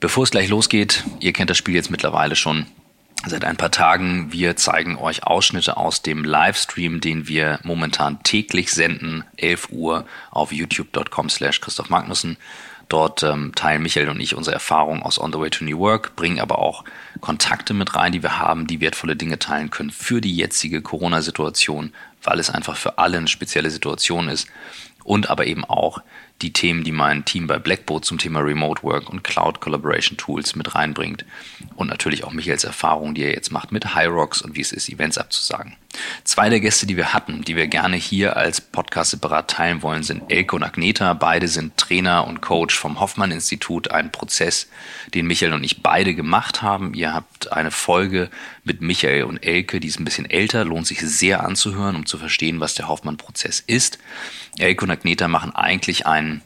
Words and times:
Bevor 0.00 0.24
es 0.24 0.30
gleich 0.30 0.48
losgeht, 0.48 1.04
ihr 1.20 1.34
kennt 1.34 1.50
das 1.50 1.58
Spiel 1.58 1.74
jetzt 1.74 1.90
mittlerweile 1.90 2.34
schon 2.34 2.64
seit 3.26 3.44
ein 3.44 3.58
paar 3.58 3.70
Tagen. 3.70 4.32
Wir 4.32 4.56
zeigen 4.56 4.96
euch 4.96 5.24
Ausschnitte 5.24 5.76
aus 5.76 6.00
dem 6.00 6.24
Livestream, 6.24 7.02
den 7.02 7.28
wir 7.28 7.60
momentan 7.64 8.22
täglich 8.22 8.72
senden, 8.72 9.24
11 9.36 9.68
Uhr 9.70 10.06
auf 10.30 10.52
youtube.com 10.52 11.28
slash 11.28 11.60
Christoph 11.60 11.90
Magnussen. 11.90 12.38
Dort 12.88 13.22
ähm, 13.22 13.52
teilen 13.54 13.82
Michael 13.82 14.08
und 14.08 14.20
ich 14.20 14.34
unsere 14.34 14.54
Erfahrungen 14.54 15.02
aus 15.02 15.20
On 15.20 15.32
the 15.32 15.38
Way 15.38 15.50
to 15.50 15.64
New 15.64 15.78
Work, 15.78 16.16
bringen 16.16 16.40
aber 16.40 16.58
auch 16.58 16.82
Kontakte 17.20 17.74
mit 17.74 17.94
rein, 17.94 18.12
die 18.12 18.22
wir 18.22 18.38
haben, 18.38 18.66
die 18.66 18.80
wertvolle 18.80 19.16
Dinge 19.16 19.38
teilen 19.38 19.68
können 19.68 19.90
für 19.90 20.22
die 20.22 20.34
jetzige 20.34 20.80
Corona-Situation, 20.80 21.92
weil 22.22 22.40
es 22.40 22.48
einfach 22.48 22.76
für 22.76 22.96
alle 22.96 23.18
eine 23.18 23.28
spezielle 23.28 23.70
Situation 23.70 24.28
ist 24.28 24.48
und 25.04 25.28
aber 25.28 25.46
eben 25.46 25.64
auch 25.64 26.02
die 26.42 26.52
Themen, 26.52 26.84
die 26.84 26.92
mein 26.92 27.24
Team 27.24 27.46
bei 27.46 27.58
Blackboard 27.58 28.04
zum 28.04 28.18
Thema 28.18 28.40
Remote 28.40 28.82
Work 28.82 29.10
und 29.10 29.22
Cloud 29.24 29.60
Collaboration 29.60 30.16
Tools 30.16 30.56
mit 30.56 30.74
reinbringt. 30.74 31.24
Und 31.76 31.88
natürlich 31.88 32.24
auch 32.24 32.32
Michaels 32.32 32.64
Erfahrung, 32.64 33.14
die 33.14 33.22
er 33.22 33.34
jetzt 33.34 33.52
macht 33.52 33.72
mit 33.72 33.94
Hyrox 33.94 34.42
und 34.42 34.56
wie 34.56 34.60
es 34.60 34.72
ist, 34.72 34.88
Events 34.88 35.18
abzusagen. 35.18 35.76
Zwei 36.24 36.48
der 36.48 36.60
Gäste, 36.60 36.86
die 36.86 36.96
wir 36.96 37.12
hatten, 37.12 37.42
die 37.42 37.56
wir 37.56 37.66
gerne 37.66 37.96
hier 37.96 38.36
als 38.36 38.60
Podcast 38.60 39.10
separat 39.10 39.50
teilen 39.50 39.82
wollen, 39.82 40.02
sind 40.02 40.30
Elke 40.30 40.54
und 40.54 40.62
Agneta. 40.62 41.14
Beide 41.14 41.48
sind 41.48 41.76
Trainer 41.76 42.26
und 42.26 42.40
Coach 42.40 42.78
vom 42.78 43.00
Hoffmann 43.00 43.32
Institut, 43.32 43.90
ein 43.90 44.12
Prozess, 44.12 44.68
den 45.14 45.26
Michael 45.26 45.52
und 45.52 45.64
ich 45.64 45.82
beide 45.82 46.14
gemacht 46.14 46.62
haben. 46.62 46.94
Ihr 46.94 47.12
habt 47.12 47.52
eine 47.52 47.70
Folge 47.70 48.30
mit 48.62 48.80
Michael 48.80 49.24
und 49.24 49.38
Elke, 49.38 49.80
die 49.80 49.88
ist 49.88 49.98
ein 49.98 50.04
bisschen 50.04 50.30
älter, 50.30 50.64
lohnt 50.64 50.86
sich 50.86 51.00
sehr 51.00 51.44
anzuhören, 51.44 51.96
um 51.96 52.06
zu 52.06 52.18
verstehen, 52.18 52.60
was 52.60 52.74
der 52.74 52.88
Hoffmann-Prozess 52.88 53.60
ist. 53.66 53.98
Elke 54.58 54.84
und 54.84 54.90
Agneta 54.90 55.26
machen 55.28 55.54
eigentlich 55.54 56.06
einen 56.06 56.42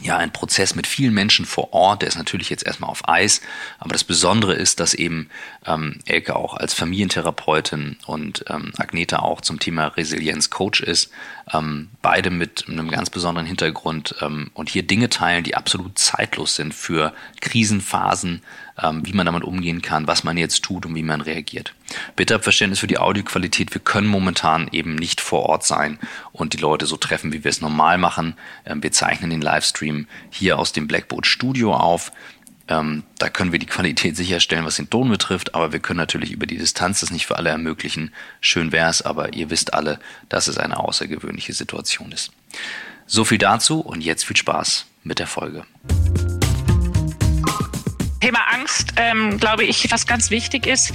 ja, 0.00 0.16
ein 0.16 0.32
Prozess 0.32 0.74
mit 0.74 0.86
vielen 0.86 1.12
Menschen 1.12 1.44
vor 1.44 1.72
Ort, 1.72 2.02
der 2.02 2.08
ist 2.08 2.18
natürlich 2.18 2.50
jetzt 2.50 2.64
erstmal 2.64 2.90
auf 2.90 3.08
Eis, 3.08 3.40
aber 3.78 3.92
das 3.92 4.04
Besondere 4.04 4.54
ist, 4.54 4.80
dass 4.80 4.94
eben 4.94 5.28
ähm, 5.66 5.98
Elke 6.06 6.36
auch 6.36 6.54
als 6.54 6.74
Familientherapeutin 6.74 7.96
und 8.06 8.44
ähm, 8.48 8.72
Agneta 8.76 9.20
auch 9.20 9.40
zum 9.40 9.58
Thema 9.58 9.86
Resilienz 9.88 10.50
Coach 10.50 10.80
ist, 10.82 11.10
ähm, 11.52 11.90
beide 12.00 12.30
mit 12.30 12.66
einem 12.68 12.90
ganz 12.90 13.10
besonderen 13.10 13.46
Hintergrund 13.46 14.14
ähm, 14.20 14.50
und 14.54 14.68
hier 14.68 14.84
Dinge 14.84 15.08
teilen, 15.08 15.44
die 15.44 15.56
absolut 15.56 15.98
zeitlos 15.98 16.54
sind 16.54 16.74
für 16.74 17.12
Krisenphasen, 17.40 18.42
ähm, 18.82 19.04
wie 19.04 19.12
man 19.12 19.26
damit 19.26 19.44
umgehen 19.44 19.82
kann, 19.82 20.06
was 20.06 20.24
man 20.24 20.36
jetzt 20.36 20.62
tut 20.62 20.86
und 20.86 20.94
wie 20.94 21.02
man 21.02 21.20
reagiert. 21.20 21.74
Bitte 22.16 22.34
habt 22.34 22.44
Verständnis 22.44 22.80
für 22.80 22.86
die 22.86 22.98
Audioqualität. 22.98 23.74
Wir 23.74 23.80
können 23.80 24.06
momentan 24.06 24.68
eben 24.72 24.94
nicht 24.94 25.20
vor 25.20 25.44
Ort 25.44 25.64
sein 25.64 25.98
und 26.32 26.52
die 26.52 26.58
Leute 26.58 26.86
so 26.86 26.96
treffen, 26.96 27.32
wie 27.32 27.44
wir 27.44 27.50
es 27.50 27.60
normal 27.60 27.98
machen. 27.98 28.34
Ähm, 28.64 28.82
wir 28.82 28.92
zeichnen 28.92 29.30
den 29.30 29.40
Livestream 29.40 30.06
hier 30.30 30.58
aus 30.58 30.72
dem 30.72 30.86
Blackboard 30.88 31.26
Studio 31.26 31.74
auf. 31.74 32.12
Ähm, 32.68 33.04
da 33.18 33.30
können 33.30 33.52
wir 33.52 33.58
die 33.58 33.66
Qualität 33.66 34.16
sicherstellen, 34.16 34.64
was 34.64 34.76
den 34.76 34.90
Ton 34.90 35.08
betrifft, 35.08 35.54
aber 35.54 35.72
wir 35.72 35.80
können 35.80 35.98
natürlich 35.98 36.32
über 36.32 36.46
die 36.46 36.58
Distanz 36.58 37.00
das 37.00 37.10
nicht 37.10 37.26
für 37.26 37.36
alle 37.36 37.48
ermöglichen. 37.48 38.12
Schön 38.40 38.72
wär's, 38.72 39.00
aber 39.00 39.32
ihr 39.32 39.48
wisst 39.48 39.72
alle, 39.72 39.98
dass 40.28 40.48
es 40.48 40.58
eine 40.58 40.78
außergewöhnliche 40.78 41.54
Situation 41.54 42.12
ist. 42.12 42.30
So 43.06 43.24
viel 43.24 43.38
dazu 43.38 43.80
und 43.80 44.02
jetzt 44.02 44.24
viel 44.24 44.36
Spaß 44.36 44.84
mit 45.02 45.18
der 45.18 45.26
Folge. 45.26 45.64
Thema 48.28 48.46
Angst, 48.52 48.92
ähm, 48.96 49.38
glaube 49.38 49.64
ich, 49.64 49.90
was 49.90 50.06
ganz 50.06 50.30
wichtig 50.30 50.66
ist. 50.66 50.92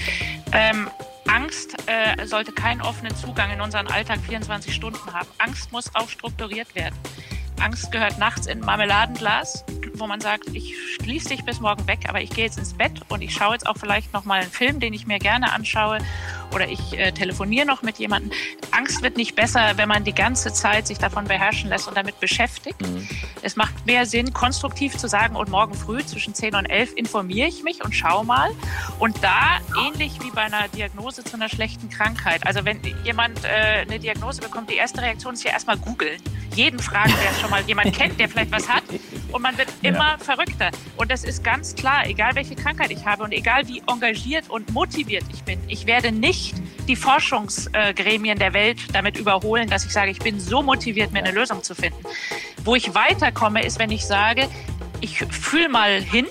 Ähm, 0.51 0.87
Angst 1.25 1.75
äh, 1.87 2.27
sollte 2.27 2.51
keinen 2.51 2.79
offenen 2.79 3.15
Zugang 3.15 3.49
in 3.49 3.59
unseren 3.59 3.87
Alltag 3.87 4.19
24 4.19 4.71
Stunden 4.71 5.11
haben. 5.11 5.27
Angst 5.39 5.71
muss 5.71 5.89
auch 5.95 6.09
strukturiert 6.09 6.75
werden. 6.75 6.93
Angst 7.59 7.91
gehört 7.91 8.19
nachts 8.19 8.45
in 8.45 8.59
ein 8.59 8.65
Marmeladenglas, 8.67 9.65
wo 9.95 10.05
man 10.05 10.21
sagt, 10.21 10.49
ich 10.53 10.75
schließe 11.01 11.29
dich 11.29 11.43
bis 11.43 11.59
morgen 11.59 11.87
weg, 11.87 12.01
aber 12.07 12.21
ich 12.21 12.29
gehe 12.29 12.45
jetzt 12.45 12.59
ins 12.59 12.75
Bett 12.75 13.01
und 13.09 13.23
ich 13.23 13.33
schaue 13.33 13.53
jetzt 13.53 13.65
auch 13.65 13.77
vielleicht 13.77 14.13
noch 14.13 14.25
mal 14.25 14.41
einen 14.41 14.51
Film, 14.51 14.79
den 14.79 14.93
ich 14.93 15.07
mir 15.07 15.17
gerne 15.17 15.53
anschaue 15.53 15.97
oder 16.53 16.67
ich 16.67 16.97
äh, 16.97 17.11
telefoniere 17.11 17.65
noch 17.65 17.81
mit 17.81 17.97
jemandem. 17.97 18.31
Angst 18.71 19.01
wird 19.01 19.17
nicht 19.17 19.35
besser, 19.35 19.73
wenn 19.75 19.89
man 19.89 20.03
die 20.03 20.13
ganze 20.13 20.53
Zeit 20.53 20.87
sich 20.87 20.97
davon 20.97 21.25
beherrschen 21.25 21.69
lässt 21.69 21.87
und 21.87 21.97
damit 21.97 22.19
beschäftigt. 22.19 22.81
Mhm. 22.81 23.07
Es 23.41 23.55
macht 23.55 23.85
mehr 23.85 24.05
Sinn, 24.05 24.33
konstruktiv 24.33 24.97
zu 24.97 25.07
sagen, 25.07 25.35
und 25.35 25.49
morgen 25.49 25.73
früh 25.73 26.03
zwischen 26.05 26.33
10 26.33 26.55
und 26.55 26.65
11 26.65 26.93
informiere 26.95 27.47
ich 27.47 27.63
mich 27.63 27.83
und 27.83 27.93
schaue 27.93 28.25
mal. 28.25 28.51
Und 28.99 29.23
da, 29.23 29.59
ähnlich 29.85 30.19
wie 30.21 30.31
bei 30.31 30.41
einer 30.41 30.67
Diagnose 30.69 31.23
zu 31.23 31.35
einer 31.35 31.49
schlechten 31.49 31.89
Krankheit, 31.89 32.45
also 32.45 32.63
wenn 32.65 32.79
jemand 33.03 33.43
äh, 33.43 33.81
eine 33.81 33.99
Diagnose 33.99 34.41
bekommt, 34.41 34.69
die 34.69 34.75
erste 34.75 35.01
Reaktion 35.01 35.33
ist 35.33 35.43
ja 35.43 35.51
erstmal 35.51 35.77
googeln. 35.77 36.21
Jeden 36.55 36.79
fragen, 36.79 37.13
der 37.23 37.39
schon 37.39 37.49
mal 37.49 37.63
jemand 37.63 37.95
kennt, 37.95 38.19
der 38.19 38.29
vielleicht 38.29 38.51
was 38.51 38.69
hat. 38.69 38.83
Und 39.31 39.41
man 39.41 39.57
wird 39.57 39.69
immer 39.81 40.11
ja. 40.11 40.17
verrückter. 40.19 40.69
Und 40.97 41.09
das 41.09 41.23
ist 41.23 41.43
ganz 41.43 41.73
klar, 41.73 42.05
egal 42.05 42.35
welche 42.35 42.55
Krankheit 42.55 42.91
ich 42.91 43.05
habe 43.05 43.23
und 43.23 43.31
egal 43.31 43.67
wie 43.67 43.81
engagiert 43.87 44.49
und 44.49 44.71
motiviert 44.71 45.23
ich 45.33 45.43
bin, 45.43 45.59
ich 45.67 45.87
werde 45.87 46.11
nicht 46.11 46.42
nicht 46.43 46.55
die 46.87 46.95
Forschungsgremien 46.95 48.37
der 48.37 48.53
Welt 48.53 48.77
damit 48.93 49.17
überholen, 49.17 49.69
dass 49.69 49.85
ich 49.85 49.91
sage, 49.91 50.11
ich 50.11 50.19
bin 50.19 50.39
so 50.39 50.61
motiviert, 50.61 51.13
mir 51.13 51.19
eine 51.19 51.31
Lösung 51.31 51.63
zu 51.63 51.75
finden. 51.75 51.99
Wo 52.65 52.75
ich 52.75 52.93
weiterkomme, 52.93 53.63
ist, 53.63 53.79
wenn 53.79 53.91
ich 53.91 54.05
sage, 54.05 54.49
ich 54.99 55.19
fühle 55.19 55.69
mal 55.69 56.01
hin. 56.01 56.27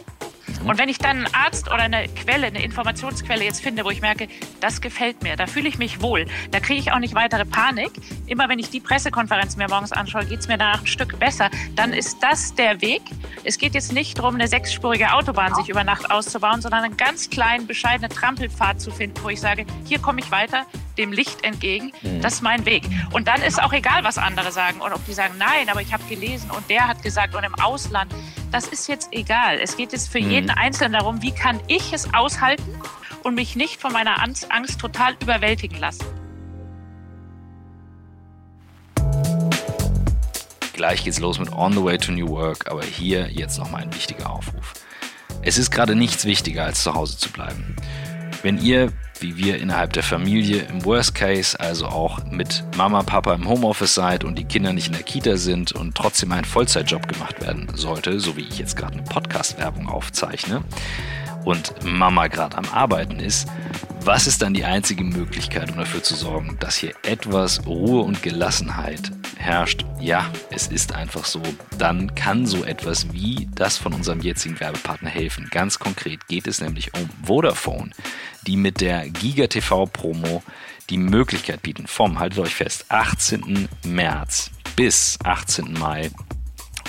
Und 0.64 0.78
wenn 0.78 0.88
ich 0.88 0.98
dann 0.98 1.18
einen 1.18 1.34
Arzt 1.34 1.66
oder 1.68 1.82
eine 1.82 2.08
Quelle, 2.08 2.46
eine 2.46 2.62
Informationsquelle 2.62 3.44
jetzt 3.44 3.60
finde, 3.60 3.84
wo 3.84 3.90
ich 3.90 4.00
merke, 4.00 4.28
das 4.60 4.80
gefällt 4.80 5.22
mir, 5.22 5.36
da 5.36 5.46
fühle 5.46 5.68
ich 5.68 5.78
mich 5.78 6.00
wohl, 6.00 6.26
da 6.50 6.60
kriege 6.60 6.80
ich 6.80 6.92
auch 6.92 6.98
nicht 6.98 7.14
weitere 7.14 7.44
Panik. 7.44 7.90
Immer 8.26 8.48
wenn 8.48 8.58
ich 8.58 8.70
die 8.70 8.80
Pressekonferenz 8.80 9.56
mir 9.56 9.68
morgens 9.68 9.92
anschaue, 9.92 10.24
geht 10.24 10.40
es 10.40 10.48
mir 10.48 10.58
danach 10.58 10.80
ein 10.80 10.86
Stück 10.86 11.18
besser. 11.18 11.50
Dann 11.74 11.92
ist 11.92 12.18
das 12.22 12.54
der 12.54 12.80
Weg. 12.80 13.02
Es 13.44 13.58
geht 13.58 13.74
jetzt 13.74 13.92
nicht 13.92 14.18
darum, 14.18 14.34
eine 14.34 14.48
sechsspurige 14.48 15.12
Autobahn 15.12 15.54
sich 15.54 15.68
über 15.68 15.84
Nacht 15.84 16.10
auszubauen, 16.10 16.62
sondern 16.62 16.84
einen 16.84 16.96
ganz 16.96 17.30
kleinen, 17.30 17.66
bescheidenen 17.66 18.10
Trampelpfad 18.10 18.80
zu 18.80 18.90
finden, 18.90 19.22
wo 19.22 19.28
ich 19.28 19.40
sage, 19.40 19.66
hier 19.84 19.98
komme 19.98 20.20
ich 20.20 20.30
weiter, 20.30 20.66
dem 20.98 21.12
Licht 21.12 21.44
entgegen. 21.44 21.92
Mhm. 22.02 22.20
Das 22.20 22.34
ist 22.34 22.42
mein 22.42 22.64
Weg. 22.66 22.84
Und 23.12 23.28
dann 23.28 23.42
ist 23.42 23.62
auch 23.62 23.72
egal, 23.72 24.04
was 24.04 24.19
andere 24.19 24.52
sagen 24.52 24.80
und 24.80 24.92
ob 24.92 25.04
die 25.06 25.12
sagen, 25.12 25.34
nein, 25.38 25.69
aber 25.69 25.80
ich 25.80 25.92
habe 25.92 26.04
gelesen 26.04 26.50
und 26.50 26.69
der 26.69 26.88
hat 26.88 27.02
gesagt 27.02 27.34
und 27.34 27.44
im 27.44 27.54
Ausland. 27.56 28.12
Das 28.52 28.68
ist 28.68 28.86
jetzt 28.86 29.08
egal. 29.12 29.58
Es 29.60 29.78
geht 29.78 29.92
jetzt 29.92 30.12
für 30.12 30.20
mhm. 30.20 30.30
jeden 30.30 30.50
Einzelnen 30.50 30.92
darum, 30.92 31.22
wie 31.22 31.32
kann 31.32 31.58
ich 31.68 31.94
es 31.94 32.12
aushalten 32.12 32.78
und 33.22 33.34
mich 33.34 33.56
nicht 33.56 33.80
von 33.80 33.94
meiner 33.94 34.22
Angst, 34.22 34.52
Angst 34.52 34.78
total 34.78 35.16
überwältigen 35.22 35.78
lassen. 35.78 36.04
Gleich 40.74 41.04
geht's 41.04 41.18
los 41.18 41.38
mit 41.38 41.50
On 41.52 41.72
the 41.72 41.82
Way 41.82 41.96
to 41.96 42.12
New 42.12 42.28
Work, 42.28 42.70
aber 42.70 42.82
hier 42.82 43.30
jetzt 43.30 43.58
nochmal 43.58 43.82
ein 43.82 43.94
wichtiger 43.94 44.28
Aufruf. 44.28 44.74
Es 45.40 45.56
ist 45.56 45.70
gerade 45.70 45.94
nichts 45.94 46.26
wichtiger, 46.26 46.64
als 46.64 46.82
zu 46.82 46.94
Hause 46.94 47.16
zu 47.16 47.30
bleiben. 47.30 47.74
Wenn 48.42 48.58
ihr 48.58 48.92
wie 49.22 49.37
wir 49.37 49.59
innerhalb 49.60 49.93
der 49.93 50.03
Familie 50.03 50.62
im 50.62 50.84
Worst 50.84 51.15
Case, 51.15 51.59
also 51.59 51.87
auch 51.87 52.25
mit 52.25 52.65
Mama, 52.77 53.03
Papa 53.03 53.34
im 53.34 53.49
Homeoffice 53.49 53.94
seid 53.94 54.25
und 54.25 54.38
die 54.38 54.44
Kinder 54.44 54.72
nicht 54.72 54.88
in 54.88 54.93
der 54.93 55.03
Kita 55.03 55.37
sind 55.37 55.72
und 55.72 55.94
trotzdem 55.94 56.33
ein 56.33 56.44
Vollzeitjob 56.44 57.09
gemacht 57.09 57.41
werden 57.41 57.69
sollte, 57.75 58.21
so 58.21 58.37
wie 58.37 58.43
ich 58.43 58.59
jetzt 58.59 58.77
gerade 58.77 58.94
eine 58.94 59.03
Podcast-Werbung 59.03 59.88
aufzeichne 59.88 60.62
und 61.44 61.84
Mama 61.84 62.28
gerade 62.28 62.56
am 62.56 62.66
Arbeiten 62.72 63.19
ist, 63.19 63.49
was 64.05 64.27
ist 64.27 64.43
dann 64.43 64.55
die 64.55 64.65
einzige 64.65 65.05
Möglichkeit, 65.05 65.71
um 65.71 65.77
dafür 65.77 66.03
zu 66.03 66.15
sorgen, 66.15 66.56
dass 66.59 66.77
hier 66.77 66.93
etwas 67.05 67.65
Ruhe 67.66 68.03
und 68.03 68.22
Gelassenheit 68.22 69.12
herrscht? 69.37 69.84
Ja, 70.00 70.28
es 70.50 70.66
ist 70.66 70.93
einfach 70.94 71.25
so. 71.25 71.41
Dann 71.78 72.15
kann 72.16 72.47
so 72.47 72.65
etwas 72.65 73.12
wie 73.12 73.49
das 73.55 73.78
von 73.78 73.93
unserem 73.93 74.21
jetzigen 74.21 74.59
Werbepartner 74.59 75.11
helfen. 75.11 75.49
Ganz 75.50 75.78
konkret 75.78 76.27
geht 76.27 76.49
es 76.49 76.61
nämlich 76.61 76.93
um 76.94 77.09
Vodafone, 77.25 77.91
die 78.47 78.56
mit 78.56 78.80
der 78.80 79.08
Giga 79.08 79.47
TV 79.47 79.86
Promo 79.86 80.42
die 80.91 80.98
Möglichkeit 80.98 81.62
bieten, 81.62 81.86
vom, 81.86 82.19
haltet 82.19 82.41
euch 82.41 82.54
fest, 82.54 82.86
18. 82.88 83.69
März 83.84 84.50
bis 84.76 85.19
18. 85.25 85.72
Mai 85.75 86.10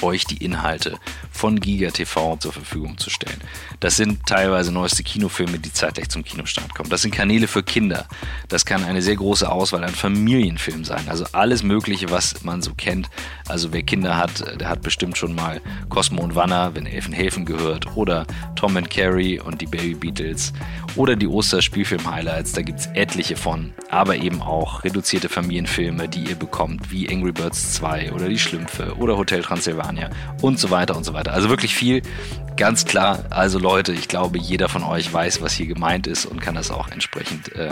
euch 0.03 0.25
die 0.25 0.43
Inhalte 0.43 0.99
von 1.31 1.59
Giga 1.59 1.89
TV 1.89 2.37
zur 2.37 2.53
Verfügung 2.53 2.97
zu 2.97 3.09
stellen. 3.09 3.41
Das 3.79 3.97
sind 3.97 4.25
teilweise 4.27 4.71
neueste 4.71 5.03
Kinofilme, 5.03 5.57
die 5.57 5.73
zeitgleich 5.73 6.09
zum 6.09 6.23
Kinostart 6.23 6.75
kommen. 6.75 6.89
Das 6.89 7.01
sind 7.01 7.11
Kanäle 7.11 7.47
für 7.47 7.63
Kinder. 7.63 8.07
Das 8.49 8.65
kann 8.65 8.83
eine 8.83 9.01
sehr 9.01 9.15
große 9.15 9.49
Auswahl 9.51 9.83
an 9.83 9.95
Familienfilmen 9.95 10.83
sein. 10.83 11.07
Also 11.07 11.25
alles 11.31 11.63
Mögliche, 11.63 12.11
was 12.11 12.43
man 12.43 12.61
so 12.61 12.73
kennt. 12.75 13.09
Also 13.47 13.73
wer 13.73 13.83
Kinder 13.83 14.17
hat, 14.17 14.59
der 14.59 14.69
hat 14.69 14.81
bestimmt 14.81 15.17
schon 15.17 15.33
mal 15.33 15.61
Cosmo 15.89 16.21
und 16.21 16.35
Wanner, 16.35 16.75
wenn 16.75 16.85
Elfenhäfen 16.85 17.45
gehört, 17.45 17.95
oder 17.95 18.25
Tom 18.55 18.77
and 18.77 18.89
Carrie 18.89 19.39
und 19.39 19.61
die 19.61 19.65
Baby 19.67 19.95
Beatles 19.95 20.53
oder 20.95 21.15
die 21.15 21.27
Osterspielfilm-Highlights. 21.27 22.51
Da 22.53 22.61
gibt 22.61 22.79
es 22.79 22.87
etliche 22.87 23.35
von. 23.35 23.73
aber 23.89 24.15
eben 24.15 24.41
auch 24.41 24.83
reduzierte 24.83 25.29
Familienfilme, 25.29 26.09
die 26.09 26.23
ihr 26.23 26.35
bekommt, 26.35 26.91
wie 26.91 27.07
Angry 27.09 27.31
Birds 27.31 27.73
2 27.73 28.11
oder 28.11 28.27
Die 28.27 28.39
Schlümpfe 28.39 28.95
oder 28.97 29.15
Hotel 29.17 29.43
Transylvania 29.43 29.92
und 30.41 30.59
so 30.59 30.69
weiter 30.69 30.95
und 30.95 31.03
so 31.03 31.13
weiter. 31.13 31.33
Also 31.33 31.49
wirklich 31.49 31.75
viel. 31.75 32.01
Ganz 32.55 32.85
klar, 32.85 33.25
also 33.31 33.57
Leute, 33.57 33.93
ich 33.93 34.07
glaube, 34.07 34.37
jeder 34.37 34.69
von 34.69 34.83
euch 34.83 35.11
weiß, 35.11 35.41
was 35.41 35.53
hier 35.53 35.65
gemeint 35.65 36.05
ist 36.05 36.25
und 36.25 36.39
kann 36.39 36.53
das 36.53 36.69
auch 36.69 36.89
entsprechend 36.89 37.51
äh, 37.55 37.71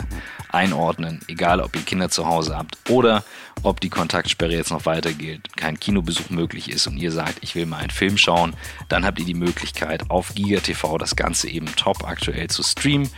einordnen. 0.50 1.20
Egal, 1.28 1.60
ob 1.60 1.76
ihr 1.76 1.82
Kinder 1.82 2.08
zu 2.08 2.26
Hause 2.26 2.56
habt 2.56 2.76
oder 2.90 3.22
ob 3.62 3.80
die 3.80 3.90
Kontaktsperre 3.90 4.52
jetzt 4.52 4.72
noch 4.72 4.84
weiter 4.84 5.12
gilt, 5.12 5.56
kein 5.56 5.78
Kinobesuch 5.78 6.30
möglich 6.30 6.68
ist 6.68 6.88
und 6.88 6.96
ihr 6.96 7.12
sagt, 7.12 7.38
ich 7.42 7.54
will 7.54 7.66
mal 7.66 7.78
einen 7.78 7.90
Film 7.90 8.18
schauen, 8.18 8.54
dann 8.88 9.04
habt 9.04 9.20
ihr 9.20 9.24
die 9.24 9.34
Möglichkeit, 9.34 10.10
auf 10.10 10.34
GigaTV 10.34 10.98
das 10.98 11.14
Ganze 11.14 11.48
eben 11.48 11.66
top 11.76 12.04
aktuell 12.04 12.48
zu 12.48 12.64
streamen. 12.64 13.08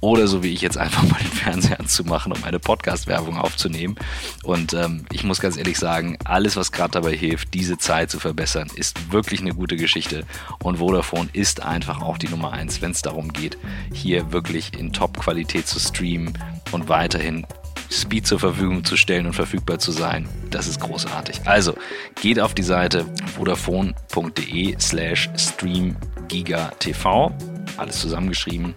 Oder 0.00 0.26
so 0.26 0.42
wie 0.42 0.52
ich 0.52 0.62
jetzt 0.62 0.78
einfach 0.78 1.02
mal 1.10 1.18
den 1.18 1.30
Fernseher 1.30 1.78
anzumachen, 1.78 2.32
um 2.32 2.44
eine 2.44 2.58
Podcast-Werbung 2.58 3.36
aufzunehmen. 3.36 3.96
Und 4.42 4.72
ähm, 4.72 5.04
ich 5.12 5.24
muss 5.24 5.40
ganz 5.40 5.56
ehrlich 5.56 5.78
sagen, 5.78 6.16
alles, 6.24 6.56
was 6.56 6.72
gerade 6.72 6.92
dabei 6.92 7.14
hilft, 7.14 7.54
diese 7.54 7.78
Zeit 7.78 8.10
zu 8.10 8.18
verbessern, 8.18 8.68
ist 8.74 9.12
wirklich 9.12 9.40
eine 9.40 9.54
gute 9.54 9.76
Geschichte. 9.76 10.24
Und 10.62 10.78
Vodafone 10.78 11.28
ist 11.32 11.62
einfach 11.62 12.00
auch 12.00 12.18
die 12.18 12.28
Nummer 12.28 12.52
eins, 12.52 12.80
wenn 12.80 12.92
es 12.92 13.02
darum 13.02 13.32
geht, 13.32 13.58
hier 13.92 14.32
wirklich 14.32 14.78
in 14.78 14.92
Top-Qualität 14.92 15.66
zu 15.66 15.78
streamen 15.78 16.32
und 16.72 16.88
weiterhin 16.88 17.46
Speed 17.90 18.26
zur 18.26 18.38
Verfügung 18.38 18.84
zu 18.84 18.96
stellen 18.96 19.26
und 19.26 19.32
verfügbar 19.32 19.80
zu 19.80 19.90
sein. 19.90 20.28
Das 20.50 20.68
ist 20.68 20.80
großartig. 20.80 21.40
Also 21.44 21.74
geht 22.20 22.38
auf 22.38 22.54
die 22.54 22.62
Seite 22.62 23.04
vodafone.de 23.34 24.76
slash 24.78 25.28
streamgigatv. 25.36 27.32
Alles 27.76 28.00
zusammengeschrieben 28.00 28.74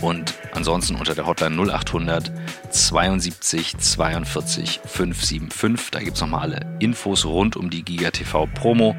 und 0.00 0.34
ansonsten 0.52 0.96
unter 0.96 1.14
der 1.14 1.26
Hotline 1.26 1.56
0800 1.56 2.32
72 2.70 3.78
42 3.78 4.80
575. 4.84 5.90
Da 5.90 6.00
gibt 6.00 6.16
es 6.16 6.20
nochmal 6.20 6.42
alle 6.42 6.76
Infos 6.78 7.24
rund 7.24 7.56
um 7.56 7.70
die 7.70 7.84
GigaTV 7.84 8.46
Promo. 8.54 8.96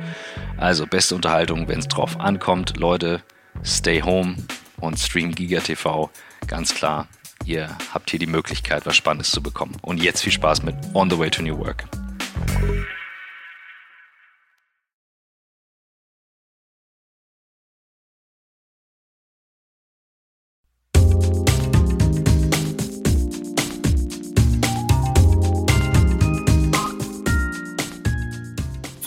Also 0.57 0.85
beste 0.85 1.15
Unterhaltung, 1.15 1.67
wenn 1.67 1.79
es 1.79 1.87
drauf 1.87 2.19
ankommt. 2.19 2.77
Leute, 2.77 3.21
stay 3.63 4.01
home 4.01 4.35
und 4.79 4.99
stream 4.99 5.33
GigaTV. 5.33 6.09
Ganz 6.47 6.73
klar, 6.73 7.07
ihr 7.45 7.69
habt 7.93 8.09
hier 8.09 8.19
die 8.19 8.27
Möglichkeit, 8.27 8.85
was 8.85 8.95
Spannendes 8.95 9.31
zu 9.31 9.41
bekommen. 9.41 9.77
Und 9.81 10.01
jetzt 10.01 10.21
viel 10.21 10.33
Spaß 10.33 10.63
mit 10.63 10.75
On 10.93 11.09
the 11.09 11.17
Way 11.17 11.29
to 11.31 11.41
New 11.41 11.57
Work. 11.57 11.85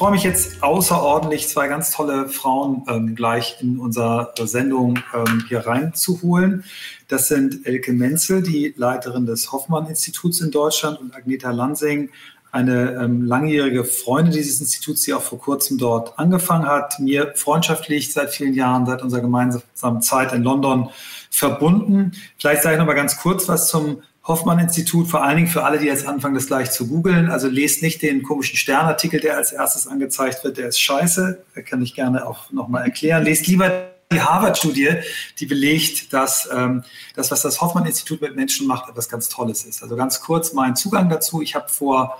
Freue 0.04 0.12
mich 0.12 0.22
jetzt 0.22 0.62
außerordentlich, 0.62 1.48
zwei 1.48 1.66
ganz 1.66 1.90
tolle 1.90 2.28
Frauen 2.28 2.82
ähm, 2.88 3.14
gleich 3.14 3.56
in 3.62 3.78
unserer 3.78 4.34
Sendung 4.42 4.98
ähm, 5.14 5.46
hier 5.48 5.60
reinzuholen. 5.60 6.64
Das 7.08 7.28
sind 7.28 7.66
Elke 7.66 7.94
Menzel, 7.94 8.42
die 8.42 8.74
Leiterin 8.76 9.24
des 9.24 9.50
Hoffmann-Instituts 9.50 10.42
in 10.42 10.50
Deutschland 10.50 11.00
und 11.00 11.16
Agneta 11.16 11.50
Lansing, 11.52 12.10
eine 12.52 13.02
ähm, 13.02 13.24
langjährige 13.24 13.86
Freundin 13.86 14.34
dieses 14.34 14.60
Instituts, 14.60 15.04
die 15.04 15.14
auch 15.14 15.22
vor 15.22 15.38
kurzem 15.38 15.78
dort 15.78 16.18
angefangen 16.18 16.66
hat, 16.66 17.00
mir 17.00 17.32
freundschaftlich 17.34 18.12
seit 18.12 18.28
vielen 18.28 18.52
Jahren, 18.52 18.84
seit 18.84 19.00
unserer 19.00 19.22
gemeinsamen 19.22 20.02
Zeit 20.02 20.34
in 20.34 20.42
London 20.42 20.90
verbunden. 21.30 22.12
Vielleicht 22.36 22.62
sage 22.62 22.74
ich 22.74 22.78
noch 22.78 22.86
mal 22.86 22.92
ganz 22.92 23.16
kurz 23.16 23.48
was 23.48 23.68
zum 23.68 24.02
Hoffmann-Institut, 24.26 25.08
vor 25.08 25.22
allen 25.22 25.36
Dingen 25.36 25.48
für 25.48 25.64
alle, 25.64 25.78
die 25.78 25.86
jetzt 25.86 26.06
anfangen, 26.06 26.34
das 26.34 26.46
gleich 26.46 26.70
zu 26.70 26.88
googeln. 26.88 27.30
Also 27.30 27.48
lest 27.48 27.82
nicht 27.82 28.00
den 28.00 28.22
komischen 28.22 28.56
Sternartikel, 28.56 29.20
der 29.20 29.36
als 29.36 29.52
erstes 29.52 29.86
angezeigt 29.86 30.42
wird, 30.44 30.56
der 30.56 30.68
ist 30.68 30.80
scheiße. 30.80 31.44
Da 31.54 31.60
kann 31.60 31.82
ich 31.82 31.94
gerne 31.94 32.26
auch 32.26 32.50
nochmal 32.50 32.84
erklären. 32.84 33.22
Lest 33.22 33.46
lieber 33.46 33.90
die 34.10 34.20
Harvard-Studie, 34.20 34.96
die 35.38 35.46
belegt, 35.46 36.12
dass 36.12 36.48
ähm, 36.50 36.84
das, 37.14 37.30
was 37.30 37.42
das 37.42 37.60
Hoffmann-Institut 37.60 38.22
mit 38.22 38.34
Menschen 38.34 38.66
macht, 38.66 38.88
etwas 38.88 39.08
ganz 39.10 39.28
Tolles 39.28 39.64
ist. 39.64 39.82
Also 39.82 39.96
ganz 39.96 40.20
kurz 40.20 40.54
mein 40.54 40.74
Zugang 40.74 41.10
dazu. 41.10 41.42
Ich 41.42 41.54
habe 41.54 41.68
vor 41.68 42.18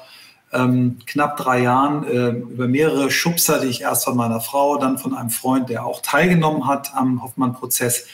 ähm, 0.55 0.99
knapp 1.07 1.37
drei 1.37 1.61
Jahren 1.63 2.07
äh, 2.07 2.29
über 2.31 2.69
mehrere 2.69 3.11
Schubser, 3.11 3.61
die 3.61 3.67
ich 3.67 3.83
erst 3.83 4.05
von 4.05 4.17
meiner 4.17 4.41
Frau, 4.41 4.79
dann 4.79 4.99
von 4.99 5.15
einem 5.15 5.31
Freund, 5.31 5.69
der 5.69 5.85
auch 5.85 6.01
teilgenommen 6.01 6.67
hat 6.67 6.95
am 6.95 7.23
Hoffmann-Prozess, 7.23 8.07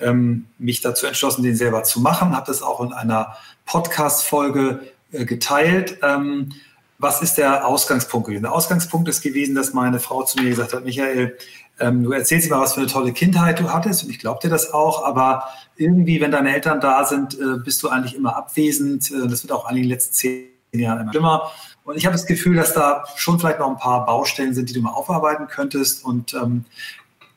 ähm, 0.00 0.46
mich 0.58 0.80
dazu 0.80 1.06
entschlossen, 1.06 1.42
den 1.42 1.56
selber 1.56 1.84
zu 1.84 2.00
machen, 2.00 2.34
habe 2.34 2.46
das 2.46 2.62
auch 2.62 2.80
in 2.80 2.92
einer 2.92 3.36
Podcast-Folge 3.64 4.80
äh, 5.12 5.24
geteilt. 5.24 5.98
Ähm, 6.02 6.52
was 6.98 7.22
ist 7.22 7.38
der 7.38 7.66
Ausgangspunkt 7.66 8.26
gewesen? 8.26 8.42
Der 8.42 8.52
Ausgangspunkt 8.52 9.08
ist 9.08 9.22
gewesen, 9.22 9.54
dass 9.54 9.72
meine 9.72 10.00
Frau 10.00 10.22
zu 10.24 10.40
mir 10.40 10.50
gesagt 10.50 10.72
hat, 10.72 10.84
Michael, 10.84 11.36
ähm, 11.80 12.04
du 12.04 12.12
erzählst 12.12 12.50
mir, 12.50 12.58
was 12.58 12.74
für 12.74 12.80
eine 12.80 12.88
tolle 12.88 13.12
Kindheit 13.12 13.58
du 13.60 13.72
hattest 13.72 14.04
und 14.04 14.10
ich 14.10 14.18
glaube 14.18 14.40
dir 14.42 14.48
das 14.48 14.72
auch, 14.72 15.04
aber 15.04 15.44
irgendwie, 15.76 16.20
wenn 16.20 16.30
deine 16.30 16.54
Eltern 16.54 16.80
da 16.80 17.04
sind, 17.04 17.34
äh, 17.34 17.58
bist 17.64 17.82
du 17.82 17.88
eigentlich 17.88 18.14
immer 18.14 18.36
abwesend. 18.36 19.10
Äh, 19.10 19.26
das 19.28 19.42
wird 19.42 19.52
auch 19.52 19.68
in 19.70 19.76
den 19.76 19.84
letzten 19.84 20.12
zehn 20.12 20.48
Jahren 20.72 21.00
immer 21.00 21.12
schlimmer. 21.12 21.50
Und 21.84 21.96
ich 21.96 22.06
habe 22.06 22.14
das 22.14 22.26
Gefühl, 22.26 22.56
dass 22.56 22.72
da 22.72 23.04
schon 23.16 23.38
vielleicht 23.38 23.58
noch 23.58 23.68
ein 23.68 23.78
paar 23.78 24.06
Baustellen 24.06 24.54
sind, 24.54 24.70
die 24.70 24.72
du 24.72 24.80
mal 24.80 24.92
aufarbeiten 24.92 25.46
könntest. 25.46 26.04
Und 26.04 26.32
ähm, 26.34 26.64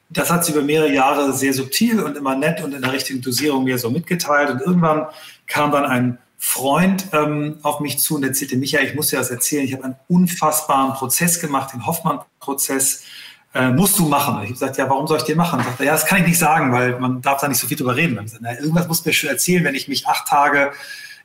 das 0.10 0.32
hat 0.32 0.46
sie 0.46 0.54
über 0.54 0.62
mehrere 0.62 0.92
Jahre 0.92 1.34
sehr 1.34 1.54
subtil 1.54 2.00
und 2.02 2.16
immer 2.16 2.36
nett 2.36 2.64
und 2.64 2.74
in 2.74 2.82
der 2.82 2.94
richtigen 2.94 3.22
Dosierung 3.22 3.66
mir 3.66 3.78
so 3.78 3.90
mitgeteilt. 3.90 4.50
Und 4.50 4.62
irgendwann 4.62 5.08
kam 5.48 5.72
dann 5.72 5.86
ein 5.86 6.18
Freund 6.38 7.08
ähm, 7.12 7.58
auf 7.64 7.82
mich 7.82 8.00
zu 8.00 8.16
und 8.16 8.24
erzählte, 8.24 8.56
Michael, 8.56 8.88
ich 8.88 8.96
muss 8.96 9.10
dir 9.10 9.18
das 9.18 9.32
erzählen, 9.32 9.66
ich 9.66 9.74
habe 9.74 9.84
einen 9.84 9.96
unfassbaren 10.08 10.94
Prozess 10.94 11.42
gemacht, 11.42 11.74
den 11.74 11.86
Hoffmann-Prozess. 11.86 13.04
Äh, 13.54 13.72
musst 13.72 13.98
du 13.98 14.08
machen. 14.08 14.36
Und 14.36 14.44
ich 14.44 14.50
habe 14.50 14.54
gesagt, 14.54 14.78
ja, 14.78 14.90
warum 14.90 15.08
soll 15.08 15.18
ich 15.18 15.24
den 15.24 15.38
machen? 15.38 15.60
Und 15.60 15.66
sagte, 15.66 15.86
ja, 15.86 15.94
das 15.94 16.06
kann 16.06 16.20
ich 16.20 16.28
nicht 16.28 16.38
sagen, 16.38 16.72
weil 16.74 17.00
man 17.00 17.22
darf 17.22 17.42
da 17.42 17.48
nicht 17.48 17.60
so 17.60 17.68
viel 17.68 17.78
drüber 17.78 17.96
reden. 17.96 18.16
Gesagt, 18.18 18.42
na, 18.44 18.60
irgendwas 18.60 18.88
muss 18.88 19.04
mir 19.04 19.14
schon 19.14 19.30
erzählen, 19.30 19.64
wenn 19.64 19.74
ich 19.74 19.88
mich 19.88 20.06
acht 20.06 20.28
Tage 20.28 20.74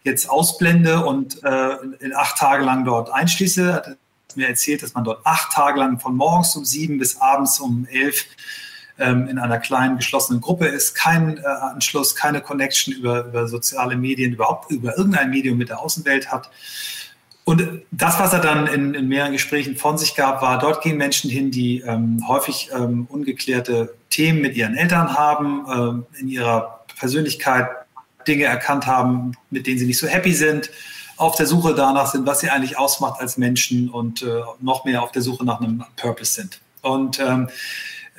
jetzt 0.05 0.29
ausblende 0.29 1.05
und 1.05 1.43
äh, 1.45 1.77
in 2.01 2.15
acht 2.15 2.37
Tage 2.39 2.65
lang 2.65 2.85
dort 2.85 3.11
einschließe. 3.11 3.75
Hat 3.75 3.97
mir 4.37 4.49
erzählt, 4.49 4.83
dass 4.83 4.95
man 4.95 5.05
dort 5.05 5.25
acht 5.25 5.53
Tage 5.53 5.79
lang 5.79 5.99
von 5.99 6.17
morgens 6.17 6.57
um 6.57 6.65
sieben 6.65 6.99
bis 6.99 7.21
abends 7.21 7.61
um 7.61 7.87
elf 7.91 8.27
ähm, 8.99 9.29
in 9.29 9.39
einer 9.39 9.59
kleinen 9.59 9.97
geschlossenen 9.97 10.41
Gruppe 10.41 10.67
ist, 10.67 10.95
kein 10.95 11.39
äh, 11.39 11.47
Anschluss, 11.47 12.15
keine 12.15 12.41
Connection 12.41 12.95
über, 12.95 13.27
über 13.27 13.49
soziale 13.49 13.97
Medien, 13.97 14.33
überhaupt 14.33 14.71
über 14.71 14.97
irgendein 14.97 15.31
Medium 15.31 15.59
mit 15.59 15.69
der 15.69 15.81
Außenwelt 15.81 16.31
hat. 16.31 16.51
Und 17.45 17.83
das, 17.91 18.21
was 18.21 18.33
er 18.33 18.39
dann 18.39 18.69
in, 18.69 18.95
in, 18.95 19.09
mehreren 19.09 19.33
Gesprächen 19.33 19.77
von 19.77 19.99
sich 19.99 20.15
gab, 20.15 20.43
war, 20.43 20.61
dort 20.61 20.81
gehen 20.83 20.97
Menschen 20.97 21.29
hin, 21.29 21.51
die 21.51 21.81
ähm, 21.81 22.23
häufig 22.29 22.71
ähm, 22.73 23.07
ungeklärte 23.11 23.95
Themen 24.11 24.41
mit 24.41 24.57
ihren 24.57 24.77
Eltern 24.77 25.17
haben, 25.17 25.67
ähm, 25.69 26.07
in 26.21 26.29
ihrer 26.29 26.85
Persönlichkeit 26.99 27.67
Dinge 28.27 28.45
erkannt 28.45 28.87
haben, 28.87 29.33
mit 29.51 29.67
denen 29.67 29.79
sie 29.79 29.87
nicht 29.87 29.99
so 29.99 30.07
happy 30.07 30.33
sind, 30.33 30.71
auf 31.17 31.37
der 31.37 31.47
Suche 31.47 31.75
danach 31.75 32.11
sind, 32.11 32.27
was 32.27 32.41
sie 32.41 32.51
eigentlich 32.51 32.79
ausmacht 32.79 33.21
als 33.21 33.39
Menschen 33.39 33.89
und 33.91 34.23
äh, 34.23 34.41
noch 34.61 34.85
mehr 34.85 35.03
auf 35.03 35.13
der 35.13 35.23
Suche 35.23 35.45
nach 35.45 35.61
einem 35.61 35.85
Purpose 35.97 36.33
sind. 36.33 36.61
Und 36.83 37.21
ähm, 37.21 37.49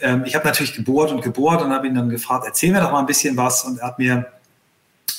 ähm, 0.02 0.24
ich 0.26 0.36
habe 0.36 0.46
natürlich 0.46 0.74
gebohrt 0.74 1.12
und 1.12 1.22
gebohrt 1.22 1.62
und 1.62 1.72
habe 1.72 1.88
ihn 1.88 1.96
dann 1.96 2.10
gefragt, 2.10 2.46
erzähl 2.46 2.72
mir 2.72 2.82
doch 2.82 2.92
mal 2.92 3.00
ein 3.00 3.06
bisschen 3.06 3.38
was. 3.38 3.64
Und 3.64 3.80
er 3.80 3.88
hat 3.88 4.00
mir, 4.00 4.28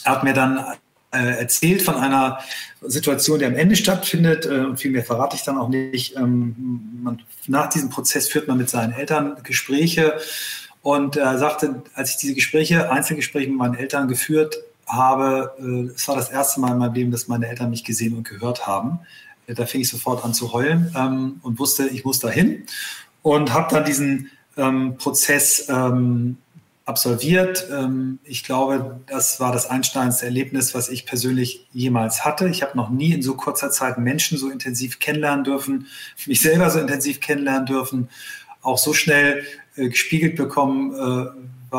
er 0.04 0.12
hat 0.12 0.24
mir 0.24 0.32
dann 0.32 0.64
äh, 1.12 1.38
erzählt 1.38 1.82
von 1.82 1.96
einer 1.96 2.38
Situation, 2.82 3.38
die 3.38 3.44
am 3.44 3.54
Ende 3.54 3.76
stattfindet. 3.76 4.46
Äh, 4.46 4.60
und 4.60 4.78
viel 4.78 4.90
mehr 4.90 5.04
verrate 5.04 5.36
ich 5.36 5.42
dann 5.42 5.58
auch 5.58 5.68
nicht. 5.68 6.16
Ähm, 6.16 7.00
man, 7.02 7.22
nach 7.46 7.68
diesem 7.68 7.90
Prozess 7.90 8.28
führt 8.28 8.48
man 8.48 8.58
mit 8.58 8.70
seinen 8.70 8.92
Eltern 8.92 9.36
Gespräche. 9.42 10.18
Und 10.82 11.16
er 11.16 11.38
sagte, 11.38 11.82
als 11.94 12.10
ich 12.10 12.16
diese 12.18 12.34
Gespräche, 12.34 12.90
Einzelgespräche 12.90 13.48
mit 13.48 13.58
meinen 13.58 13.74
Eltern 13.74 14.06
geführt 14.06 14.56
habe, 14.94 15.54
äh, 15.58 15.94
es 15.94 16.06
war 16.08 16.16
das 16.16 16.30
erste 16.30 16.60
Mal 16.60 16.72
in 16.72 16.78
meinem 16.78 16.94
Leben, 16.94 17.10
dass 17.10 17.28
meine 17.28 17.48
Eltern 17.48 17.70
mich 17.70 17.84
gesehen 17.84 18.16
und 18.16 18.28
gehört 18.28 18.66
haben. 18.66 19.00
Äh, 19.46 19.54
da 19.54 19.66
fing 19.66 19.80
ich 19.80 19.88
sofort 19.88 20.24
an 20.24 20.34
zu 20.34 20.52
heulen 20.52 20.94
ähm, 20.96 21.40
und 21.42 21.58
wusste, 21.58 21.86
ich 21.88 22.04
muss 22.04 22.20
dahin. 22.20 22.64
Und 23.22 23.52
habe 23.52 23.74
dann 23.74 23.84
diesen 23.84 24.30
ähm, 24.56 24.96
Prozess 24.98 25.68
ähm, 25.68 26.36
absolviert. 26.84 27.66
Ähm, 27.70 28.18
ich 28.24 28.44
glaube, 28.44 29.00
das 29.06 29.40
war 29.40 29.52
das 29.52 29.68
einsteinste 29.70 30.26
Erlebnis, 30.26 30.74
was 30.74 30.88
ich 30.88 31.06
persönlich 31.06 31.66
jemals 31.72 32.24
hatte. 32.24 32.48
Ich 32.48 32.62
habe 32.62 32.76
noch 32.76 32.90
nie 32.90 33.12
in 33.12 33.22
so 33.22 33.34
kurzer 33.34 33.70
Zeit 33.70 33.98
Menschen 33.98 34.38
so 34.38 34.50
intensiv 34.50 34.98
kennenlernen 34.98 35.44
dürfen, 35.44 35.86
mich 36.26 36.40
selber 36.40 36.70
so 36.70 36.78
intensiv 36.78 37.20
kennenlernen 37.20 37.66
dürfen, 37.66 38.08
auch 38.62 38.78
so 38.78 38.92
schnell 38.92 39.44
äh, 39.76 39.88
gespiegelt 39.88 40.36
bekommen, 40.36 40.94
äh, 40.94 41.26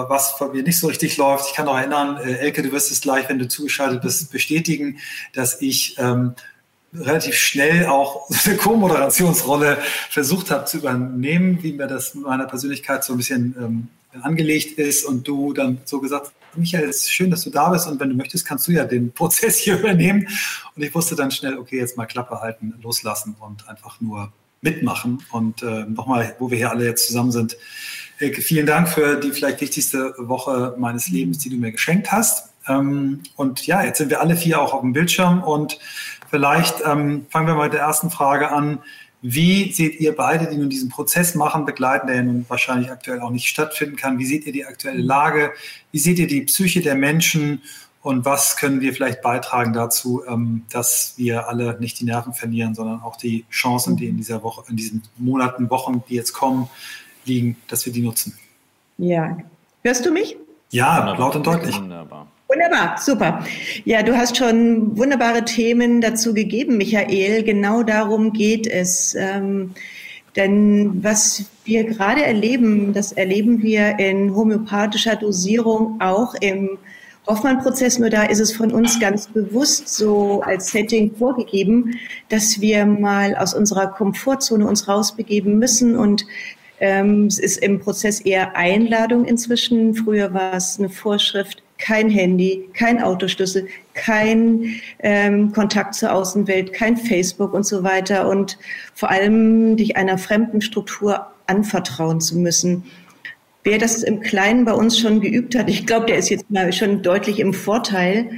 was 0.10 0.38
bei 0.38 0.48
mir 0.48 0.64
nicht 0.64 0.80
so 0.80 0.88
richtig 0.88 1.18
läuft. 1.18 1.50
Ich 1.50 1.56
kann 1.56 1.66
noch 1.66 1.78
erinnern, 1.78 2.18
äh, 2.18 2.38
Elke, 2.38 2.62
du 2.62 2.72
wirst 2.72 2.92
es 2.92 3.02
gleich, 3.02 3.28
wenn 3.30 3.40
du 3.40 3.48
zugeschaltet 3.48 4.02
bist, 4.02 4.32
bestätigen, 4.32 5.00
dass 5.34 5.62
ich 5.62 5.96
ähm, 5.98 6.36
relativ 6.94 7.36
schnell 7.36 7.88
auch 7.88 8.30
eine 8.46 8.58
Co-Moderationsrolle 8.58 9.78
versucht 10.10 10.52
habe 10.52 10.66
zu 10.66 10.78
übernehmen, 10.78 11.64
wie 11.64 11.74
mir 11.74 11.88
das 11.88 12.16
meiner 12.16 12.46
Persönlichkeit 12.46 13.04
so 13.04 13.14
ein 13.14 13.18
bisschen 13.18 13.56
ähm, 13.60 13.88
angelegt 14.22 14.78
ist 14.78 15.06
und 15.06 15.28
du 15.28 15.54
dann 15.54 15.80
so 15.86 16.00
gesagt 16.00 16.32
Michael, 16.58 16.90
es 16.90 16.98
ist 16.98 17.12
schön, 17.12 17.30
dass 17.30 17.44
du 17.44 17.50
da 17.50 17.70
bist 17.70 17.88
und 17.88 18.00
wenn 18.00 18.10
du 18.10 18.16
möchtest, 18.16 18.46
kannst 18.46 18.68
du 18.68 18.72
ja 18.72 18.86
den 18.86 19.12
Prozess 19.14 19.58
hier 19.58 19.78
übernehmen. 19.78 20.28
Und 20.76 20.84
ich 20.84 20.94
wusste 20.96 21.16
dann 21.16 21.32
schnell, 21.32 21.58
okay, 21.58 21.78
jetzt 21.78 21.98
mal 21.98 22.06
Klappe 22.06 22.40
halten, 22.42 22.74
loslassen 22.82 23.36
und 23.40 23.68
einfach 23.68 24.00
nur 24.02 24.32
mitmachen. 24.62 25.24
Und 25.32 25.64
äh, 25.64 25.86
nochmal, 25.86 26.36
wo 26.40 26.50
wir 26.50 26.58
hier 26.58 26.72
alle 26.72 26.86
jetzt 26.86 27.08
zusammen 27.08 27.32
sind, 27.32 27.58
vielen 28.18 28.66
Dank 28.66 28.90
für 28.90 29.18
die 29.18 29.32
vielleicht 29.32 29.62
wichtigste 29.62 30.14
Woche 30.18 30.76
meines 30.78 31.10
Lebens, 31.10 31.40
die 31.40 31.50
du 31.50 31.58
mir 31.58 31.72
geschenkt 31.72 32.12
hast. 32.12 32.50
Ähm, 32.68 33.22
und 33.36 33.66
ja, 33.68 33.84
jetzt 33.84 33.98
sind 33.98 34.10
wir 34.10 34.22
alle 34.22 34.36
vier 34.36 34.62
auch 34.62 34.74
auf 34.74 34.82
dem 34.82 34.94
Bildschirm 34.94 35.44
und 35.44 35.80
vielleicht 36.30 36.78
ähm, 36.86 37.26
fangen 37.30 37.48
wir 37.48 37.56
mal 37.56 37.66
mit 37.66 37.74
der 37.74 37.82
ersten 37.82 38.10
Frage 38.10 38.52
an. 38.52 38.80
Wie 39.22 39.72
seht 39.72 40.00
ihr 40.00 40.16
beide, 40.16 40.48
die 40.48 40.58
nun 40.58 40.70
diesen 40.70 40.90
Prozess 40.90 41.34
machen, 41.36 41.66
begleiten, 41.66 42.08
der 42.08 42.18
ja 42.18 42.24
nun 42.24 42.46
wahrscheinlich 42.48 42.92
aktuell 42.92 43.22
auch 43.22 43.32
nicht 43.32 43.48
stattfinden 43.48 43.96
kann? 43.96 44.20
Wie 44.20 44.26
seht 44.26 44.46
ihr 44.46 44.54
die 44.54 44.66
aktuelle 44.66 45.02
Lage? 45.02 45.52
Wie 45.92 45.98
seht 45.98 46.20
ihr 46.20 46.28
die 46.28 46.42
Psyche 46.42 46.82
der 46.82 46.96
Menschen? 46.96 47.62
Und 48.02 48.24
was 48.24 48.56
können 48.56 48.82
wir 48.82 48.94
vielleicht 48.94 49.24
beitragen 49.24 49.74
dazu, 49.74 50.24
ähm, 50.28 50.64
dass 50.70 51.16
wir 51.18 51.48
alle 51.48 51.80
nicht 51.80 52.00
die 52.00 52.06
Nerven 52.06 52.36
verlieren, 52.36 52.76
sondern 52.76 53.02
auch 53.02 53.16
die 53.16 53.46
Chancen, 53.50 53.98
die 53.98 54.06
in 54.06 54.18
dieser 54.18 54.44
Woche, 54.44 54.64
in 54.70 54.76
diesen 54.76 55.02
Monaten, 55.18 55.72
Wochen, 55.72 56.04
die 56.08 56.14
jetzt 56.14 56.34
kommen, 56.34 56.70
liegen, 57.26 57.58
dass 57.68 57.86
wir 57.86 57.94
die 57.94 58.02
nutzen? 58.02 58.38
Ja. 58.98 59.38
Hörst 59.84 60.06
du 60.06 60.12
mich? 60.12 60.38
Ja, 60.72 60.98
Wunderbar. 60.98 61.20
laut 61.20 61.36
und 61.36 61.48
deutlich. 61.48 61.76
Wunderbar. 61.78 62.28
Wunderbar, 62.48 62.98
super. 63.00 63.46
Ja, 63.86 64.04
du 64.04 64.16
hast 64.16 64.38
schon 64.38 64.96
wunderbare 64.98 65.44
Themen 65.46 66.00
dazu 66.00 66.34
gegeben, 66.34 66.78
Michael. 66.78 67.44
Genau 67.44 67.84
darum 67.84 68.34
geht 68.34 68.68
es. 68.68 69.16
Ähm, 69.16 69.72
denn 70.36 71.04
was 71.04 71.46
wir 71.64 71.86
gerade 71.86 72.24
erleben, 72.24 72.94
das 72.94 73.14
erleben 73.14 73.64
wir 73.64 73.98
in 74.00 74.36
homöopathischer 74.36 75.16
Dosierung 75.16 76.00
auch 76.02 76.36
im 76.36 76.78
Hoffmann-Prozess. 77.26 78.00
Nur 78.00 78.10
da 78.10 78.24
ist 78.24 78.40
es 78.40 78.54
von 78.54 78.72
uns 78.72 79.00
ganz 79.00 79.28
bewusst 79.28 79.88
so 79.88 80.42
als 80.42 80.72
Setting 80.72 81.16
vorgegeben, 81.16 81.98
dass 82.30 82.62
wir 82.62 82.86
mal 82.86 83.36
aus 83.36 83.54
unserer 83.54 83.88
Komfortzone 83.88 84.68
uns 84.68 84.88
rausbegeben 84.88 85.58
müssen 85.58 85.96
und 85.98 86.26
ähm, 86.80 87.28
es 87.28 87.40
ist 87.40 87.58
im 87.58 87.80
Prozess 87.80 88.20
eher 88.22 88.56
Einladung 88.56 89.26
inzwischen. 89.26 89.96
Früher 89.96 90.34
war 90.34 90.54
es 90.54 90.78
eine 90.78 90.90
Vorschrift, 90.90 91.64
kein 91.78 92.10
Handy, 92.10 92.70
kein 92.74 93.02
Autoschlüssel, 93.02 93.68
kein 93.94 94.76
ähm, 95.00 95.52
Kontakt 95.52 95.96
zur 95.96 96.14
Außenwelt, 96.14 96.74
kein 96.74 96.98
Facebook 96.98 97.54
und 97.54 97.66
so 97.66 97.84
weiter 97.84 98.30
und 98.30 98.58
vor 98.94 99.10
allem 99.10 99.78
dich 99.78 99.98
einer 99.98 100.18
fremden 100.18 100.62
Struktur 100.62 101.28
anvertrauen 101.48 102.22
zu 102.22 102.38
müssen. 102.38 102.84
Wer 103.64 103.78
das 103.80 104.04
im 104.04 104.20
Kleinen 104.20 104.64
bei 104.64 104.74
uns 104.74 105.00
schon 105.00 105.22
geübt 105.22 105.56
hat, 105.56 105.70
ich 105.70 105.88
glaube, 105.88 106.06
der 106.06 106.18
ist 106.18 106.30
jetzt 106.30 106.50
mal 106.52 106.72
schon 106.72 107.02
deutlich 107.02 107.40
im 107.40 107.54
Vorteil, 107.54 108.30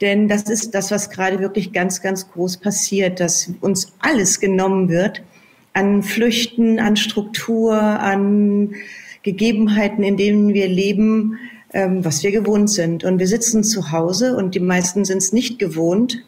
denn 0.00 0.26
das 0.26 0.44
ist 0.44 0.74
das, 0.74 0.90
was 0.90 1.10
gerade 1.10 1.38
wirklich 1.38 1.72
ganz, 1.72 2.00
ganz 2.00 2.30
groß 2.30 2.56
passiert, 2.56 3.20
dass 3.20 3.52
uns 3.60 3.92
alles 4.00 4.40
genommen 4.40 4.88
wird 4.88 5.22
an 5.72 6.02
Flüchten, 6.02 6.78
an 6.78 6.96
Struktur, 6.96 7.74
an 7.78 8.74
Gegebenheiten, 9.22 10.02
in 10.02 10.16
denen 10.16 10.54
wir 10.54 10.68
leben, 10.68 11.38
ähm, 11.72 12.04
was 12.04 12.22
wir 12.22 12.32
gewohnt 12.32 12.70
sind. 12.70 13.04
Und 13.04 13.18
wir 13.18 13.26
sitzen 13.26 13.62
zu 13.62 13.92
Hause 13.92 14.36
und 14.36 14.54
die 14.54 14.60
meisten 14.60 15.04
sind 15.04 15.18
es 15.18 15.32
nicht 15.32 15.58
gewohnt, 15.58 16.24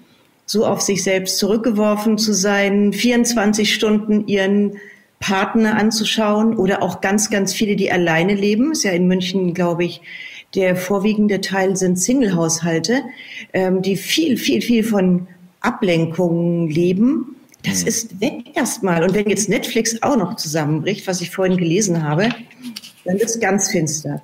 so 0.46 0.66
auf 0.66 0.80
sich 0.80 1.02
selbst 1.02 1.38
zurückgeworfen 1.38 2.18
zu 2.18 2.32
sein, 2.32 2.92
24 2.92 3.74
Stunden 3.74 4.26
ihren 4.26 4.76
Partner 5.20 5.76
anzuschauen 5.76 6.56
oder 6.56 6.82
auch 6.82 7.00
ganz, 7.00 7.30
ganz 7.30 7.54
viele, 7.54 7.76
die 7.76 7.90
alleine 7.90 8.34
leben. 8.34 8.72
Ist 8.72 8.82
ja 8.82 8.90
in 8.90 9.06
München, 9.06 9.54
glaube 9.54 9.84
ich, 9.84 10.02
der 10.54 10.76
vorwiegende 10.76 11.40
Teil 11.40 11.76
sind 11.76 11.98
Single-Haushalte, 11.98 13.02
ähm, 13.52 13.80
die 13.80 13.96
viel, 13.96 14.36
viel, 14.36 14.60
viel 14.60 14.84
von 14.84 15.28
Ablenkungen 15.60 16.68
leben. 16.68 17.36
Das 17.62 17.82
mhm. 17.82 17.88
ist 17.88 18.20
weg 18.20 18.56
erstmal. 18.56 19.04
Und 19.04 19.14
wenn 19.14 19.28
jetzt 19.28 19.48
Netflix 19.48 20.02
auch 20.02 20.16
noch 20.16 20.36
zusammenbricht, 20.36 21.06
was 21.06 21.20
ich 21.20 21.30
vorhin 21.30 21.56
gelesen 21.56 22.02
habe, 22.02 22.28
dann 23.04 23.18
wird 23.18 23.28
es 23.28 23.40
ganz 23.40 23.70
finster. 23.70 24.22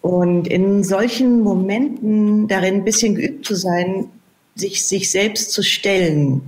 Und 0.00 0.48
in 0.48 0.84
solchen 0.84 1.40
Momenten 1.40 2.46
darin 2.48 2.74
ein 2.74 2.84
bisschen 2.84 3.14
geübt 3.14 3.46
zu 3.46 3.54
sein, 3.54 4.08
sich, 4.54 4.84
sich 4.84 5.10
selbst 5.10 5.50
zu 5.50 5.62
stellen. 5.62 6.42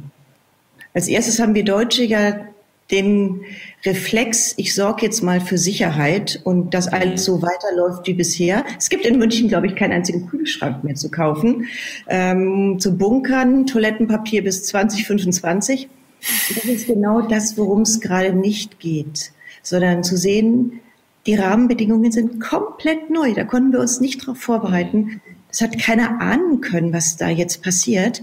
Als 0.94 1.08
erstes 1.08 1.40
haben 1.40 1.54
wir 1.54 1.64
Deutsche 1.64 2.04
ja 2.04 2.46
den 2.90 3.40
Reflex, 3.84 4.54
ich 4.56 4.74
sorge 4.74 5.06
jetzt 5.06 5.22
mal 5.22 5.40
für 5.40 5.58
Sicherheit 5.58 6.40
und 6.44 6.72
dass 6.72 6.86
alles 6.86 7.24
so 7.24 7.42
weiterläuft 7.42 8.06
wie 8.06 8.14
bisher. 8.14 8.64
Es 8.78 8.88
gibt 8.88 9.04
in 9.04 9.18
München, 9.18 9.48
glaube 9.48 9.66
ich, 9.66 9.74
keinen 9.74 9.92
einzigen 9.92 10.28
Kühlschrank 10.28 10.84
mehr 10.84 10.94
zu 10.94 11.10
kaufen. 11.10 11.66
Ähm, 12.08 12.78
zu 12.78 12.96
bunkern, 12.96 13.66
Toilettenpapier 13.66 14.44
bis 14.44 14.64
2025. 14.64 15.88
Das 16.20 16.64
ist 16.64 16.86
genau 16.86 17.22
das, 17.22 17.56
worum 17.56 17.82
es 17.82 18.00
gerade 18.00 18.32
nicht 18.32 18.80
geht, 18.80 19.32
sondern 19.62 20.02
zu 20.02 20.16
sehen, 20.16 20.80
die 21.26 21.34
Rahmenbedingungen 21.34 22.12
sind 22.12 22.40
komplett 22.40 23.10
neu. 23.10 23.34
Da 23.34 23.44
konnten 23.44 23.72
wir 23.72 23.80
uns 23.80 24.00
nicht 24.00 24.22
darauf 24.22 24.38
vorbereiten. 24.38 25.20
Das 25.48 25.60
hat 25.60 25.78
keiner 25.78 26.20
ahnen 26.20 26.60
können, 26.60 26.92
was 26.92 27.16
da 27.16 27.28
jetzt 27.28 27.62
passiert. 27.62 28.22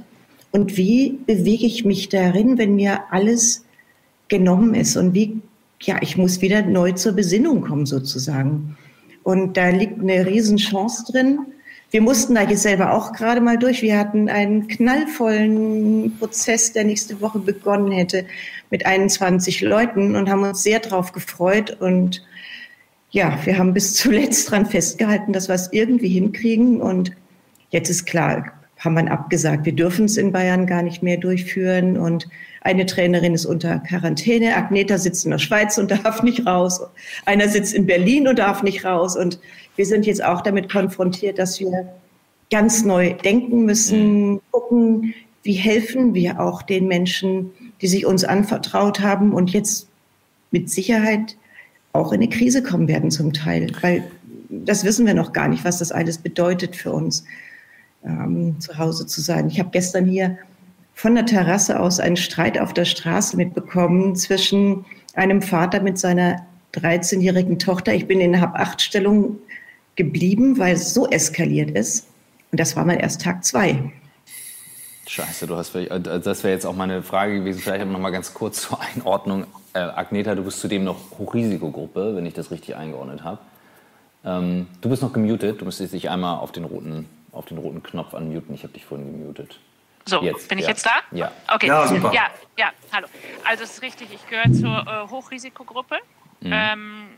Und 0.52 0.78
wie 0.78 1.20
bewege 1.26 1.66
ich 1.66 1.84
mich 1.84 2.10
darin, 2.10 2.58
wenn 2.58 2.76
mir 2.76 3.12
alles 3.12 3.66
genommen 4.30 4.74
ist? 4.76 4.96
Und 4.96 5.14
wie, 5.14 5.42
ja, 5.82 5.98
ich 6.02 6.18
muss 6.18 6.42
wieder 6.42 6.62
neu 6.62 6.94
zur 6.94 7.14
Besinnung 7.14 7.62
kommen, 7.62 7.86
sozusagen. 7.86 8.78
Und 9.24 9.58
da 9.58 9.70
liegt 9.70 10.00
eine 10.00 10.26
Riesenchance 10.26 11.12
drin. 11.12 11.40
Wir 11.94 12.02
mussten 12.02 12.34
da 12.34 12.42
jetzt 12.42 12.64
selber 12.64 12.92
auch 12.92 13.14
gerade 13.14 13.40
mal 13.40 13.60
durch. 13.60 13.84
Wir 13.84 14.00
hatten 14.00 14.28
einen 14.28 14.68
knallvollen 14.68 16.18
Prozess, 16.18 16.74
der 16.74 16.86
nächste 16.86 17.22
Woche 17.22 17.38
begonnen 17.38 17.92
hätte, 17.92 18.26
mit 18.72 18.88
21 18.88 19.62
Leuten 19.62 20.16
und 20.16 20.28
haben 20.28 20.42
uns 20.42 20.64
sehr 20.64 20.80
drauf 20.80 21.12
gefreut 21.12 21.78
und 21.80 22.26
ja, 23.12 23.38
wir 23.46 23.60
haben 23.60 23.76
bis 23.76 23.94
zuletzt 23.94 24.50
dran 24.50 24.66
festgehalten, 24.66 25.34
dass 25.34 25.50
wir 25.50 25.54
es 25.54 25.72
irgendwie 25.72 26.08
hinkriegen. 26.08 26.82
Und 26.82 27.12
jetzt 27.70 27.90
ist 27.90 28.06
klar, 28.06 28.52
haben 28.84 28.96
wir 28.96 29.12
abgesagt, 29.12 29.66
wir 29.66 29.74
dürfen 29.74 30.06
es 30.06 30.18
in 30.18 30.32
Bayern 30.32 30.68
gar 30.68 30.82
nicht 30.82 31.02
mehr 31.02 31.18
durchführen. 31.18 31.98
Und 31.98 32.28
eine 32.62 32.86
Trainerin 32.86 33.34
ist 33.34 33.46
unter 33.46 33.80
Quarantäne. 33.80 34.56
Agneta 34.56 34.98
sitzt 34.98 35.26
in 35.26 35.32
der 35.32 35.38
Schweiz 35.40 35.78
und 35.78 35.92
darf 35.92 36.22
nicht 36.22 36.46
raus. 36.46 36.82
Einer 37.26 37.48
sitzt 37.48 37.74
in 37.74 37.86
Berlin 37.86 38.28
und 38.28 38.40
darf 38.40 38.62
nicht 38.62 38.84
raus. 38.84 39.16
Und 39.16 39.40
wir 39.76 39.86
sind 39.86 40.06
jetzt 40.06 40.24
auch 40.24 40.42
damit 40.42 40.70
konfrontiert, 40.70 41.40
dass 41.40 41.60
wir 41.60 41.88
ganz 42.52 42.84
neu 42.84 43.14
denken 43.14 43.66
müssen, 43.66 44.42
gucken, 44.52 45.14
wie 45.44 45.54
helfen 45.54 46.14
wir 46.14 46.40
auch 46.40 46.62
den 46.62 46.88
Menschen, 46.88 47.52
die 47.82 47.88
sich 47.88 48.06
uns 48.06 48.24
anvertraut 48.24 49.00
haben 49.00 49.34
und 49.34 49.52
jetzt 49.52 49.88
mit 50.52 50.70
Sicherheit 50.70 51.38
auch 51.94 52.12
in 52.12 52.22
eine 52.22 52.30
Krise 52.30 52.64
kommen 52.64 52.88
werden 52.88 53.12
zum 53.12 53.34
Teil, 53.34 53.72
weil 53.82 54.04
das 54.50 54.84
wissen 54.84 55.06
wir 55.06 55.14
noch 55.14 55.34
gar 55.34 55.48
nicht, 55.48 55.66
was 55.66 55.80
das 55.80 55.92
alles 55.92 56.18
bedeutet 56.18 56.76
für 56.76 56.92
uns, 56.92 57.26
ähm, 58.06 58.60
zu 58.60 58.78
Hause 58.78 59.06
zu 59.06 59.22
sein. 59.22 59.48
Ich 59.48 59.60
habe 59.60 59.70
gestern 59.72 60.06
hier 60.06 60.38
von 60.94 61.16
der 61.16 61.26
Terrasse 61.26 61.80
aus 61.80 62.00
einen 62.00 62.18
Streit 62.18 62.60
auf 62.60 62.74
der 62.74 62.86
Straße 62.86 63.36
mitbekommen 63.36 64.16
zwischen 64.16 64.86
einem 65.16 65.42
Vater 65.42 65.82
mit 65.82 65.98
seiner 65.98 66.46
13-jährigen 66.74 67.60
Tochter. 67.60 67.94
Ich 67.94 68.08
bin 68.08 68.20
in 68.20 68.40
Hab-Acht-Stellung 68.40 69.38
geblieben, 69.96 70.58
weil 70.58 70.76
es 70.76 70.94
so 70.94 71.08
eskaliert 71.08 71.72
ist. 71.72 72.08
Und 72.52 72.60
das 72.60 72.76
war 72.76 72.86
mal 72.86 72.94
erst 72.94 73.22
Tag 73.22 73.44
zwei. 73.44 73.92
Scheiße, 75.08 75.48
du 75.48 75.56
hast, 75.56 75.76
äh, 75.76 76.00
das 76.00 76.44
wäre 76.44 76.54
jetzt 76.54 76.66
auch 76.66 76.76
meine 76.76 77.04
Frage 77.04 77.40
gewesen, 77.40 77.60
vielleicht 77.60 77.86
noch 77.86 78.00
mal 78.00 78.12
ganz 78.12 78.34
kurz 78.34 78.62
zur 78.62 78.80
Einordnung. 78.82 79.46
Äh, 79.74 79.80
Agneta, 79.80 80.34
du 80.36 80.44
bist 80.44 80.60
zudem 80.60 80.84
noch 80.84 80.98
Hochrisikogruppe, 81.18 82.16
wenn 82.16 82.26
ich 82.26 82.34
das 82.34 82.52
richtig 82.52 82.76
eingeordnet 82.76 83.24
habe. 83.24 83.40
Ähm, 84.26 84.68
du 84.82 84.90
bist 84.90 85.02
noch 85.02 85.12
gemutet, 85.12 85.60
du 85.60 85.66
müsstest 85.66 85.94
dich 85.94 86.10
einmal 86.10 86.38
auf 86.38 86.52
den 86.52 86.64
roten, 86.64 87.08
auf 87.34 87.46
den 87.46 87.58
roten 87.58 87.84
Knopf 87.84 88.14
unmuten. 88.14 88.54
Ich 88.54 88.64
habe 88.64 88.74
dich 88.74 88.86
vorhin 88.86 89.12
gemutet. 89.12 89.60
So, 90.06 90.22
jetzt, 90.22 90.50
bin 90.50 90.58
ich 90.58 90.66
ja. 90.66 90.72
jetzt 90.72 90.86
da? 90.86 90.96
Ja. 91.12 91.32
Okay. 91.54 91.68
Ja, 91.68 91.88
super. 91.88 92.14
Ja, 92.14 92.30
ja, 92.58 92.72
hallo. 92.92 93.08
Also 93.46 93.64
es 93.64 93.72
ist 93.72 93.82
richtig, 93.82 94.10
ich 94.14 94.28
gehöre 94.28 94.52
zur 94.52 94.86
äh, 94.88 95.10
Hochrisikogruppe. 95.10 95.98
Mhm. 96.42 96.52
Ähm, 96.54 97.10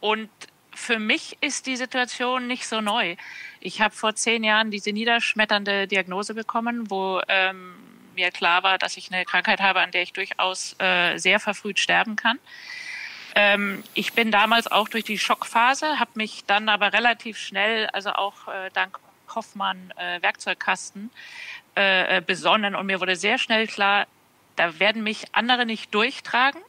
und 0.00 0.30
für 0.74 0.98
mich 0.98 1.38
ist 1.40 1.66
die 1.66 1.76
Situation 1.76 2.46
nicht 2.46 2.66
so 2.66 2.80
neu. 2.80 3.16
Ich 3.60 3.80
habe 3.80 3.94
vor 3.94 4.14
zehn 4.14 4.44
Jahren 4.44 4.70
diese 4.70 4.92
niederschmetternde 4.92 5.86
Diagnose 5.86 6.34
bekommen, 6.34 6.90
wo 6.90 7.20
ähm, 7.28 7.74
mir 8.14 8.30
klar 8.30 8.62
war, 8.62 8.78
dass 8.78 8.96
ich 8.96 9.12
eine 9.12 9.24
Krankheit 9.24 9.60
habe, 9.60 9.80
an 9.80 9.90
der 9.90 10.02
ich 10.02 10.12
durchaus 10.12 10.76
äh, 10.78 11.16
sehr 11.16 11.40
verfrüht 11.40 11.78
sterben 11.78 12.16
kann. 12.16 12.38
Ähm, 13.34 13.82
ich 13.94 14.12
bin 14.12 14.30
damals 14.30 14.70
auch 14.70 14.88
durch 14.88 15.04
die 15.04 15.18
Schockphase, 15.18 15.98
habe 15.98 16.10
mich 16.14 16.44
dann 16.46 16.68
aber 16.68 16.92
relativ 16.92 17.38
schnell, 17.38 17.86
also 17.88 18.10
auch 18.10 18.48
äh, 18.48 18.70
dank 18.72 18.98
Hoffmann 19.34 19.92
äh, 19.96 20.22
Werkzeugkasten, 20.22 21.10
äh, 21.76 22.18
äh, 22.18 22.20
besonnen 22.20 22.74
und 22.74 22.86
mir 22.86 23.00
wurde 23.00 23.16
sehr 23.16 23.38
schnell 23.38 23.66
klar, 23.66 24.06
da 24.56 24.78
werden 24.78 25.02
mich 25.02 25.26
andere 25.32 25.66
nicht 25.66 25.94
durchtragen, 25.94 26.60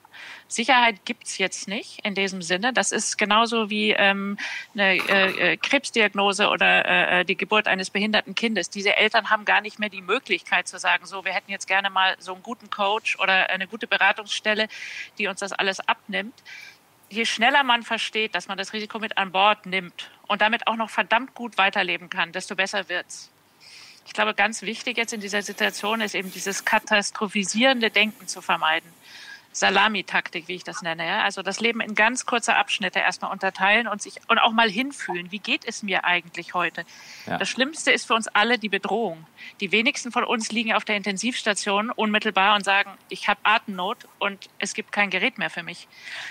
Sicherheit 0.48 1.06
gibt's 1.06 1.38
jetzt 1.38 1.68
nicht 1.68 2.00
in 2.04 2.16
diesem 2.16 2.42
Sinne. 2.42 2.74
Das 2.74 2.92
ist 2.92 3.18
genauso 3.18 3.70
wie 3.70 3.92
ähm, 3.92 4.38
eine 4.74 4.98
äh, 4.98 5.54
äh 5.54 5.58
Krebsdiagnose 5.58 6.50
oder 6.50 6.86
äh, 6.86 7.22
äh, 7.22 7.26
die 7.26 7.38
Geburt 7.38 7.68
eines 7.68 7.90
behinderten 7.90 8.36
Kindes. 8.36 8.70
Diese 8.70 8.96
Eltern 8.98 9.30
haben 9.30 9.46
gar 9.46 9.62
nicht 9.62 9.80
mehr 9.80 9.90
die 9.90 10.02
Möglichkeit 10.02 10.68
zu 10.68 10.78
sagen, 10.78 11.06
so, 11.06 11.24
wir 11.24 11.32
hätten 11.32 11.52
jetzt 11.52 11.68
gerne 11.68 11.90
mal 11.90 12.16
so 12.20 12.34
einen 12.34 12.44
guten 12.44 12.70
Coach 12.70 13.18
oder 13.20 13.50
eine 13.50 13.68
gute 13.68 13.88
Beratungsstelle, 13.88 14.68
die 15.18 15.28
uns 15.28 15.40
das 15.40 15.54
alles 15.54 15.80
abnimmt. 15.80 16.36
Je 17.12 17.26
schneller 17.26 17.64
man 17.64 17.84
versteht, 17.84 18.36
dass 18.36 18.48
man 18.48 18.58
das 18.58 18.72
Risiko 18.72 18.98
mit 18.98 19.18
an 19.18 19.34
Bord 19.34 19.66
nimmt 19.66 20.10
und 20.28 20.42
damit 20.42 20.66
auch 20.68 20.78
noch 20.78 20.90
verdammt 20.90 21.36
gut 21.36 21.58
weiterleben 21.58 22.10
kann, 22.10 22.32
desto 22.32 22.56
besser 22.56 22.88
wird's. 22.88 23.30
Ich 24.08 24.14
glaube, 24.14 24.34
ganz 24.34 24.62
wichtig 24.62 24.96
jetzt 24.96 25.12
in 25.12 25.20
dieser 25.20 25.42
Situation 25.42 26.00
ist 26.00 26.16
eben 26.16 26.32
dieses 26.32 26.64
katastrophisierende 26.64 27.90
Denken 27.90 28.30
zu 28.30 28.42
vermeiden. 28.42 28.90
Salamitaktik, 29.54 30.48
wie 30.48 30.56
ich 30.56 30.64
das 30.64 30.82
nenne. 30.82 31.06
Ja? 31.06 31.24
Also 31.24 31.42
das 31.42 31.60
Leben 31.60 31.82
in 31.82 31.96
ganz 31.96 32.26
kurze 32.26 32.56
Abschnitte 32.56 33.00
erstmal 33.00 33.32
unterteilen 33.32 33.88
und 33.88 34.02
sich 34.02 34.20
und 34.28 34.40
auch 34.40 34.52
mal 34.52 34.70
hinfühlen. 34.70 35.32
Wie 35.32 35.40
geht 35.40 35.66
es 35.66 35.84
mir 35.84 36.06
eigentlich 36.06 36.54
heute? 36.54 36.86
Ja. 37.26 37.38
Das 37.38 37.50
Schlimmste 37.50 37.92
ist 37.92 38.08
für 38.08 38.14
uns 38.14 38.28
alle 38.28 38.58
die 38.58 38.70
Bedrohung. 38.70 39.26
Die 39.60 39.72
wenigsten 39.72 40.12
von 40.12 40.24
uns 40.24 40.52
liegen 40.52 40.74
auf 40.74 40.86
der 40.86 40.96
Intensivstation 40.96 41.92
unmittelbar 41.92 42.56
und 42.56 42.64
sagen, 42.64 42.92
ich 43.10 43.28
habe 43.28 43.40
Atemnot 43.44 43.98
und 44.20 44.50
es 44.60 44.74
gibt 44.74 44.92
kein 44.92 45.10
Gerät 45.10 45.38
mehr 45.38 45.50
für 45.50 45.64
mich. 45.64 45.88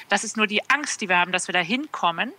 Das 0.09 0.25
ist 0.25 0.37
nur 0.37 0.47
die 0.47 0.69
Angst, 0.71 1.01
die 1.01 1.09
wir 1.09 1.19
haben, 1.19 1.33
dass 1.33 1.49
wir 1.49 1.53
da 1.53 1.61
hinkommen. 1.61 2.33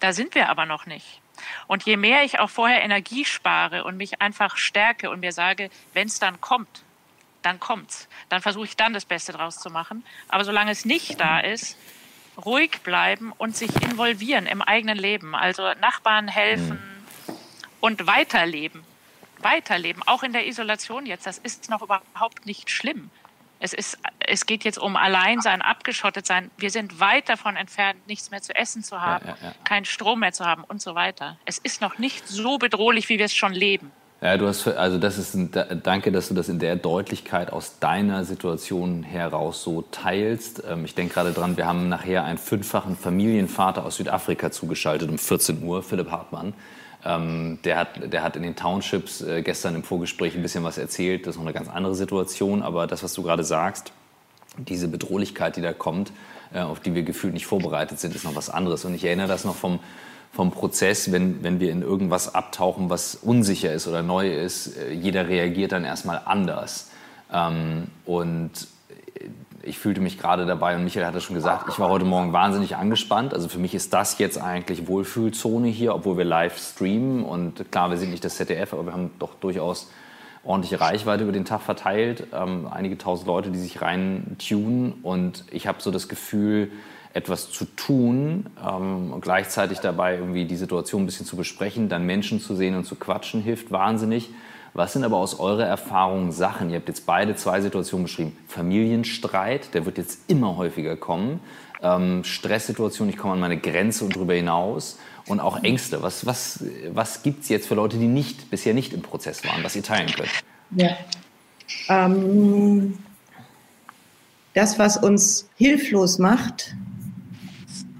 Da 0.00 0.12
sind 0.12 0.34
wir 0.34 0.48
aber 0.48 0.66
noch 0.66 0.86
nicht. 0.86 1.20
Und 1.66 1.84
je 1.84 1.96
mehr 1.96 2.24
ich 2.24 2.38
auch 2.38 2.50
vorher 2.50 2.82
Energie 2.82 3.24
spare 3.24 3.84
und 3.84 3.96
mich 3.96 4.20
einfach 4.20 4.56
stärke 4.56 5.10
und 5.10 5.20
mir 5.20 5.32
sage, 5.32 5.70
wenn 5.92 6.08
es 6.08 6.18
dann 6.18 6.40
kommt, 6.40 6.82
dann 7.48 7.60
kommt's. 7.60 8.08
Dann 8.28 8.42
versuche 8.42 8.66
ich 8.66 8.76
dann 8.76 8.92
das 8.92 9.06
Beste 9.06 9.32
draus 9.32 9.58
zu 9.58 9.70
machen. 9.70 10.04
Aber 10.28 10.44
solange 10.44 10.70
es 10.70 10.84
nicht 10.84 11.18
da 11.18 11.40
ist, 11.40 11.76
ruhig 12.44 12.82
bleiben 12.82 13.32
und 13.36 13.56
sich 13.56 13.74
involvieren 13.82 14.46
im 14.46 14.62
eigenen 14.62 14.98
Leben. 14.98 15.34
Also 15.34 15.72
Nachbarn 15.80 16.28
helfen 16.28 16.78
mhm. 17.26 17.34
und 17.80 18.06
weiterleben. 18.06 18.84
Weiterleben, 19.40 20.02
auch 20.06 20.22
in 20.22 20.32
der 20.32 20.46
Isolation 20.46 21.06
jetzt. 21.06 21.26
Das 21.26 21.38
ist 21.38 21.70
noch 21.70 21.82
überhaupt 21.82 22.44
nicht 22.44 22.70
schlimm. 22.70 23.10
Es, 23.60 23.72
ist, 23.72 23.98
es 24.20 24.46
geht 24.46 24.64
jetzt 24.64 24.78
um 24.78 24.96
Alleinsein, 24.96 25.62
abgeschottet 25.62 26.26
sein. 26.26 26.50
Wir 26.58 26.70
sind 26.70 27.00
weit 27.00 27.28
davon 27.28 27.56
entfernt, 27.56 28.06
nichts 28.06 28.30
mehr 28.30 28.42
zu 28.42 28.54
essen 28.54 28.84
zu 28.84 29.00
haben, 29.00 29.26
ja, 29.26 29.36
ja, 29.40 29.48
ja. 29.48 29.54
keinen 29.64 29.84
Strom 29.84 30.20
mehr 30.20 30.32
zu 30.32 30.44
haben 30.44 30.62
und 30.64 30.80
so 30.80 30.94
weiter. 30.94 31.38
Es 31.44 31.58
ist 31.58 31.80
noch 31.80 31.98
nicht 31.98 32.28
so 32.28 32.58
bedrohlich, 32.58 33.08
wie 33.08 33.18
wir 33.18 33.24
es 33.24 33.34
schon 33.34 33.52
leben. 33.52 33.90
Ja, 34.20 34.36
du 34.36 34.48
hast, 34.48 34.66
also 34.66 34.98
das 34.98 35.16
ist 35.16 35.34
ein, 35.34 35.50
danke, 35.84 36.10
dass 36.10 36.26
du 36.26 36.34
das 36.34 36.48
in 36.48 36.58
der 36.58 36.74
Deutlichkeit 36.74 37.52
aus 37.52 37.78
deiner 37.78 38.24
Situation 38.24 39.04
heraus 39.04 39.62
so 39.62 39.82
teilst. 39.92 40.64
Ähm, 40.68 40.84
ich 40.84 40.96
denke 40.96 41.14
gerade 41.14 41.32
dran, 41.32 41.56
wir 41.56 41.66
haben 41.66 41.88
nachher 41.88 42.24
einen 42.24 42.38
fünffachen 42.38 42.96
Familienvater 42.96 43.84
aus 43.84 43.96
Südafrika 43.96 44.50
zugeschaltet 44.50 45.08
um 45.08 45.18
14 45.18 45.62
Uhr, 45.62 45.84
Philipp 45.84 46.10
Hartmann. 46.10 46.52
Ähm, 47.04 47.60
der, 47.62 47.78
hat, 47.78 48.12
der 48.12 48.24
hat 48.24 48.34
in 48.34 48.42
den 48.42 48.56
Townships 48.56 49.20
äh, 49.20 49.42
gestern 49.42 49.76
im 49.76 49.84
Vorgespräch 49.84 50.34
ein 50.34 50.42
bisschen 50.42 50.64
was 50.64 50.78
erzählt. 50.78 51.24
Das 51.24 51.36
ist 51.36 51.38
noch 51.38 51.46
eine 51.46 51.54
ganz 51.54 51.68
andere 51.68 51.94
Situation. 51.94 52.62
Aber 52.62 52.88
das, 52.88 53.04
was 53.04 53.14
du 53.14 53.22
gerade 53.22 53.44
sagst, 53.44 53.92
diese 54.56 54.88
Bedrohlichkeit, 54.88 55.54
die 55.56 55.62
da 55.62 55.72
kommt, 55.72 56.10
äh, 56.52 56.58
auf 56.58 56.80
die 56.80 56.92
wir 56.96 57.04
gefühlt 57.04 57.34
nicht 57.34 57.46
vorbereitet 57.46 58.00
sind, 58.00 58.16
ist 58.16 58.24
noch 58.24 58.34
was 58.34 58.50
anderes. 58.50 58.84
Und 58.84 58.94
ich 58.94 59.04
erinnere 59.04 59.28
das 59.28 59.44
noch 59.44 59.54
vom, 59.54 59.78
vom 60.32 60.50
Prozess, 60.50 61.10
wenn, 61.10 61.42
wenn 61.42 61.60
wir 61.60 61.72
in 61.72 61.82
irgendwas 61.82 62.34
abtauchen, 62.34 62.90
was 62.90 63.14
unsicher 63.14 63.72
ist 63.72 63.88
oder 63.88 64.02
neu 64.02 64.32
ist. 64.32 64.76
Äh, 64.76 64.92
jeder 64.92 65.28
reagiert 65.28 65.72
dann 65.72 65.84
erstmal 65.84 66.20
anders. 66.24 66.90
Ähm, 67.32 67.88
und 68.04 68.68
ich 69.62 69.78
fühlte 69.78 70.00
mich 70.00 70.18
gerade 70.18 70.46
dabei 70.46 70.76
und 70.76 70.84
Michael 70.84 71.06
hat 71.06 71.14
das 71.14 71.24
schon 71.24 71.34
gesagt, 71.34 71.68
ich 71.68 71.78
war 71.78 71.88
heute 71.88 72.04
Morgen 72.04 72.32
wahnsinnig 72.32 72.76
angespannt. 72.76 73.34
Also 73.34 73.48
für 73.48 73.58
mich 73.58 73.74
ist 73.74 73.92
das 73.92 74.18
jetzt 74.18 74.38
eigentlich 74.38 74.88
Wohlfühlzone 74.88 75.68
hier, 75.68 75.94
obwohl 75.94 76.16
wir 76.16 76.24
live 76.24 76.58
streamen. 76.58 77.24
Und 77.24 77.70
klar, 77.70 77.90
wir 77.90 77.98
sind 77.98 78.10
nicht 78.10 78.24
das 78.24 78.36
ZDF, 78.36 78.72
aber 78.72 78.86
wir 78.86 78.92
haben 78.92 79.10
doch 79.18 79.34
durchaus 79.34 79.90
ordentliche 80.44 80.80
Reichweite 80.80 81.24
über 81.24 81.32
den 81.32 81.44
Tag 81.44 81.60
verteilt. 81.60 82.28
Ähm, 82.32 82.68
einige 82.70 82.96
tausend 82.96 83.26
Leute, 83.26 83.50
die 83.50 83.58
sich 83.58 83.82
rein 83.82 84.36
tunen. 84.38 84.94
Und 85.02 85.44
ich 85.50 85.66
habe 85.66 85.82
so 85.82 85.90
das 85.90 86.08
Gefühl, 86.08 86.70
etwas 87.14 87.50
zu 87.50 87.64
tun 87.64 88.46
ähm, 88.64 89.12
und 89.12 89.20
gleichzeitig 89.22 89.78
dabei 89.78 90.16
irgendwie 90.16 90.44
die 90.44 90.56
Situation 90.56 91.02
ein 91.02 91.06
bisschen 91.06 91.26
zu 91.26 91.36
besprechen, 91.36 91.88
dann 91.88 92.04
Menschen 92.04 92.40
zu 92.40 92.54
sehen 92.54 92.76
und 92.76 92.84
zu 92.84 92.96
quatschen, 92.96 93.40
hilft 93.40 93.70
wahnsinnig. 93.70 94.30
Was 94.74 94.92
sind 94.92 95.04
aber 95.04 95.16
aus 95.16 95.40
eurer 95.40 95.64
Erfahrung 95.64 96.30
Sachen? 96.30 96.70
Ihr 96.70 96.76
habt 96.76 96.88
jetzt 96.88 97.06
beide 97.06 97.34
zwei 97.34 97.60
Situationen 97.60 98.04
beschrieben. 98.04 98.36
Familienstreit, 98.46 99.74
der 99.74 99.86
wird 99.86 99.98
jetzt 99.98 100.30
immer 100.30 100.56
häufiger 100.56 100.96
kommen. 100.96 101.40
Ähm, 101.82 102.22
Stresssituation, 102.24 103.08
ich 103.08 103.16
komme 103.16 103.34
an 103.34 103.40
meine 103.40 103.58
Grenze 103.58 104.04
und 104.04 104.14
darüber 104.14 104.34
hinaus. 104.34 104.98
Und 105.26 105.40
auch 105.40 105.62
Ängste. 105.62 106.02
Was, 106.02 106.26
was, 106.26 106.64
was 106.92 107.22
gibt 107.22 107.42
es 107.42 107.48
jetzt 107.48 107.66
für 107.66 107.74
Leute, 107.74 107.98
die 107.98 108.06
nicht, 108.06 108.50
bisher 108.50 108.72
nicht 108.72 108.92
im 108.92 109.02
Prozess 109.02 109.44
waren, 109.44 109.62
was 109.64 109.76
ihr 109.76 109.82
teilen 109.82 110.10
könnt? 110.10 110.30
Ja. 110.70 110.96
Ähm, 111.88 112.98
das, 114.54 114.78
was 114.78 114.96
uns 114.96 115.48
hilflos 115.56 116.18
macht, 116.18 116.74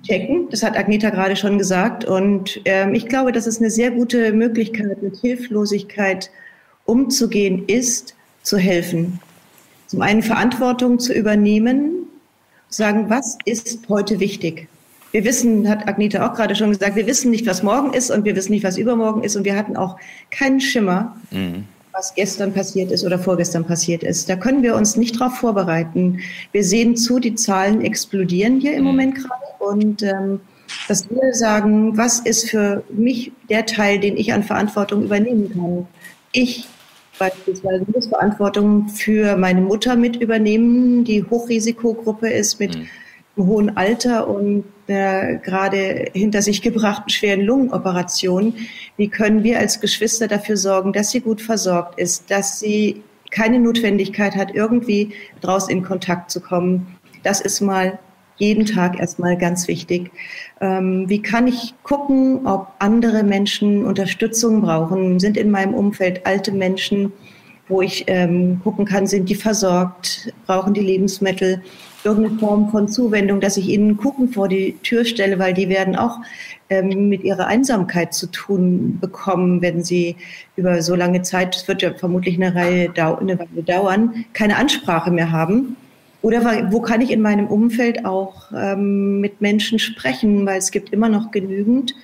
checken. 0.08 0.48
Das 0.50 0.62
hat 0.62 0.76
Agneta 0.76 1.10
gerade 1.10 1.36
schon 1.36 1.58
gesagt. 1.58 2.04
Und 2.04 2.60
ähm, 2.64 2.94
ich 2.94 3.06
glaube, 3.06 3.32
das 3.32 3.46
ist 3.46 3.60
eine 3.60 3.70
sehr 3.70 3.90
gute 3.90 4.32
Möglichkeit, 4.32 5.02
mit 5.02 5.16
Hilflosigkeit 5.18 6.30
umzugehen 6.84 7.64
ist, 7.66 8.14
zu 8.42 8.56
helfen. 8.56 9.20
Zum 9.86 10.02
einen 10.02 10.22
Verantwortung 10.22 10.98
zu 10.98 11.12
übernehmen, 11.12 12.06
zu 12.68 12.78
sagen, 12.78 13.08
was 13.08 13.36
ist 13.44 13.88
heute 13.88 14.20
wichtig? 14.20 14.68
Wir 15.12 15.24
wissen, 15.24 15.68
hat 15.68 15.88
Agneta 15.88 16.26
auch 16.26 16.34
gerade 16.34 16.54
schon 16.54 16.70
gesagt, 16.70 16.96
wir 16.96 17.06
wissen 17.06 17.30
nicht, 17.30 17.46
was 17.46 17.62
morgen 17.62 17.94
ist 17.94 18.10
und 18.10 18.24
wir 18.24 18.36
wissen 18.36 18.52
nicht, 18.52 18.64
was 18.64 18.76
übermorgen 18.76 19.22
ist 19.22 19.36
und 19.36 19.44
wir 19.44 19.56
hatten 19.56 19.76
auch 19.76 19.96
keinen 20.30 20.60
Schimmer, 20.60 21.16
mhm. 21.30 21.64
was 21.92 22.14
gestern 22.14 22.52
passiert 22.52 22.90
ist 22.90 23.04
oder 23.04 23.18
vorgestern 23.18 23.64
passiert 23.64 24.02
ist. 24.02 24.28
Da 24.28 24.36
können 24.36 24.62
wir 24.62 24.76
uns 24.76 24.96
nicht 24.96 25.18
darauf 25.18 25.36
vorbereiten. 25.36 26.20
Wir 26.52 26.62
sehen 26.62 26.94
zu, 26.94 27.18
die 27.18 27.34
Zahlen 27.34 27.80
explodieren 27.80 28.60
hier 28.60 28.74
im 28.74 28.80
mhm. 28.80 28.84
Moment 28.84 29.14
gerade 29.14 29.47
und 29.68 30.02
ähm, 30.02 30.40
dass 30.86 31.08
wir 31.10 31.34
sagen, 31.34 31.96
was 31.96 32.20
ist 32.20 32.50
für 32.50 32.82
mich 32.90 33.32
der 33.48 33.66
Teil, 33.66 34.00
den 34.00 34.16
ich 34.16 34.32
an 34.32 34.42
Verantwortung 34.42 35.02
übernehmen 35.02 35.50
kann? 35.52 35.86
Ich 36.32 36.68
beispielsweise 37.18 37.84
muss 37.92 38.06
Verantwortung 38.06 38.88
für 38.88 39.36
meine 39.36 39.60
Mutter 39.60 39.96
mit 39.96 40.16
übernehmen, 40.16 41.04
die 41.04 41.24
Hochrisikogruppe 41.24 42.28
ist 42.28 42.60
mit 42.60 42.76
mhm. 42.76 42.86
einem 43.36 43.46
hohen 43.46 43.76
Alter 43.76 44.28
und 44.28 44.64
äh, 44.86 45.36
gerade 45.38 46.06
hinter 46.12 46.42
sich 46.42 46.62
gebrachten 46.62 47.10
schweren 47.10 47.40
Lungenoperationen. 47.40 48.54
Wie 48.96 49.08
können 49.08 49.42
wir 49.42 49.58
als 49.58 49.80
Geschwister 49.80 50.28
dafür 50.28 50.56
sorgen, 50.56 50.92
dass 50.92 51.10
sie 51.10 51.20
gut 51.20 51.42
versorgt 51.42 51.98
ist, 51.98 52.30
dass 52.30 52.60
sie 52.60 53.02
keine 53.30 53.58
Notwendigkeit 53.58 54.36
hat, 54.36 54.54
irgendwie 54.54 55.12
draus 55.40 55.68
in 55.68 55.82
Kontakt 55.82 56.30
zu 56.30 56.40
kommen? 56.40 56.98
Das 57.22 57.40
ist 57.40 57.60
mal 57.60 57.98
jeden 58.38 58.64
Tag 58.64 58.98
erstmal 58.98 59.36
ganz 59.36 59.68
wichtig. 59.68 60.10
Ähm, 60.60 61.08
wie 61.08 61.20
kann 61.20 61.46
ich 61.46 61.74
gucken, 61.82 62.46
ob 62.46 62.68
andere 62.78 63.22
Menschen 63.22 63.84
Unterstützung 63.84 64.62
brauchen? 64.62 65.20
Sind 65.20 65.36
in 65.36 65.50
meinem 65.50 65.74
Umfeld 65.74 66.24
alte 66.24 66.52
Menschen, 66.52 67.12
wo 67.68 67.82
ich 67.82 68.04
ähm, 68.06 68.60
gucken 68.64 68.86
kann, 68.86 69.06
sind 69.06 69.28
die 69.28 69.34
versorgt? 69.34 70.32
Brauchen 70.46 70.72
die 70.72 70.80
Lebensmittel? 70.80 71.62
Irgendeine 72.04 72.38
Form 72.38 72.70
von 72.70 72.88
Zuwendung, 72.88 73.40
dass 73.40 73.56
ich 73.56 73.68
ihnen 73.68 73.96
Kuchen 73.96 74.28
vor 74.28 74.48
die 74.48 74.76
Tür 74.84 75.04
stelle, 75.04 75.38
weil 75.40 75.52
die 75.52 75.68
werden 75.68 75.96
auch 75.96 76.18
ähm, 76.70 77.08
mit 77.08 77.24
ihrer 77.24 77.48
Einsamkeit 77.48 78.14
zu 78.14 78.28
tun 78.28 78.98
bekommen, 79.00 79.62
wenn 79.62 79.82
sie 79.82 80.14
über 80.54 80.80
so 80.80 80.94
lange 80.94 81.22
Zeit, 81.22 81.56
es 81.56 81.66
wird 81.66 81.82
ja 81.82 81.92
vermutlich 81.92 82.36
eine 82.36 82.54
Reihe 82.54 82.92
eine 82.96 83.38
Weile 83.38 83.62
dauern, 83.64 84.24
keine 84.32 84.56
Ansprache 84.56 85.10
mehr 85.10 85.32
haben. 85.32 85.76
Oder 86.20 86.70
wo 86.72 86.80
kann 86.80 87.00
ich 87.00 87.10
in 87.10 87.20
meinem 87.20 87.46
Umfeld 87.46 88.04
auch 88.04 88.50
ähm, 88.52 89.20
mit 89.20 89.40
Menschen 89.40 89.78
sprechen, 89.78 90.44
weil 90.46 90.58
es 90.58 90.72
gibt 90.72 90.92
immer 90.92 91.08
noch 91.08 91.30
genügend, 91.30 91.94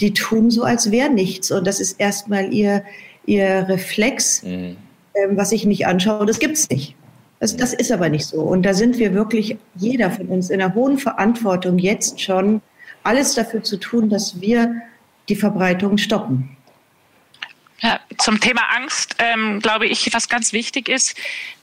die 0.00 0.12
tun 0.12 0.50
so, 0.50 0.64
als 0.64 0.90
wäre 0.90 1.10
nichts. 1.10 1.50
Und 1.50 1.66
das 1.66 1.80
ist 1.80 1.98
erstmal 1.98 2.52
ihr, 2.52 2.84
ihr 3.24 3.66
Reflex, 3.68 4.42
mhm. 4.42 4.76
ähm, 5.14 5.36
was 5.36 5.52
ich 5.52 5.64
nicht 5.64 5.86
anschaue, 5.86 6.26
das 6.26 6.38
gibt's 6.38 6.68
nicht. 6.68 6.94
Das, 7.40 7.56
das 7.56 7.72
ist 7.72 7.90
aber 7.90 8.08
nicht 8.08 8.26
so. 8.26 8.40
Und 8.40 8.62
da 8.62 8.74
sind 8.74 8.98
wir 8.98 9.14
wirklich, 9.14 9.56
jeder 9.74 10.10
von 10.10 10.26
uns, 10.28 10.50
in 10.50 10.60
einer 10.60 10.74
hohen 10.74 10.98
Verantwortung, 10.98 11.78
jetzt 11.78 12.20
schon 12.20 12.60
alles 13.02 13.34
dafür 13.34 13.62
zu 13.62 13.78
tun, 13.78 14.08
dass 14.08 14.40
wir 14.40 14.74
die 15.28 15.36
Verbreitung 15.36 15.98
stoppen. 15.98 16.56
Ja, 17.80 18.00
zum 18.18 18.40
Thema 18.40 18.62
Angst 18.76 19.16
ähm, 19.18 19.60
glaube 19.60 19.86
ich, 19.86 20.12
was 20.12 20.28
ganz 20.28 20.52
wichtig 20.52 20.88
ist, 20.88 21.16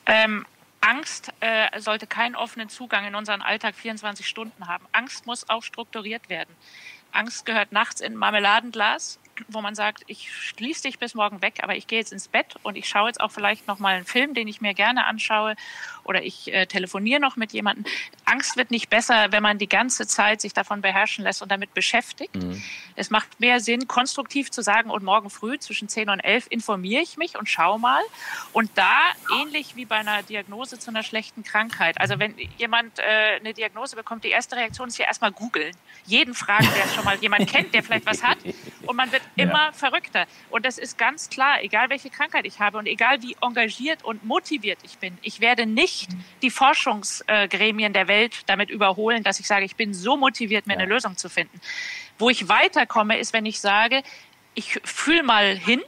ähm, 0.05 0.45
Angst 0.81 1.31
äh, 1.39 1.79
sollte 1.79 2.07
keinen 2.07 2.35
offenen 2.35 2.67
Zugang 2.67 3.05
in 3.05 3.15
unseren 3.15 3.41
Alltag 3.41 3.75
24 3.75 4.27
Stunden 4.27 4.67
haben. 4.67 4.85
Angst 4.91 5.27
muss 5.27 5.47
auch 5.47 5.63
strukturiert 5.63 6.27
werden. 6.27 6.53
Angst 7.11 7.45
gehört 7.45 7.71
nachts 7.71 8.01
in 8.01 8.15
Marmeladenglas 8.15 9.19
wo 9.47 9.61
man 9.61 9.75
sagt, 9.75 10.03
ich 10.07 10.31
schließe 10.31 10.83
dich 10.83 10.99
bis 10.99 11.13
morgen 11.13 11.41
weg, 11.41 11.59
aber 11.63 11.75
ich 11.75 11.87
gehe 11.87 11.99
jetzt 11.99 12.11
ins 12.11 12.27
Bett 12.27 12.55
und 12.63 12.75
ich 12.75 12.87
schaue 12.87 13.07
jetzt 13.07 13.19
auch 13.19 13.31
vielleicht 13.31 13.67
noch 13.67 13.79
mal 13.79 13.95
einen 13.95 14.05
Film, 14.05 14.33
den 14.33 14.47
ich 14.47 14.61
mir 14.61 14.73
gerne 14.73 15.05
anschaue 15.05 15.55
oder 16.03 16.23
ich 16.23 16.53
äh, 16.53 16.65
telefoniere 16.65 17.19
noch 17.19 17.35
mit 17.35 17.53
jemandem. 17.53 17.85
Angst 18.25 18.57
wird 18.57 18.71
nicht 18.71 18.89
besser, 18.89 19.31
wenn 19.31 19.43
man 19.43 19.57
die 19.57 19.67
ganze 19.69 20.07
Zeit 20.07 20.41
sich 20.41 20.53
davon 20.53 20.81
beherrschen 20.81 21.23
lässt 21.23 21.41
und 21.41 21.51
damit 21.51 21.73
beschäftigt. 21.73 22.35
Mhm. 22.35 22.61
Es 22.95 23.09
macht 23.09 23.39
mehr 23.39 23.59
Sinn, 23.59 23.87
konstruktiv 23.87 24.51
zu 24.51 24.61
sagen, 24.61 24.89
und 24.89 25.03
morgen 25.03 25.29
früh 25.29 25.57
zwischen 25.59 25.89
10 25.89 26.09
und 26.09 26.19
11 26.19 26.47
informiere 26.49 27.01
ich 27.01 27.17
mich 27.17 27.37
und 27.37 27.49
schaue 27.49 27.79
mal. 27.79 28.01
Und 28.53 28.71
da, 28.75 28.97
ähnlich 29.41 29.75
wie 29.75 29.85
bei 29.85 29.97
einer 29.97 30.23
Diagnose 30.23 30.79
zu 30.79 30.89
einer 30.89 31.03
schlechten 31.03 31.43
Krankheit, 31.43 31.99
also 31.99 32.19
wenn 32.19 32.35
jemand 32.57 32.99
äh, 32.99 33.39
eine 33.39 33.53
Diagnose 33.53 33.95
bekommt, 33.95 34.23
die 34.23 34.29
erste 34.29 34.55
Reaktion 34.55 34.87
ist 34.87 34.97
ja 34.97 35.05
erstmal 35.05 35.31
googeln. 35.31 35.75
Jeden 36.05 36.33
fragen, 36.33 36.67
der 36.75 36.93
schon 36.93 37.05
mal 37.05 37.17
jemand 37.17 37.49
kennt, 37.49 37.73
der 37.73 37.83
vielleicht 37.83 38.05
was 38.05 38.23
hat. 38.23 38.37
Und 38.85 38.95
man 38.95 39.11
wird 39.11 39.21
immer 39.35 39.65
ja. 39.67 39.71
verrückter. 39.71 40.25
Und 40.49 40.65
das 40.65 40.77
ist 40.77 40.97
ganz 40.97 41.29
klar, 41.29 41.63
egal 41.63 41.89
welche 41.89 42.09
Krankheit 42.09 42.45
ich 42.45 42.59
habe 42.59 42.77
und 42.77 42.85
egal 42.85 43.21
wie 43.21 43.35
engagiert 43.41 44.03
und 44.03 44.25
motiviert 44.25 44.79
ich 44.83 44.97
bin, 44.97 45.17
ich 45.21 45.39
werde 45.39 45.65
nicht 45.65 46.09
die 46.41 46.49
Forschungsgremien 46.49 47.93
der 47.93 48.07
Welt 48.07 48.43
damit 48.47 48.69
überholen, 48.69 49.23
dass 49.23 49.39
ich 49.39 49.47
sage, 49.47 49.65
ich 49.65 49.75
bin 49.75 49.93
so 49.93 50.17
motiviert, 50.17 50.67
mir 50.67 50.73
ja. 50.73 50.79
eine 50.79 50.89
Lösung 50.89 51.17
zu 51.17 51.29
finden. 51.29 51.59
Wo 52.17 52.29
ich 52.29 52.47
weiterkomme, 52.47 53.17
ist, 53.17 53.33
wenn 53.33 53.45
ich 53.45 53.59
sage, 53.59 54.03
ich 54.53 54.79
fühle 54.83 55.23
mal 55.23 55.55
hin, 55.55 55.81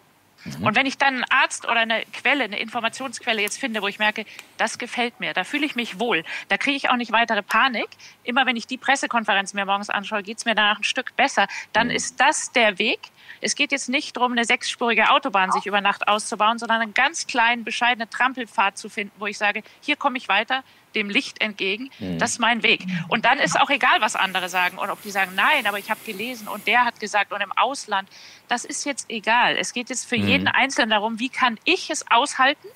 Mhm. 0.46 0.64
Und 0.66 0.76
wenn 0.76 0.86
ich 0.86 0.98
dann 0.98 1.16
einen 1.16 1.24
Arzt 1.30 1.66
oder 1.66 1.82
eine 1.82 2.04
Quelle, 2.14 2.46
eine 2.46 2.60
Informationsquelle 2.60 3.42
jetzt 3.42 3.60
finde, 3.60 3.82
wo 3.82 3.88
ich 3.88 4.00
merke, 4.00 4.26
das 4.58 4.78
gefällt 4.78 5.20
mir, 5.20 5.34
da 5.34 5.44
fühle 5.44 5.66
ich 5.66 5.76
mich 5.76 6.00
wohl, 6.00 6.24
da 6.50 6.58
kriege 6.58 6.78
ich 6.78 6.90
auch 6.90 6.96
nicht 6.96 7.12
weitere 7.12 7.42
Panik. 7.42 7.88
Immer 8.24 8.46
wenn 8.46 8.56
ich 8.56 8.68
die 8.68 8.78
Pressekonferenz 8.78 9.54
mir 9.54 9.66
morgens 9.66 9.90
anschaue, 9.90 10.24
geht 10.24 10.38
es 10.38 10.46
mir 10.46 10.56
danach 10.56 10.80
ein 10.80 10.84
Stück 10.84 11.16
besser. 11.16 11.48
Dann 11.72 11.88
mhm. 11.88 11.96
ist 11.96 12.20
das 12.20 12.52
der 12.52 12.80
Weg. 12.80 13.00
Es 13.42 13.56
geht 13.56 13.72
jetzt 13.72 13.90
nicht 13.90 14.16
darum, 14.16 14.32
eine 14.32 14.46
sechsspurige 14.46 15.10
Autobahn 15.10 15.52
sich 15.52 15.66
über 15.66 15.82
Nacht 15.82 16.08
auszubauen, 16.08 16.60
sondern 16.60 16.82
einen 16.82 16.94
ganz 16.94 17.28
kleinen, 17.28 17.64
bescheidenen 17.64 18.10
Trampelpfad 18.10 18.78
zu 18.78 18.90
finden, 18.90 19.14
wo 19.20 19.28
ich 19.28 19.38
sage, 19.38 19.64
hier 19.82 19.96
komme 19.98 20.18
ich 20.18 20.30
weiter, 20.30 20.64
dem 20.96 21.10
Licht 21.10 21.42
entgegen. 21.42 21.90
Mhm. 22.00 22.20
Das 22.20 22.32
ist 22.32 22.40
mein 22.40 22.64
Weg. 22.64 22.86
Und 23.08 23.26
dann 23.26 23.40
ist 23.40 23.60
auch 23.60 23.70
egal, 23.70 24.02
was 24.02 24.16
andere 24.16 24.50
sagen 24.50 24.78
und 24.78 24.90
ob 24.90 25.02
die 25.02 25.12
sagen, 25.12 25.34
nein, 25.36 25.68
aber 25.68 25.80
ich 25.80 25.90
habe 25.90 26.00
gelesen 26.06 26.48
und 26.48 26.68
der 26.68 26.86
hat 26.86 27.00
gesagt 27.00 27.32
und 27.32 27.42
im 27.42 27.52
Ausland. 27.52 28.10
Das 28.48 28.66
ist 28.66 28.86
jetzt 28.86 29.10
egal. 29.10 29.58
Es 29.58 29.74
geht 29.74 29.90
jetzt 29.90 30.08
für 30.08 30.18
mhm. 30.18 30.28
jeden 30.28 30.48
Einzelnen 30.48 30.92
darum, 30.92 31.20
wie 31.20 31.30
kann 31.30 31.60
ich 31.66 31.90
es 31.90 32.10
aushalten 32.10 32.68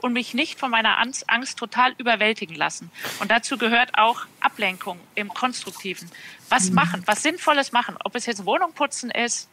und 0.00 0.12
mich 0.12 0.34
nicht 0.34 0.58
von 0.58 0.70
meiner 0.70 0.98
Angst, 0.98 1.28
Angst 1.30 1.58
total 1.58 1.94
überwältigen 1.98 2.54
lassen. 2.54 2.90
Und 3.20 3.30
dazu 3.30 3.56
gehört 3.56 3.96
auch 3.98 4.26
Ablenkung 4.40 5.00
im 5.14 5.28
Konstruktiven. 5.28 6.10
Was 6.48 6.68
mhm. 6.68 6.74
machen, 6.74 7.02
was 7.06 7.22
Sinnvolles 7.22 7.72
machen, 7.72 7.96
ob 8.04 8.14
es 8.14 8.26
jetzt 8.26 8.44
Wohnung 8.44 8.72
putzen 8.72 9.10
ist, 9.10 9.48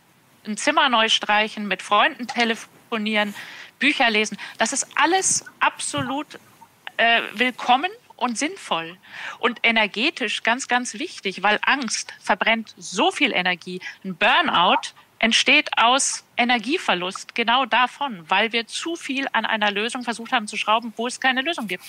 ein 0.46 0.58
Zimmer 0.58 0.90
neu 0.90 1.10
streichen, 1.10 1.68
mit 1.68 1.82
Freunden 1.82 2.28
telefonieren, 2.28 3.36
Bücher 3.80 4.10
lesen. 4.10 4.38
Das 4.58 4.74
ist 4.74 4.88
alles 4.96 5.46
absolut 5.60 6.40
äh, 6.98 7.22
willkommen 7.34 7.92
und 8.22 8.38
sinnvoll 8.38 8.98
und 9.40 9.60
energetisch 9.64 10.44
ganz, 10.44 10.68
ganz 10.68 10.94
wichtig, 10.94 11.42
weil 11.42 11.60
Angst 11.64 12.14
verbrennt 12.22 12.74
so 12.78 13.12
viel 13.12 13.34
Energie. 13.34 13.82
Ein 14.04 14.16
Burnout 14.16 14.94
entsteht 15.18 15.70
aus 15.78 16.24
Energieverlust 16.38 17.36
genau 17.36 17.66
davon, 17.66 18.24
weil 18.28 18.52
wir 18.52 18.68
zu 18.68 18.96
viel 18.96 19.28
an 19.34 19.46
einer 19.46 19.72
Lösung 19.72 20.04
versucht 20.04 20.32
haben 20.32 20.48
zu 20.48 20.56
schrauben, 20.56 20.94
wo 20.98 21.08
es 21.08 21.20
keine 21.20 21.42
Lösung 21.42 21.68
gibt. 21.68 21.84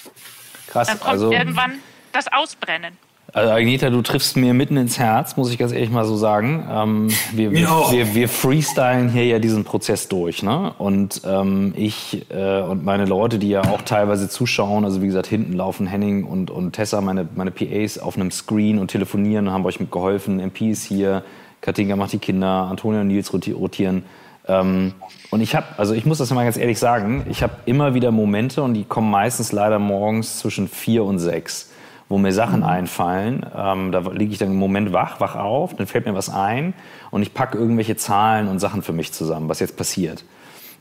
Krass. 0.69 0.89
Dann 0.89 0.99
kommt 0.99 1.11
also, 1.11 1.33
irgendwann 1.33 1.81
das 2.13 2.29
Ausbrennen. 2.33 2.97
Also 3.35 3.51
Agneta, 3.51 3.89
du 3.89 4.03
triffst 4.03 4.37
mir 4.37 4.53
mitten 4.53 4.77
ins 4.77 4.99
Herz, 4.99 5.39
muss 5.39 5.51
ich 5.51 5.57
ganz 5.57 5.73
ehrlich 5.73 5.91
mal 5.91 6.05
so 6.05 6.17
sagen. 6.17 6.69
Ähm, 6.71 7.09
wir, 7.33 7.73
auch. 7.73 7.91
Wir, 7.91 8.15
wir 8.15 8.29
freestylen 8.29 9.09
hier 9.09 9.25
ja 9.25 9.39
diesen 9.39 9.65
Prozess 9.65 10.09
durch. 10.09 10.43
Ne? 10.43 10.75
Und 10.77 11.23
ähm, 11.25 11.73
ich 11.75 12.27
äh, 12.31 12.61
und 12.61 12.85
meine 12.85 13.07
Leute, 13.07 13.39
die 13.39 13.49
ja 13.49 13.63
auch 13.63 13.81
teilweise 13.83 14.29
zuschauen, 14.29 14.85
also 14.85 15.01
wie 15.01 15.07
gesagt, 15.07 15.29
hinten 15.29 15.55
laufen 15.55 15.87
Henning 15.87 16.25
und, 16.25 16.51
und 16.51 16.73
Tessa, 16.73 17.01
meine, 17.01 17.27
meine 17.35 17.51
PAs, 17.51 17.97
auf 17.97 18.17
einem 18.17 18.31
Screen 18.31 18.79
und 18.79 18.89
telefonieren 18.89 19.49
und 19.49 19.55
haben 19.55 19.65
euch 19.65 19.79
geholfen. 19.79 20.39
MP 20.39 20.71
ist 20.71 20.85
hier, 20.85 21.25
Katinka 21.63 21.97
macht 21.97 22.13
die 22.13 22.19
Kinder, 22.19 22.69
Antonia 22.71 23.01
und 23.01 23.09
Nils 23.09 23.33
rotieren. 23.33 24.05
Ähm, 24.47 24.93
und 25.31 25.41
ich 25.41 25.55
habe, 25.55 25.67
also 25.79 25.95
ich 25.95 26.05
muss 26.05 26.19
das 26.19 26.31
mal 26.33 26.45
ganz 26.45 26.59
ehrlich 26.59 26.79
sagen, 26.79 27.25
ich 27.31 27.43
habe 27.43 27.55
immer 27.65 27.95
wieder 27.95 28.11
Momente 28.11 28.63
und 28.63 28.75
die 28.75 28.85
kommen 28.85 29.11
meistens 29.11 29.53
leider 29.53 29.79
morgens 29.79 30.41
zwischen 30.41 30.69
vier 30.69 31.05
und 31.05 31.19
sechs 31.19 31.72
wo 32.13 32.19
mir 32.19 32.33
Sachen 32.33 32.61
mhm. 32.61 32.67
einfallen. 32.67 33.47
Ähm, 33.57 33.91
da 33.91 34.01
liege 34.01 34.33
ich 34.33 34.39
dann 34.39 34.51
im 34.51 34.57
Moment 34.57 34.93
wach, 34.93 35.19
wach 35.19 35.35
auf, 35.35 35.75
dann 35.75 35.87
fällt 35.87 36.05
mir 36.05 36.15
was 36.15 36.29
ein 36.29 36.75
und 37.11 37.23
ich 37.23 37.33
packe 37.33 37.57
irgendwelche 37.57 37.97
Zahlen 37.97 38.49
und 38.49 38.59
Sachen 38.59 38.83
für 38.83 38.93
mich 38.93 39.13
zusammen, 39.13 39.49
was 39.49 39.61
jetzt 39.61 39.79
passiert. 39.79 40.23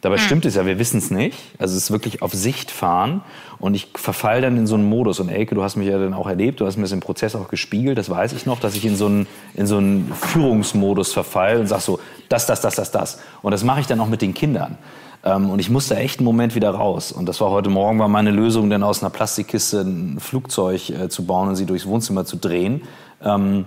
Dabei 0.02 0.18
mhm. 0.18 0.22
stimmt 0.22 0.46
es 0.46 0.56
ja, 0.56 0.66
wir 0.66 0.78
wissen 0.78 0.98
es 0.98 1.10
nicht. 1.10 1.38
Also 1.58 1.78
es 1.78 1.84
ist 1.84 1.92
wirklich 1.92 2.22
auf 2.22 2.34
Sicht 2.34 2.70
fahren 2.70 3.22
und 3.60 3.76
ich 3.76 3.88
verfall 3.96 4.42
dann 4.42 4.58
in 4.58 4.68
so 4.68 4.76
einen 4.76 4.84
Modus. 4.84 5.22
Und 5.22 5.30
Elke, 5.30 5.56
du 5.56 5.64
hast 5.64 5.78
mich 5.78 5.88
ja 5.88 5.98
dann 5.98 6.14
auch 6.14 6.28
erlebt, 6.28 6.60
du 6.60 6.66
hast 6.66 6.76
mir 6.76 6.84
das 6.84 6.92
im 6.92 7.00
Prozess 7.00 7.34
auch 7.34 7.48
gespiegelt, 7.48 7.98
das 7.98 8.10
weiß 8.10 8.34
ich 8.34 8.46
noch, 8.46 8.60
dass 8.60 8.76
ich 8.76 8.84
in 8.84 8.98
so 8.98 9.06
einen, 9.06 9.26
in 9.54 9.68
so 9.68 9.78
einen 9.78 10.12
Führungsmodus 10.14 11.14
verfall 11.14 11.60
und 11.60 11.68
sag 11.68 11.80
so, 11.80 12.00
das, 12.28 12.46
das, 12.46 12.60
das, 12.60 12.76
das, 12.76 12.92
das. 12.92 13.20
Und 13.42 13.52
das 13.52 13.64
mache 13.64 13.80
ich 13.80 13.88
dann 13.88 14.02
auch 14.02 14.10
mit 14.10 14.22
den 14.22 14.34
Kindern. 14.34 14.78
Ähm, 15.24 15.50
und 15.50 15.60
ich 15.60 15.70
musste 15.70 15.96
echt 15.96 16.20
einen 16.20 16.26
Moment 16.26 16.56
wieder 16.56 16.72
raus. 16.72 17.12
Und 17.12 17.28
das 17.28 17.42
war 17.42 17.52
heute 17.52 17.70
Morgen 17.70 18.00
war 18.00 18.08
meine 18.08 18.32
Lösung, 18.32 18.70
dann 18.70 18.84
aus 18.84 19.02
einer 19.02 19.10
Plastikkiste 19.10 19.82
ein 19.82 20.20
Flugzeug 20.20 20.90
äh, 20.90 21.10
zu 21.10 21.26
bauen 21.26 21.50
und 21.50 21.56
sie 21.56 21.66
durchs 21.66 21.86
Wohnzimmer 21.86 22.26
zu 22.26 22.38
drehen. 22.38 22.82
Ähm, 23.24 23.66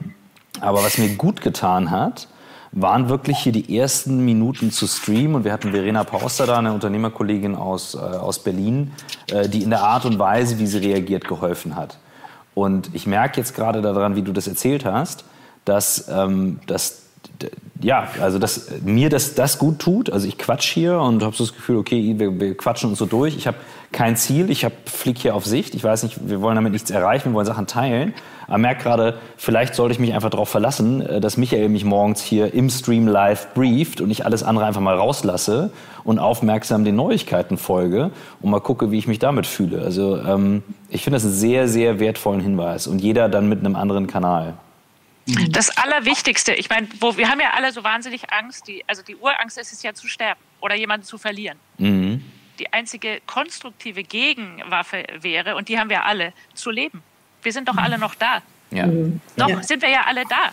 aber 0.61 0.83
was 0.83 0.99
mir 0.99 1.17
gut 1.17 1.41
getan 1.41 1.91
hat, 1.91 2.29
waren 2.73 3.09
wirklich 3.09 3.39
hier 3.39 3.53
die 3.53 3.79
ersten 3.79 4.25
Minuten 4.25 4.73
zu 4.73 4.87
streamen. 4.87 5.37
Und 5.37 5.45
wir 5.45 5.53
hatten 5.53 5.71
Verena 5.71 6.03
Pauster 6.05 6.47
da, 6.47 6.59
eine 6.59 6.73
Unternehmerkollegin 6.73 7.55
aus, 7.55 7.95
äh, 7.95 7.99
aus 7.99 8.41
Berlin, 8.41 8.93
äh, 9.31 9.49
die 9.49 9.63
in 9.63 9.71
der 9.71 9.83
Art 9.83 10.05
und 10.05 10.19
Weise, 10.19 10.59
wie 10.59 10.67
sie 10.67 10.79
reagiert, 10.79 11.27
geholfen 11.29 11.77
hat. 11.77 11.99
Und 12.55 12.95
ich 12.95 13.07
merke 13.07 13.41
jetzt 13.41 13.55
gerade 13.55 13.81
daran, 13.81 14.17
wie 14.17 14.23
du 14.23 14.33
das 14.33 14.47
erzählt 14.47 14.85
hast, 14.85 15.25
dass, 15.65 16.09
ähm, 16.09 16.61
dass 16.67 17.04
ja, 17.81 18.09
also 18.21 18.39
dass 18.39 18.69
mir 18.83 19.11
das, 19.11 19.35
das 19.35 19.59
gut 19.59 19.79
tut. 19.79 20.11
Also 20.11 20.27
ich 20.27 20.39
quatsch 20.39 20.73
hier 20.73 20.99
und 20.99 21.23
habe 21.23 21.37
so 21.37 21.45
das 21.45 21.55
Gefühl, 21.55 21.77
okay, 21.77 22.15
wir, 22.17 22.41
wir 22.41 22.57
quatschen 22.57 22.91
uns 22.91 22.99
so 22.99 23.07
durch. 23.07 23.37
Ich 23.37 23.47
habe 23.47 23.59
kein 23.93 24.17
Ziel, 24.17 24.51
ich 24.51 24.67
fliege 24.87 25.21
hier 25.21 25.35
auf 25.35 25.45
Sicht. 25.45 25.75
Ich 25.75 25.85
weiß 25.85 26.03
nicht, 26.03 26.29
wir 26.29 26.41
wollen 26.41 26.57
damit 26.57 26.73
nichts 26.73 26.91
erreichen, 26.91 27.31
wir 27.31 27.35
wollen 27.35 27.47
Sachen 27.47 27.67
teilen. 27.67 28.15
Aber 28.47 28.59
merke 28.59 28.83
gerade, 28.83 29.19
vielleicht 29.37 29.75
sollte 29.75 29.93
ich 29.95 29.99
mich 29.99 30.15
einfach 30.15 30.31
darauf 30.31 30.49
verlassen, 30.49 31.01
äh, 31.01 31.21
dass 31.21 31.37
Michael 31.37 31.69
mich 31.69 31.85
morgens 31.85 32.23
hier 32.23 32.55
im 32.55 32.71
Stream 32.71 33.07
live 33.07 33.53
brieft 33.55 34.01
und 34.01 34.11
ich 34.11 34.25
alles 34.25 34.43
andere 34.43 34.65
einfach 34.67 34.81
mal 34.81 34.97
rauslasse 34.97 35.71
und 36.05 36.19
aufmerksam 36.19 36.85
den 36.85 36.97
Neuigkeiten 36.97 37.57
folge 37.57 38.11
und 38.41 38.51
mal 38.51 38.61
gucke, 38.61 38.91
wie 38.91 38.99
ich 38.99 39.07
mich 39.07 39.19
damit 39.19 39.47
fühle. 39.47 39.83
Also 39.83 40.19
ähm, 40.19 40.63
ich 40.89 41.05
finde 41.05 41.17
das 41.17 41.25
einen 41.25 41.35
sehr, 41.35 41.69
sehr 41.69 42.01
wertvollen 42.01 42.41
Hinweis 42.41 42.87
und 42.87 43.01
jeder 43.01 43.29
dann 43.29 43.49
mit 43.49 43.61
einem 43.61 43.77
anderen 43.77 44.07
Kanal. 44.07 44.55
Mhm. 45.27 45.53
Das 45.53 45.77
Allerwichtigste, 45.77 46.53
ich 46.55 46.69
meine, 46.69 46.89
wir 46.89 47.29
haben 47.29 47.41
ja 47.41 47.53
alle 47.55 47.73
so 47.73 47.83
wahnsinnig 47.83 48.33
Angst, 48.33 48.69
die, 48.69 48.85
also 48.87 49.03
die 49.03 49.17
Urangst 49.17 49.59
ist 49.59 49.73
es 49.73 49.83
ja 49.83 49.95
zu 49.95 50.07
sterben 50.07 50.41
oder 50.61 50.75
jemanden 50.75 51.07
zu 51.07 51.19
verlieren. 51.19 51.59
Mhm. 51.79 52.25
Die 52.59 52.73
einzige 52.73 53.21
konstruktive 53.27 54.03
Gegenwaffe 54.03 55.05
wäre, 55.21 55.57
und 55.57 55.69
die 55.69 55.79
haben 55.79 55.91
wir 55.91 56.05
alle, 56.05 56.33
zu 56.55 56.71
leben. 56.71 57.03
Wir 57.43 57.53
sind 57.53 57.69
doch 57.69 57.77
alle 57.77 57.99
noch 57.99 58.15
da. 58.15 58.43
Ja. 58.71 58.87
Mhm. 58.87 59.21
Noch 59.37 59.49
ja. 59.49 59.63
sind 59.63 59.83
wir 59.83 59.89
ja 59.89 60.05
alle 60.07 60.25
da. 60.29 60.53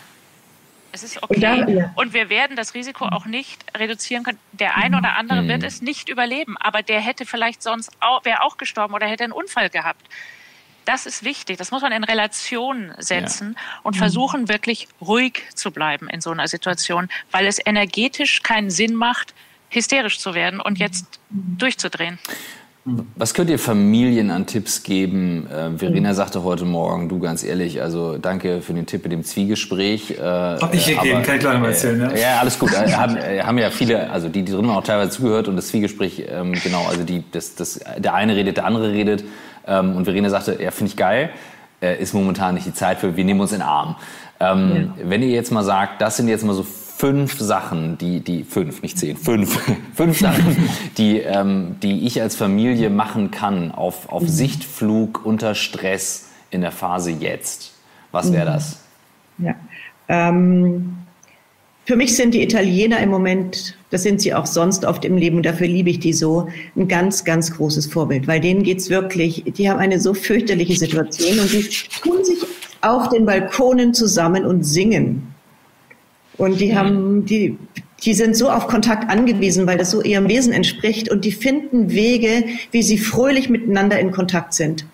Es 0.92 1.02
ist 1.02 1.22
okay. 1.22 1.34
Und, 1.34 1.42
da, 1.42 1.54
ja. 1.54 1.92
und, 1.96 2.12
wir 2.12 2.28
werden 2.28 2.54
das 2.54 2.74
Risiko 2.74 3.06
auch 3.06 3.24
nicht 3.24 3.64
reduzieren 3.76 4.24
können. 4.24 4.38
Der 4.52 4.76
eine 4.76 4.98
oder 4.98 5.16
andere 5.16 5.42
mhm. 5.42 5.48
wird 5.48 5.62
es 5.62 5.80
nicht 5.80 6.10
überleben, 6.10 6.56
aber 6.58 6.82
der 6.82 7.00
hätte 7.00 7.24
vielleicht 7.24 7.62
sonst 7.62 7.90
auch, 8.00 8.24
wäre 8.24 8.42
auch 8.42 8.58
gestorben 8.58 8.92
oder 8.92 9.06
hätte 9.06 9.24
einen 9.24 9.32
Unfall 9.32 9.70
gehabt. 9.70 10.06
Das 10.84 11.06
ist 11.06 11.24
wichtig. 11.24 11.58
Das 11.58 11.70
muss 11.70 11.82
man 11.82 11.92
in 11.92 12.04
Relation 12.04 12.92
setzen 12.98 13.54
ja. 13.54 13.80
und 13.82 13.96
versuchen, 13.96 14.48
wirklich 14.48 14.88
ruhig 15.00 15.42
zu 15.54 15.70
bleiben 15.70 16.08
in 16.08 16.20
so 16.20 16.30
einer 16.30 16.48
Situation, 16.48 17.08
weil 17.30 17.46
es 17.46 17.58
energetisch 17.64 18.42
keinen 18.42 18.70
Sinn 18.70 18.94
macht, 18.94 19.34
hysterisch 19.68 20.18
zu 20.18 20.34
werden 20.34 20.60
und 20.60 20.78
jetzt 20.78 21.20
durchzudrehen. 21.30 22.18
Was 23.14 23.32
könnt 23.32 23.48
ihr 23.48 23.60
Familien 23.60 24.32
an 24.32 24.44
Tipps 24.44 24.82
geben? 24.82 25.46
Äh, 25.46 25.78
Verena 25.78 26.14
sagte 26.14 26.42
heute 26.42 26.64
Morgen, 26.64 27.08
du 27.08 27.20
ganz 27.20 27.44
ehrlich, 27.44 27.80
also 27.80 28.18
danke 28.18 28.60
für 28.60 28.74
den 28.74 28.86
Tipp 28.86 29.04
mit 29.04 29.12
dem 29.12 29.22
Zwiegespräch. 29.22 30.10
Äh, 30.10 30.20
Hab 30.20 30.74
ich 30.74 30.86
gegeben, 30.86 31.22
kann 31.22 31.36
ich 31.36 31.40
gleich 31.42 31.60
mal 31.60 31.68
erzählen. 31.68 32.00
Ja, 32.00 32.16
ja 32.16 32.40
alles 32.40 32.58
gut. 32.58 32.72
Äh, 32.82 32.90
haben, 32.92 33.16
äh, 33.16 33.40
haben 33.42 33.58
ja 33.58 33.70
viele, 33.70 34.10
also 34.10 34.28
die, 34.28 34.42
die 34.42 34.50
drin 34.50 34.68
auch 34.68 34.82
teilweise 34.82 35.10
zugehört 35.10 35.46
und 35.46 35.54
das 35.54 35.68
Zwiegespräch, 35.68 36.24
ähm, 36.28 36.54
genau, 36.54 36.86
also 36.86 37.04
die, 37.04 37.22
das, 37.30 37.54
das, 37.54 37.78
der 37.98 38.14
eine 38.14 38.34
redet, 38.34 38.56
der 38.56 38.64
andere 38.64 38.90
redet. 38.90 39.22
Ähm, 39.66 39.96
und 39.96 40.04
Verena 40.04 40.28
sagte, 40.30 40.62
ja, 40.62 40.70
finde 40.70 40.90
ich 40.90 40.96
geil, 40.96 41.30
äh, 41.80 42.00
ist 42.00 42.14
momentan 42.14 42.54
nicht 42.54 42.66
die 42.66 42.74
Zeit 42.74 42.98
für, 42.98 43.16
wir 43.16 43.24
nehmen 43.24 43.40
uns 43.40 43.52
in 43.52 43.58
den 43.58 43.68
Arm. 43.68 43.96
Ähm, 44.40 44.92
ja. 44.98 45.08
Wenn 45.08 45.22
ihr 45.22 45.30
jetzt 45.30 45.52
mal 45.52 45.64
sagt, 45.64 46.00
das 46.00 46.16
sind 46.16 46.28
jetzt 46.28 46.44
mal 46.44 46.54
so 46.54 46.62
fünf 46.62 47.38
Sachen, 47.38 47.98
die, 47.98 48.20
die 48.20 48.44
fünf, 48.44 48.82
nicht 48.82 48.98
zehn, 48.98 49.16
fünf, 49.16 49.60
fünf 49.94 50.18
Sachen, 50.18 50.56
die, 50.98 51.18
ähm, 51.18 51.76
die 51.82 52.06
ich 52.06 52.22
als 52.22 52.36
Familie 52.36 52.90
machen 52.90 53.30
kann 53.30 53.72
auf, 53.72 54.08
auf 54.08 54.22
mhm. 54.22 54.28
Sichtflug 54.28 55.24
unter 55.24 55.54
Stress 55.54 56.28
in 56.50 56.60
der 56.60 56.72
Phase 56.72 57.10
jetzt. 57.10 57.72
Was 58.12 58.32
wäre 58.32 58.46
das? 58.46 58.80
Ja. 59.38 59.54
Ähm, 60.08 60.98
für 61.84 61.96
mich 61.96 62.14
sind 62.14 62.32
die 62.34 62.42
Italiener 62.42 63.00
im 63.00 63.10
Moment, 63.10 63.76
das 63.90 64.04
sind 64.04 64.20
sie 64.20 64.34
auch 64.34 64.46
sonst 64.46 64.84
oft 64.84 65.04
im 65.04 65.16
Leben 65.16 65.38
und 65.38 65.46
dafür 65.46 65.66
liebe 65.66 65.90
ich 65.90 65.98
die 65.98 66.12
so, 66.12 66.48
ein 66.76 66.86
ganz, 66.86 67.24
ganz 67.24 67.52
großes 67.52 67.86
Vorbild, 67.86 68.28
weil 68.28 68.40
denen 68.40 68.62
geht's 68.62 68.88
wirklich, 68.88 69.42
die 69.44 69.68
haben 69.68 69.80
eine 69.80 69.98
so 70.00 70.14
fürchterliche 70.14 70.76
Situation 70.76 71.40
und 71.40 71.52
die 71.52 71.68
tun 72.02 72.24
sich 72.24 72.38
auf 72.82 73.08
den 73.08 73.26
Balkonen 73.26 73.94
zusammen 73.94 74.44
und 74.44 74.62
singen. 74.64 75.34
Und 76.38 76.60
die 76.60 76.76
haben, 76.76 77.26
die, 77.26 77.58
die 78.02 78.14
sind 78.14 78.36
so 78.36 78.48
auf 78.48 78.66
Kontakt 78.68 79.10
angewiesen, 79.10 79.66
weil 79.66 79.78
das 79.78 79.90
so 79.90 80.02
ihrem 80.02 80.28
Wesen 80.28 80.52
entspricht 80.52 81.10
und 81.10 81.24
die 81.24 81.32
finden 81.32 81.90
Wege, 81.90 82.44
wie 82.70 82.82
sie 82.82 82.98
fröhlich 82.98 83.48
miteinander 83.48 83.98
in 83.98 84.12
Kontakt 84.12 84.54
sind. 84.54 84.86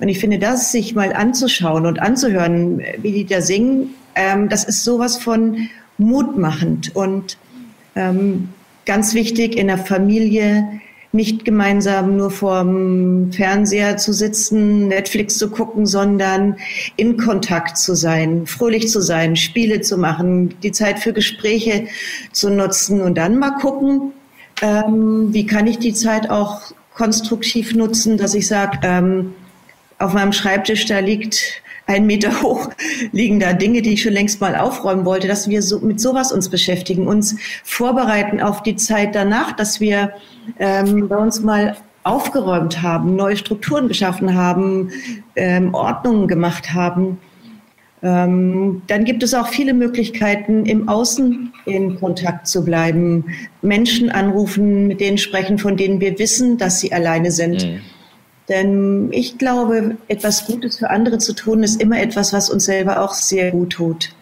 Und 0.00 0.08
ich 0.08 0.18
finde, 0.18 0.38
das 0.38 0.72
sich 0.72 0.94
mal 0.94 1.12
anzuschauen 1.12 1.86
und 1.86 2.00
anzuhören, 2.00 2.82
wie 2.98 3.12
die 3.12 3.26
da 3.26 3.40
singen, 3.40 3.94
ähm, 4.14 4.48
das 4.48 4.64
ist 4.64 4.84
sowas 4.84 5.18
von 5.18 5.68
mutmachend 5.98 6.94
und 6.94 7.38
ähm, 7.96 8.48
ganz 8.86 9.14
wichtig 9.14 9.56
in 9.56 9.68
der 9.68 9.78
Familie 9.78 10.80
nicht 11.14 11.44
gemeinsam 11.44 12.16
nur 12.16 12.32
vorm 12.32 13.30
Fernseher 13.32 13.96
zu 13.96 14.12
sitzen, 14.12 14.88
Netflix 14.88 15.38
zu 15.38 15.48
gucken, 15.48 15.86
sondern 15.86 16.56
in 16.96 17.16
Kontakt 17.16 17.78
zu 17.78 17.94
sein, 17.94 18.46
fröhlich 18.46 18.88
zu 18.88 19.00
sein, 19.00 19.36
Spiele 19.36 19.80
zu 19.80 19.96
machen, 19.96 20.56
die 20.64 20.72
Zeit 20.72 20.98
für 20.98 21.12
Gespräche 21.12 21.86
zu 22.32 22.50
nutzen 22.50 23.00
und 23.00 23.16
dann 23.16 23.38
mal 23.38 23.52
gucken, 23.60 24.12
ähm, 24.60 25.32
wie 25.32 25.46
kann 25.46 25.68
ich 25.68 25.78
die 25.78 25.94
Zeit 25.94 26.30
auch 26.30 26.72
konstruktiv 26.94 27.74
nutzen, 27.74 28.18
dass 28.18 28.34
ich 28.34 28.48
sage, 28.48 28.78
ähm, 28.82 29.34
auf 29.98 30.14
meinem 30.14 30.32
Schreibtisch 30.32 30.86
da 30.86 30.98
liegt 30.98 31.62
einen 31.86 32.06
Meter 32.06 32.42
hoch 32.42 32.70
liegen 33.12 33.40
da 33.40 33.52
Dinge, 33.52 33.82
die 33.82 33.94
ich 33.94 34.02
schon 34.02 34.12
längst 34.12 34.40
mal 34.40 34.56
aufräumen 34.56 35.04
wollte, 35.04 35.28
dass 35.28 35.48
wir 35.48 35.62
so, 35.62 35.80
mit 35.80 36.00
sowas 36.00 36.32
uns 36.32 36.48
beschäftigen, 36.48 37.06
uns 37.06 37.36
vorbereiten 37.62 38.40
auf 38.40 38.62
die 38.62 38.76
Zeit 38.76 39.14
danach, 39.14 39.52
dass 39.52 39.80
wir 39.80 40.12
ähm, 40.58 41.08
bei 41.08 41.16
uns 41.16 41.40
mal 41.40 41.76
aufgeräumt 42.02 42.82
haben, 42.82 43.16
neue 43.16 43.36
Strukturen 43.36 43.88
geschaffen 43.88 44.34
haben, 44.34 44.90
ähm, 45.36 45.72
Ordnungen 45.72 46.28
gemacht 46.28 46.74
haben. 46.74 47.18
Ähm, 48.02 48.82
dann 48.86 49.04
gibt 49.04 49.22
es 49.22 49.32
auch 49.32 49.48
viele 49.48 49.72
Möglichkeiten, 49.72 50.66
im 50.66 50.90
Außen 50.90 51.54
in 51.64 51.98
Kontakt 51.98 52.46
zu 52.46 52.62
bleiben, 52.62 53.24
Menschen 53.62 54.10
anrufen, 54.10 54.86
mit 54.86 55.00
denen 55.00 55.16
sprechen, 55.16 55.58
von 55.58 55.78
denen 55.78 56.00
wir 56.02 56.18
wissen, 56.18 56.58
dass 56.58 56.80
sie 56.80 56.92
alleine 56.92 57.30
sind. 57.30 57.66
Mhm 57.66 57.80
denn 58.48 59.08
ich 59.12 59.38
glaube, 59.38 59.96
etwas 60.08 60.46
Gutes 60.46 60.78
für 60.78 60.90
andere 60.90 61.18
zu 61.18 61.32
tun, 61.32 61.62
ist 61.62 61.80
immer 61.80 62.00
etwas, 62.00 62.32
was 62.32 62.50
uns 62.50 62.64
selber 62.64 63.02
auch 63.02 63.14
sehr 63.14 63.50
gut 63.50 63.70
tut. 63.70 64.14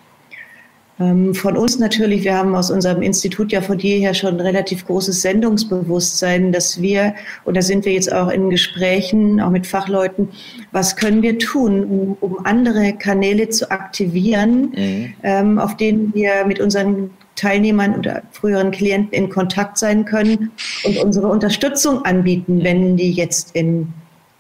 Ähm, 1.01 1.35
von 1.35 1.57
uns 1.57 1.79
natürlich, 1.79 2.25
wir 2.25 2.37
haben 2.37 2.55
aus 2.55 2.71
unserem 2.71 3.03
Institut 3.03 3.51
ja 3.51 3.63
von 3.63 3.79
jeher 3.79 4.15
schon 4.15 4.39
relativ 4.39 4.87
großes 4.87 5.23
Sendungsbewusstsein, 5.23 6.53
dass 6.53 6.81
wir, 6.81 7.15
und 7.45 7.57
da 7.57 7.63
sind 7.63 7.85
wir 7.85 7.93
jetzt 7.93 8.13
auch 8.13 8.29
in 8.29 8.51
Gesprächen, 8.51 9.41
auch 9.41 9.51
mit 9.51 9.67
Fachleuten, 9.67 10.29
was 10.71 10.97
können 10.97 11.23
wir 11.23 11.39
tun, 11.39 11.85
um, 11.85 12.17
um 12.21 12.47
andere 12.47 12.93
Kanäle 12.93 13.49
zu 13.49 13.71
aktivieren, 13.71 14.73
mhm. 14.77 15.15
ähm, 15.23 15.59
auf 15.59 15.77
denen 15.77 16.15
wir 16.15 16.45
mit 16.47 16.61
unseren 16.61 17.11
Teilnehmern 17.37 17.97
oder 17.97 18.23
früheren 18.31 18.71
Klienten 18.71 19.13
in 19.15 19.31
Kontakt 19.31 19.79
sein 19.79 20.05
können 20.05 20.53
und 20.85 20.99
unsere 20.99 21.29
Unterstützung 21.29 22.05
anbieten, 22.05 22.63
wenn 22.63 22.97
die 22.97 23.11
jetzt 23.11 23.57
in 23.57 23.89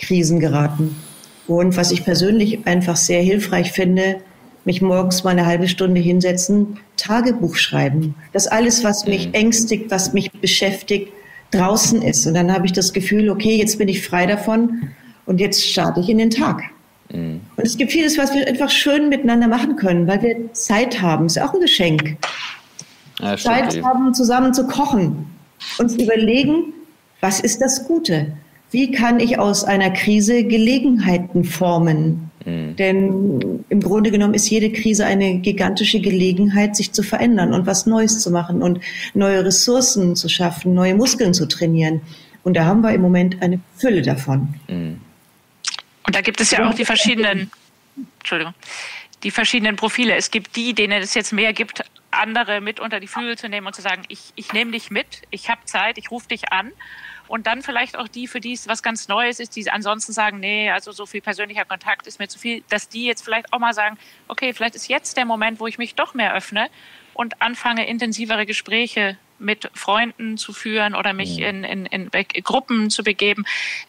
Krisen 0.03 0.41
geraten. 0.41 0.97
Und 1.47 1.77
was 1.77 1.91
ich 1.91 2.05
persönlich 2.05 2.67
einfach 2.67 2.97
sehr 2.97 3.23
hilfreich 3.23 3.73
finde, 3.73 4.17
mich 4.65 4.81
morgens 4.81 5.25
mal 5.25 5.31
eine 5.31 5.47
halbe 5.47 5.69
Stunde 5.69 6.01
hinsetzen, 6.01 6.79
Tagebuch 6.97 7.57
schreiben. 7.57 8.15
Das 8.33 8.47
alles, 8.47 8.85
was 8.85 9.07
mich 9.07 9.29
mhm. 9.29 9.35
ängstigt, 9.35 9.91
was 9.91 10.12
mich 10.12 10.31
beschäftigt, 10.31 11.09
draußen 11.51 12.01
ist. 12.03 12.27
Und 12.27 12.35
dann 12.35 12.53
habe 12.53 12.67
ich 12.67 12.73
das 12.73 12.93
Gefühl, 12.93 13.29
okay, 13.29 13.57
jetzt 13.57 13.79
bin 13.79 13.88
ich 13.88 14.07
frei 14.07 14.27
davon 14.27 14.91
und 15.27 15.41
jetzt 15.41 15.69
starte 15.69 16.01
ich 16.01 16.09
in 16.09 16.19
den 16.19 16.31
Tag. 16.31 16.62
Mhm. 17.12 17.41
Und 17.57 17.67
es 17.67 17.77
gibt 17.77 17.93
vieles, 17.93 18.19
was 18.19 18.35
wir 18.35 18.47
einfach 18.47 18.71
schön 18.71 19.09
miteinander 19.09 19.49
machen 19.49 19.77
können, 19.77 20.07
weil 20.07 20.23
wir 20.23 20.53
Zeit 20.53 21.03
haben. 21.03 21.27
Ist 21.27 21.41
auch 21.41 21.53
ein 21.55 21.61
Geschenk. 21.61 22.17
Ja, 23.21 23.37
Zeit 23.37 23.83
haben, 23.83 24.15
zusammen 24.15 24.55
zu 24.55 24.67
kochen. 24.67 25.27
Uns 25.79 25.95
überlegen, 25.95 26.73
was 27.21 27.41
ist 27.41 27.61
das 27.61 27.87
Gute? 27.87 28.33
Wie 28.72 28.90
kann 28.90 29.20
ich 29.20 29.38
aus 29.38 29.64
einer 29.64 29.90
Krise 29.90 30.44
Gelegenheiten 30.44 31.44
formen? 31.44 32.30
Mhm. 32.44 32.76
Denn 32.76 33.64
im 33.68 33.80
Grunde 33.80 34.11
genommen 34.11 34.35
ist 34.35 34.48
jede 34.48 34.72
Krise 34.72 35.04
eine 35.04 35.38
gigantische 35.38 36.00
Gelegenheit, 36.00 36.74
sich 36.74 36.92
zu 36.92 37.02
verändern 37.02 37.52
und 37.52 37.66
was 37.66 37.87
Neues 37.87 38.20
zu 38.20 38.30
machen 38.30 38.62
und 38.62 38.80
neue 39.14 39.44
Ressourcen 39.44 40.16
zu 40.16 40.28
schaffen, 40.28 40.74
neue 40.74 40.94
Muskeln 40.94 41.35
zu 41.35 41.46
trainieren. 41.46 42.00
Und 42.44 42.54
da 42.54 42.64
haben 42.64 42.80
wir 42.80 42.92
im 42.92 43.02
Moment 43.02 43.40
eine 43.42 43.61
Fülle 43.76 44.02
davon. 44.02 44.54
Mhm. 44.68 45.00
Und 46.04 46.16
da 46.16 46.20
gibt 46.22 46.40
es 46.40 46.50
ja 46.50 46.68
auch 46.68 46.74
die 46.74 46.85
verschiedenen, 46.85 47.50
Entschuldigung, 48.18 48.54
die 49.22 49.30
verschiedenen 49.30 49.76
Profile. 49.76 50.16
Es 50.16 50.30
gibt 50.30 50.56
die, 50.56 50.74
denen 50.74 51.02
es 51.02 51.14
jetzt 51.14 51.32
mehr 51.32 51.52
gibt, 51.52 51.85
andere 52.11 52.61
mit 52.61 52.80
unter 52.80 53.00
die 53.00 53.06
Flügel 53.06 53.38
zu 53.38 53.48
nehmen 53.48 53.66
und 53.66 53.76
zu 53.76 53.82
sagen, 53.82 54.02
ich, 54.08 54.32
ich 54.35 54.52
nehme 54.52 54.72
dich 54.72 54.90
mit, 54.90 55.06
ich 55.30 55.48
habe 55.48 55.61
Zeit, 55.66 55.98
ich 55.98 56.11
rufe 56.11 56.28
dich 56.28 56.52
an 56.52 56.72
und 57.33 57.47
dann 57.47 57.62
vielleicht 57.62 57.97
auch 57.97 58.09
die, 58.09 58.29
für 58.29 58.40
die 58.40 58.53
es 58.53 58.68
was 58.68 58.83
ganz 58.83 59.09
Neues 59.09 59.40
ist, 59.40 59.57
die 59.57 59.71
ansonsten 59.71 60.12
sagen, 60.12 60.38
nee, 60.38 60.71
also 60.71 60.92
so 60.92 61.07
viel 61.07 61.23
persönlicher 61.23 61.64
Kontakt 61.64 62.07
ist 62.07 62.18
mir 62.18 62.29
zu 62.29 62.38
viel, 62.38 62.62
dass 62.68 62.90
die 62.90 63.07
jetzt 63.07 63.25
vielleicht 63.25 63.55
auch 63.55 63.59
mal 63.59 63.73
sagen, 63.73 63.97
okay, 64.29 64.53
vielleicht 64.53 64.75
ist 64.75 64.87
jetzt 64.87 65.16
der 65.16 65.25
Moment, 65.25 65.59
wo 65.59 65.66
ich 65.66 65.79
mich 65.79 65.95
doch 65.95 66.12
mehr 66.12 66.35
öffne 66.35 66.68
und 67.14 67.40
anfange, 67.40 67.88
intensivere 67.88 68.45
Gespräche 68.45 69.16
mit 69.38 69.71
Freunden 69.73 70.37
zu 70.37 70.53
führen 70.53 70.95
oder 70.95 71.14
mich 71.14 71.38
mhm. 71.38 71.64
in, 71.64 71.87
in, 71.87 72.11
in 72.11 72.45
Gruppen 72.45 72.90
zu 72.90 73.03
begeben, 73.03 73.47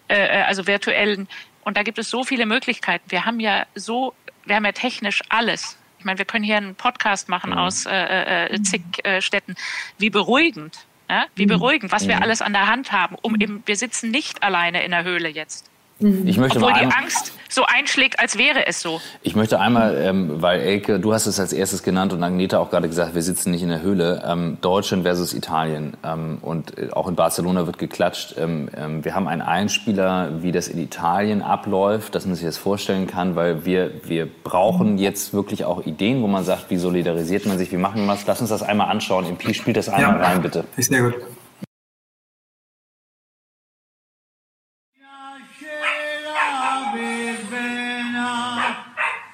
äh, 0.08 0.40
äh, 0.40 0.44
also 0.44 0.66
virtuellen. 0.66 1.28
Und 1.66 1.76
da 1.76 1.84
gibt 1.84 1.98
es 1.98 2.10
so 2.10 2.24
viele 2.24 2.46
Möglichkeiten. 2.46 3.12
Wir 3.12 3.26
haben 3.26 3.42
ja 3.42 3.66
so, 3.76 4.14
wir 4.46 4.56
haben 4.56 4.64
ja 4.64 4.72
technisch 4.72 5.22
alles. 5.28 5.78
Ich 6.00 6.06
meine, 6.06 6.18
wir 6.18 6.26
können 6.26 6.46
hier 6.46 6.56
einen 6.56 6.76
Podcast 6.76 7.28
machen 7.28 7.50
mhm. 7.50 7.58
aus 7.58 7.88
äh, 7.88 8.46
äh, 8.46 8.62
zig 8.62 8.84
äh, 9.04 9.20
Städten. 9.20 9.56
Wie 9.98 10.10
beruhigend 10.10 10.86
ja? 11.10 11.26
Wie 11.36 11.46
mhm. 11.46 11.50
beruhigend, 11.50 11.92
was 11.92 12.08
wir 12.08 12.16
mhm. 12.16 12.24
alles 12.24 12.42
an 12.42 12.54
der 12.54 12.68
Hand 12.68 12.92
haben. 12.92 13.16
Um 13.22 13.36
eben, 13.40 13.64
wir 13.66 13.76
sitzen 13.76 14.12
nicht 14.12 14.44
alleine 14.44 14.84
in 14.84 14.92
der 14.92 15.04
Höhle 15.04 15.30
jetzt. 15.30 15.70
Mhm. 16.04 16.28
Ich 16.28 16.38
möchte 16.38 16.60
Obwohl 16.60 16.74
die 16.74 16.86
Angst 16.86 17.34
so 17.50 17.64
einschlägt, 17.66 18.20
als 18.20 18.38
wäre 18.38 18.68
es 18.68 18.82
so. 18.82 19.00
Ich 19.22 19.36
möchte 19.36 19.60
einmal, 19.60 19.96
ähm, 19.98 20.42
weil 20.42 20.60
Elke, 20.60 21.00
du 21.00 21.14
hast 21.14 21.28
es 21.28 21.40
als 21.40 21.54
erstes 21.54 21.84
genannt 21.84 22.12
und 22.12 22.22
Agneta 22.24 22.60
auch 22.60 22.70
gerade 22.70 22.88
gesagt, 22.88 23.16
wir 23.16 23.22
sitzen 23.22 23.52
nicht 23.52 23.64
in 23.64 23.70
der 23.70 23.82
Höhle. 23.82 24.24
Ähm, 24.26 24.58
Deutschland 24.62 25.04
versus 25.04 25.34
Italien. 25.34 25.96
Ähm, 26.04 26.40
und 26.42 26.78
äh, 26.78 26.90
auch 26.92 27.08
in 27.08 27.16
Barcelona 27.16 27.66
wird 27.66 27.78
geklatscht. 27.78 28.36
Ähm, 28.38 28.70
ähm, 28.76 29.06
wir 29.06 29.16
haben 29.16 29.28
einen 29.28 29.42
Einspieler, 29.42 30.42
wie 30.42 30.52
das 30.52 30.68
in 30.68 30.80
Italien 30.80 31.42
abläuft, 31.42 32.16
dass 32.16 32.26
man 32.26 32.36
sich 32.36 32.46
das 32.46 32.58
vorstellen 32.58 33.08
kann, 33.08 33.36
weil 33.36 33.66
wir, 33.66 33.92
wir 34.04 34.28
brauchen 34.44 34.98
jetzt 34.98 35.34
wirklich 35.34 35.64
auch 35.64 35.86
Ideen, 35.86 36.22
wo 36.22 36.28
man 36.28 36.44
sagt, 36.44 36.70
wie 36.70 36.78
solidarisiert 36.78 37.46
man 37.46 37.58
sich, 37.58 37.72
wie 37.72 37.78
machen 37.78 38.06
wir 38.06 38.14
das. 38.14 38.26
Lass 38.26 38.42
uns 38.42 38.50
das 38.50 38.64
einmal 38.64 38.90
anschauen. 38.90 39.26
Impi, 39.26 39.54
spielt 39.54 39.78
das 39.78 39.90
einmal 39.90 40.20
ja, 40.20 40.26
rein, 40.26 40.42
bitte. 40.42 40.66
Ist 40.76 40.90
sehr 40.90 41.04
gut. 41.04 41.16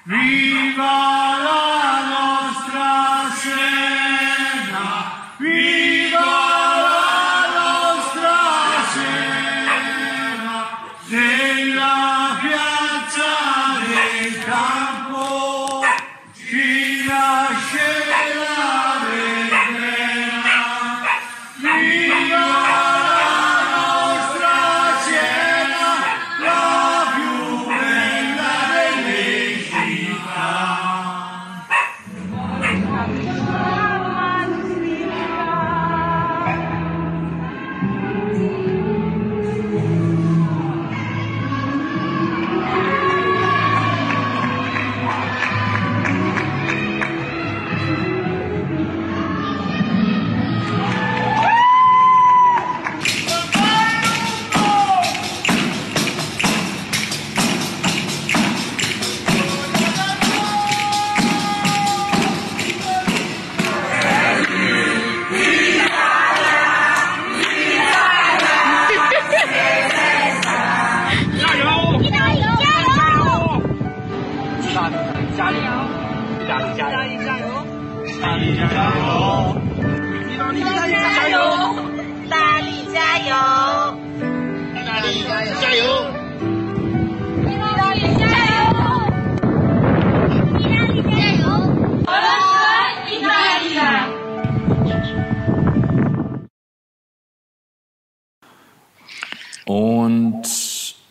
Viva! 0.10 1.19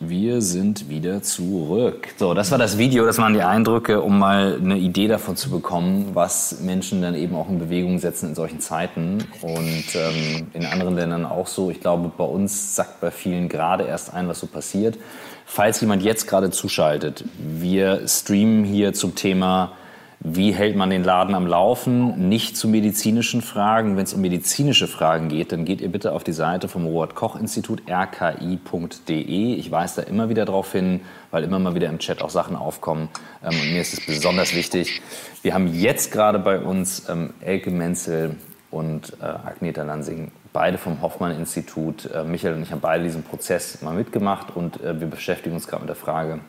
Wir 0.08 0.42
sind 0.42 0.88
wieder 0.88 1.22
zurück. 1.22 2.08
So, 2.16 2.34
das 2.34 2.50
war 2.50 2.58
das 2.58 2.78
Video, 2.78 3.04
das 3.04 3.18
waren 3.18 3.34
die 3.34 3.42
Eindrücke, 3.42 4.00
um 4.00 4.18
mal 4.18 4.58
eine 4.60 4.78
Idee 4.78 5.08
davon 5.08 5.36
zu 5.36 5.50
bekommen, 5.50 6.10
was 6.14 6.60
Menschen 6.60 7.02
dann 7.02 7.14
eben 7.14 7.34
auch 7.34 7.48
in 7.48 7.58
Bewegung 7.58 7.98
setzen 7.98 8.30
in 8.30 8.34
solchen 8.34 8.60
Zeiten. 8.60 9.18
Und 9.42 9.84
ähm, 9.94 10.48
in 10.54 10.66
anderen 10.66 10.94
Ländern 10.94 11.24
auch 11.24 11.46
so. 11.46 11.70
Ich 11.70 11.80
glaube, 11.80 12.10
bei 12.16 12.24
uns 12.24 12.76
sagt 12.76 13.00
bei 13.00 13.10
vielen 13.10 13.48
gerade 13.48 13.84
erst 13.84 14.14
ein, 14.14 14.28
was 14.28 14.40
so 14.40 14.46
passiert. 14.46 14.98
Falls 15.44 15.80
jemand 15.80 16.02
jetzt 16.02 16.26
gerade 16.26 16.50
zuschaltet, 16.50 17.24
wir 17.38 18.06
streamen 18.06 18.64
hier 18.64 18.92
zum 18.92 19.14
Thema 19.14 19.72
wie 20.20 20.52
hält 20.52 20.74
man 20.74 20.90
den 20.90 21.04
Laden 21.04 21.36
am 21.36 21.46
Laufen? 21.46 22.28
Nicht 22.28 22.56
zu 22.56 22.66
medizinischen 22.66 23.40
Fragen. 23.40 23.96
Wenn 23.96 24.02
es 24.02 24.14
um 24.14 24.20
medizinische 24.20 24.88
Fragen 24.88 25.28
geht, 25.28 25.52
dann 25.52 25.64
geht 25.64 25.80
ihr 25.80 25.90
bitte 25.92 26.12
auf 26.12 26.24
die 26.24 26.32
Seite 26.32 26.66
vom 26.66 26.86
Robert-Koch-Institut 26.86 27.82
rki.de. 27.88 29.54
Ich 29.54 29.70
weise 29.70 30.02
da 30.02 30.08
immer 30.08 30.28
wieder 30.28 30.44
darauf 30.44 30.72
hin, 30.72 31.02
weil 31.30 31.44
immer 31.44 31.60
mal 31.60 31.76
wieder 31.76 31.88
im 31.88 32.00
Chat 32.00 32.20
auch 32.20 32.30
Sachen 32.30 32.56
aufkommen. 32.56 33.08
Ähm, 33.44 33.60
und 33.60 33.72
mir 33.72 33.80
ist 33.80 33.92
es 33.92 34.04
besonders 34.06 34.56
wichtig. 34.56 35.02
Wir 35.42 35.54
haben 35.54 35.72
jetzt 35.72 36.10
gerade 36.10 36.40
bei 36.40 36.58
uns 36.58 37.08
ähm, 37.08 37.32
Elke 37.40 37.70
Menzel 37.70 38.34
und 38.72 39.16
äh, 39.20 39.24
Agneta 39.24 39.84
Lansing, 39.84 40.32
beide 40.52 40.78
vom 40.78 41.00
Hoffmann-Institut. 41.00 42.10
Äh, 42.12 42.24
Michael 42.24 42.54
und 42.54 42.62
ich 42.62 42.72
haben 42.72 42.80
beide 42.80 43.04
diesen 43.04 43.22
Prozess 43.22 43.82
mal 43.82 43.94
mitgemacht 43.94 44.56
und 44.56 44.82
äh, 44.82 45.00
wir 45.00 45.06
beschäftigen 45.06 45.54
uns 45.54 45.68
gerade 45.68 45.82
mit 45.82 45.88
der 45.88 45.96
Frage, 45.96 46.40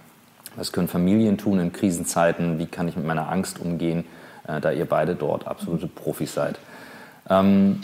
was 0.56 0.72
können 0.72 0.88
Familien 0.88 1.38
tun 1.38 1.60
in 1.60 1.72
Krisenzeiten? 1.72 2.60
Wie 2.60 2.66
kann 2.66 2.88
ich 2.88 2.96
mit 2.96 3.06
meiner 3.06 3.32
Angst 3.32 3.60
umgehen, 3.60 4.06
äh, 4.48 4.60
da 4.60 4.72
ihr 4.72 4.86
beide 4.86 5.16
dort 5.16 5.48
absolute 5.48 5.88
Profis 5.88 6.34
seid? 6.34 6.60
Ähm, 7.30 7.82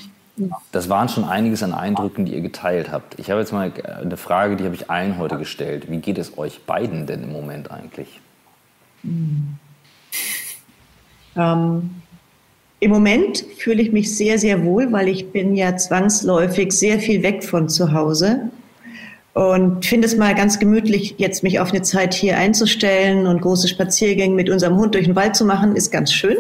das 0.71 0.89
waren 0.89 1.07
schon 1.07 1.23
einiges 1.23 1.63
an 1.63 1.73
Eindrücken, 1.73 2.25
die 2.25 2.33
ihr 2.33 2.41
geteilt 2.41 2.91
habt. 2.91 3.17
Ich 3.19 3.31
habe 3.31 3.39
jetzt 3.39 3.53
mal 3.53 3.71
eine 4.01 4.17
Frage, 4.17 4.57
die 4.57 4.65
habe 4.65 4.75
ich 4.75 4.89
allen 4.89 5.17
heute 5.17 5.37
gestellt. 5.37 5.89
Wie 5.89 5.99
geht 5.99 6.17
es 6.17 6.37
euch 6.37 6.65
beiden 6.65 7.05
denn 7.05 7.23
im 7.23 7.31
Moment 7.31 7.71
eigentlich? 7.71 8.19
Ähm, 11.37 11.89
Im 12.79 12.91
Moment 12.91 13.45
fühle 13.57 13.81
ich 13.81 13.93
mich 13.93 14.15
sehr, 14.15 14.37
sehr 14.37 14.65
wohl, 14.65 14.91
weil 14.91 15.07
ich 15.07 15.31
bin 15.31 15.55
ja 15.55 15.77
zwangsläufig 15.77 16.73
sehr 16.73 16.99
viel 16.99 17.23
weg 17.23 17.43
von 17.43 17.69
zu 17.69 17.93
Hause 17.93 18.49
und 19.35 19.85
finde 19.85 20.07
es 20.07 20.15
mal 20.15 20.33
ganz 20.33 20.59
gemütlich, 20.59 21.15
jetzt 21.17 21.43
mich 21.43 21.59
auf 21.59 21.71
eine 21.71 21.81
Zeit 21.81 22.13
hier 22.13 22.37
einzustellen 22.37 23.27
und 23.27 23.41
große 23.41 23.67
Spaziergänge 23.67 24.33
mit 24.33 24.49
unserem 24.49 24.77
Hund 24.77 24.95
durch 24.95 25.07
den 25.07 25.15
Wald 25.17 25.35
zu 25.35 25.43
machen, 25.43 25.75
ist 25.75 25.91
ganz 25.91 26.13
schön. 26.13 26.37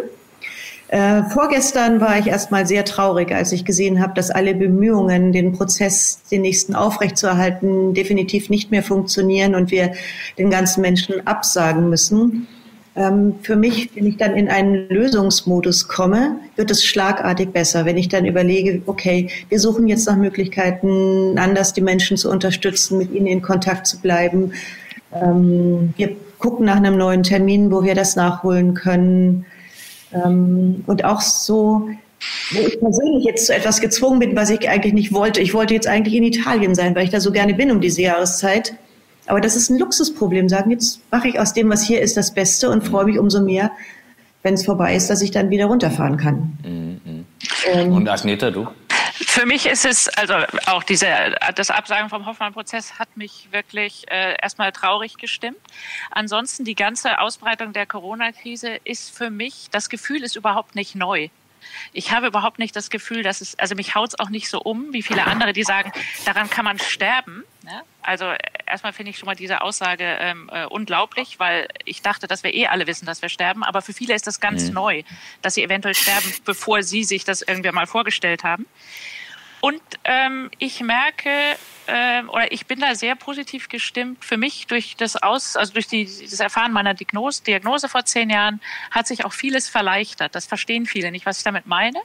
Äh, 0.87 1.23
vorgestern 1.23 1.99
war 1.99 2.17
ich 2.17 2.27
erstmal 2.27 2.65
sehr 2.65 2.85
traurig, 2.85 3.33
als 3.33 3.51
ich 3.51 3.65
gesehen 3.65 4.01
habe, 4.01 4.13
dass 4.13 4.31
alle 4.31 4.55
Bemühungen, 4.55 5.33
den 5.33 5.51
Prozess, 5.51 6.21
den 6.31 6.43
nächsten 6.43 6.73
aufrechtzuerhalten, 6.73 7.93
definitiv 7.93 8.49
nicht 8.49 8.71
mehr 8.71 8.83
funktionieren 8.83 9.55
und 9.55 9.71
wir 9.71 9.91
den 10.37 10.49
ganzen 10.49 10.79
Menschen 10.79 11.27
absagen 11.27 11.89
müssen. 11.89 12.47
Ähm, 12.97 13.35
für 13.41 13.55
mich, 13.57 13.89
wenn 13.95 14.05
ich 14.05 14.17
dann 14.17 14.35
in 14.35 14.47
einen 14.47 14.87
Lösungsmodus 14.87 15.87
komme, 15.87 16.39
wird 16.55 16.71
es 16.71 16.85
schlagartig 16.85 17.49
besser. 17.49 17.85
Wenn 17.85 17.97
ich 17.97 18.07
dann 18.07 18.25
überlege, 18.25 18.81
okay, 18.85 19.29
wir 19.49 19.59
suchen 19.59 19.87
jetzt 19.87 20.07
nach 20.07 20.15
Möglichkeiten, 20.15 21.37
anders 21.37 21.73
die 21.73 21.81
Menschen 21.81 22.15
zu 22.15 22.31
unterstützen, 22.31 22.97
mit 22.97 23.11
ihnen 23.11 23.27
in 23.27 23.41
Kontakt 23.41 23.85
zu 23.85 23.99
bleiben. 23.99 24.53
Ähm, 25.13 25.93
wir 25.97 26.15
gucken 26.39 26.65
nach 26.65 26.77
einem 26.77 26.97
neuen 26.97 27.23
Termin, 27.23 27.69
wo 27.71 27.83
wir 27.83 27.95
das 27.95 28.15
nachholen 28.15 28.73
können. 28.73 29.45
Ähm, 30.13 30.83
und 30.87 31.03
auch 31.03 31.19
so, 31.19 31.89
wo 32.51 32.59
ich 32.59 32.79
persönlich 32.79 33.25
jetzt 33.25 33.47
zu 33.47 33.53
etwas 33.53 33.81
gezwungen 33.81 34.19
bin, 34.19 34.35
was 34.37 34.49
ich 34.49 34.69
eigentlich 34.69 34.93
nicht 34.93 35.13
wollte. 35.13 35.41
Ich 35.41 35.53
wollte 35.53 35.73
jetzt 35.73 35.87
eigentlich 35.87 36.15
in 36.15 36.23
Italien 36.23 36.75
sein, 36.75 36.95
weil 36.95 37.03
ich 37.03 37.09
da 37.09 37.19
so 37.19 37.31
gerne 37.31 37.53
bin 37.53 37.71
um 37.71 37.81
diese 37.81 38.03
Jahreszeit. 38.03 38.75
Aber 39.27 39.41
das 39.41 39.55
ist 39.55 39.69
ein 39.69 39.79
Luxusproblem. 39.79 40.49
Sagen, 40.49 40.71
jetzt 40.71 41.01
mache 41.11 41.27
ich 41.27 41.39
aus 41.39 41.53
dem, 41.53 41.69
was 41.69 41.83
hier 41.83 42.01
ist, 42.01 42.17
das 42.17 42.33
Beste 42.33 42.69
und 42.69 42.83
freue 42.83 43.05
mich 43.05 43.19
umso 43.19 43.41
mehr, 43.41 43.71
wenn 44.43 44.53
es 44.53 44.65
vorbei 44.65 44.95
ist, 44.95 45.09
dass 45.09 45.21
ich 45.21 45.31
dann 45.31 45.49
wieder 45.49 45.65
runterfahren 45.65 46.17
kann. 46.17 46.57
Mhm. 46.63 47.25
Und, 47.73 47.91
und 47.91 48.09
Agneta, 48.09 48.51
du? 48.51 48.67
Für 49.17 49.45
mich 49.45 49.65
ist 49.65 49.85
es, 49.85 50.09
also 50.09 50.33
auch 50.65 50.83
diese, 50.83 51.07
das 51.55 51.71
Absagen 51.71 52.09
vom 52.09 52.25
Hoffmann-Prozess 52.25 52.99
hat 52.99 53.15
mich 53.15 53.47
wirklich 53.51 54.03
äh, 54.09 54.35
erstmal 54.41 54.71
traurig 54.73 55.17
gestimmt. 55.17 55.57
Ansonsten 56.11 56.65
die 56.65 56.75
ganze 56.75 57.19
Ausbreitung 57.19 57.71
der 57.71 57.85
Corona-Krise 57.85 58.77
ist 58.83 59.15
für 59.15 59.29
mich, 59.29 59.69
das 59.71 59.89
Gefühl 59.89 60.21
ist 60.23 60.35
überhaupt 60.35 60.75
nicht 60.75 60.95
neu. 60.95 61.29
Ich 61.93 62.11
habe 62.11 62.27
überhaupt 62.27 62.59
nicht 62.59 62.75
das 62.75 62.89
Gefühl, 62.89 63.23
dass 63.23 63.41
es, 63.41 63.57
also 63.59 63.75
mich 63.75 63.95
haut 63.95 64.09
es 64.09 64.19
auch 64.19 64.29
nicht 64.29 64.49
so 64.49 64.61
um, 64.61 64.93
wie 64.93 65.01
viele 65.01 65.25
andere, 65.25 65.53
die 65.53 65.63
sagen, 65.63 65.91
daran 66.25 66.49
kann 66.49 66.65
man 66.65 66.79
sterben. 66.79 67.43
Ne? 67.63 67.81
Also 68.01 68.31
erstmal 68.65 68.93
finde 68.93 69.11
ich 69.11 69.17
schon 69.17 69.27
mal 69.27 69.35
diese 69.35 69.61
Aussage 69.61 70.03
ähm, 70.03 70.49
äh, 70.53 70.65
unglaublich, 70.65 71.39
weil 71.39 71.67
ich 71.85 72.01
dachte, 72.01 72.27
dass 72.27 72.43
wir 72.43 72.53
eh 72.53 72.67
alle 72.67 72.87
wissen, 72.87 73.05
dass 73.05 73.21
wir 73.21 73.29
sterben. 73.29 73.63
Aber 73.63 73.81
für 73.81 73.93
viele 73.93 74.13
ist 74.13 74.27
das 74.27 74.39
ganz 74.39 74.67
mhm. 74.67 74.73
neu, 74.73 75.03
dass 75.41 75.55
sie 75.55 75.63
eventuell 75.63 75.95
sterben, 75.95 76.31
bevor 76.45 76.83
sie 76.83 77.03
sich 77.03 77.23
das 77.23 77.41
irgendwie 77.41 77.71
mal 77.71 77.87
vorgestellt 77.87 78.43
haben. 78.43 78.65
Und 79.61 79.81
ähm, 80.03 80.51
ich 80.59 80.81
merke, 80.81 81.29
äh, 81.87 82.23
oder 82.23 82.51
ich 82.51 82.65
bin 82.67 82.79
da 82.79 82.95
sehr 82.95 83.15
positiv 83.15 83.69
gestimmt. 83.69 84.23
Für 84.23 84.37
mich 84.37 84.67
durch 84.67 84.95
das 84.95 85.15
Aus, 85.15 85.55
also 85.55 85.73
durch 85.73 85.87
die, 85.87 86.05
das 86.05 86.39
Erfahren 86.39 86.71
meiner 86.71 86.93
Diagnose, 86.93 87.43
Diagnose 87.43 87.89
vor 87.89 88.05
zehn 88.05 88.29
Jahren 88.29 88.61
hat 88.91 89.07
sich 89.07 89.25
auch 89.25 89.33
vieles 89.33 89.69
verleichtert. 89.69 90.35
Das 90.35 90.45
verstehen 90.45 90.85
viele 90.85 91.11
nicht, 91.11 91.25
was 91.25 91.39
ich 91.39 91.43
damit 91.43 91.65
meine. 91.65 91.99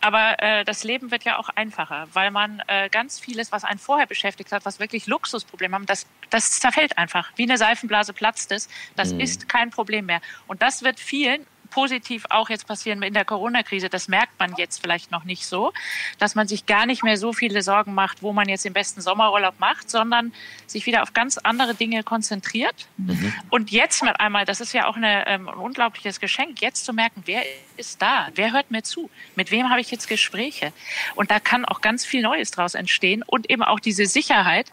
Aber 0.00 0.42
äh, 0.42 0.64
das 0.66 0.84
Leben 0.84 1.10
wird 1.10 1.24
ja 1.24 1.38
auch 1.38 1.48
einfacher, 1.48 2.06
weil 2.12 2.30
man 2.30 2.62
äh, 2.66 2.90
ganz 2.90 3.18
vieles, 3.18 3.52
was 3.52 3.64
einen 3.64 3.78
vorher 3.78 4.06
beschäftigt 4.06 4.52
hat, 4.52 4.66
was 4.66 4.78
wirklich 4.78 5.06
Luxusprobleme 5.06 5.74
haben, 5.74 5.86
das, 5.86 6.06
das 6.28 6.60
zerfällt 6.60 6.98
einfach. 6.98 7.32
Wie 7.36 7.44
eine 7.44 7.56
Seifenblase 7.56 8.12
platzt 8.12 8.52
es. 8.52 8.68
Das 8.96 9.14
mhm. 9.14 9.20
ist 9.20 9.48
kein 9.48 9.70
Problem 9.70 10.04
mehr. 10.04 10.20
Und 10.46 10.60
das 10.60 10.82
wird 10.82 11.00
vielen 11.00 11.46
positiv 11.74 12.24
auch 12.30 12.50
jetzt 12.50 12.68
passieren 12.68 13.02
in 13.02 13.14
der 13.14 13.24
Corona-Krise. 13.24 13.88
Das 13.88 14.06
merkt 14.06 14.38
man 14.38 14.54
jetzt 14.56 14.80
vielleicht 14.80 15.10
noch 15.10 15.24
nicht 15.24 15.44
so, 15.44 15.72
dass 16.20 16.36
man 16.36 16.46
sich 16.46 16.66
gar 16.66 16.86
nicht 16.86 17.02
mehr 17.02 17.16
so 17.16 17.32
viele 17.32 17.62
Sorgen 17.62 17.94
macht, 17.94 18.22
wo 18.22 18.32
man 18.32 18.48
jetzt 18.48 18.64
den 18.64 18.72
besten 18.72 19.00
Sommerurlaub 19.00 19.58
macht, 19.58 19.90
sondern 19.90 20.32
sich 20.68 20.86
wieder 20.86 21.02
auf 21.02 21.14
ganz 21.14 21.36
andere 21.36 21.74
Dinge 21.74 22.04
konzentriert. 22.04 22.86
Mhm. 22.96 23.34
Und 23.50 23.72
jetzt 23.72 24.04
mit 24.04 24.20
einmal, 24.20 24.44
das 24.44 24.60
ist 24.60 24.72
ja 24.72 24.86
auch 24.86 24.94
eine, 24.94 25.26
ähm, 25.26 25.48
ein 25.48 25.56
unglaubliches 25.56 26.20
Geschenk, 26.20 26.60
jetzt 26.60 26.84
zu 26.84 26.92
merken, 26.92 27.24
wer 27.26 27.42
ist 27.76 28.00
da? 28.00 28.28
Wer 28.36 28.52
hört 28.52 28.70
mir 28.70 28.84
zu? 28.84 29.10
Mit 29.34 29.50
wem 29.50 29.68
habe 29.68 29.80
ich 29.80 29.90
jetzt 29.90 30.06
Gespräche? 30.06 30.72
Und 31.16 31.32
da 31.32 31.40
kann 31.40 31.64
auch 31.64 31.80
ganz 31.80 32.04
viel 32.04 32.22
Neues 32.22 32.52
draus 32.52 32.74
entstehen 32.76 33.24
und 33.26 33.50
eben 33.50 33.64
auch 33.64 33.80
diese 33.80 34.06
Sicherheit, 34.06 34.70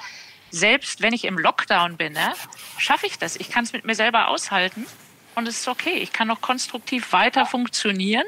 selbst 0.52 1.02
wenn 1.02 1.14
ich 1.14 1.26
im 1.26 1.40
Lockdown 1.40 1.98
bin, 1.98 2.14
ne, 2.14 2.34
schaffe 2.78 3.08
ich 3.08 3.18
das. 3.18 3.38
Ich 3.38 3.50
kann 3.50 3.64
es 3.64 3.74
mit 3.74 3.86
mir 3.86 3.96
selber 3.96 4.28
aushalten 4.28 4.86
und 5.36 5.48
es 5.48 5.62
ist 5.62 5.68
okay. 5.68 5.94
Ich 5.94 6.14
kann 6.14 6.28
noch 6.28 6.42
konstruktiv 6.42 7.12
weiter 7.14 7.46
funktionieren. 7.46 8.26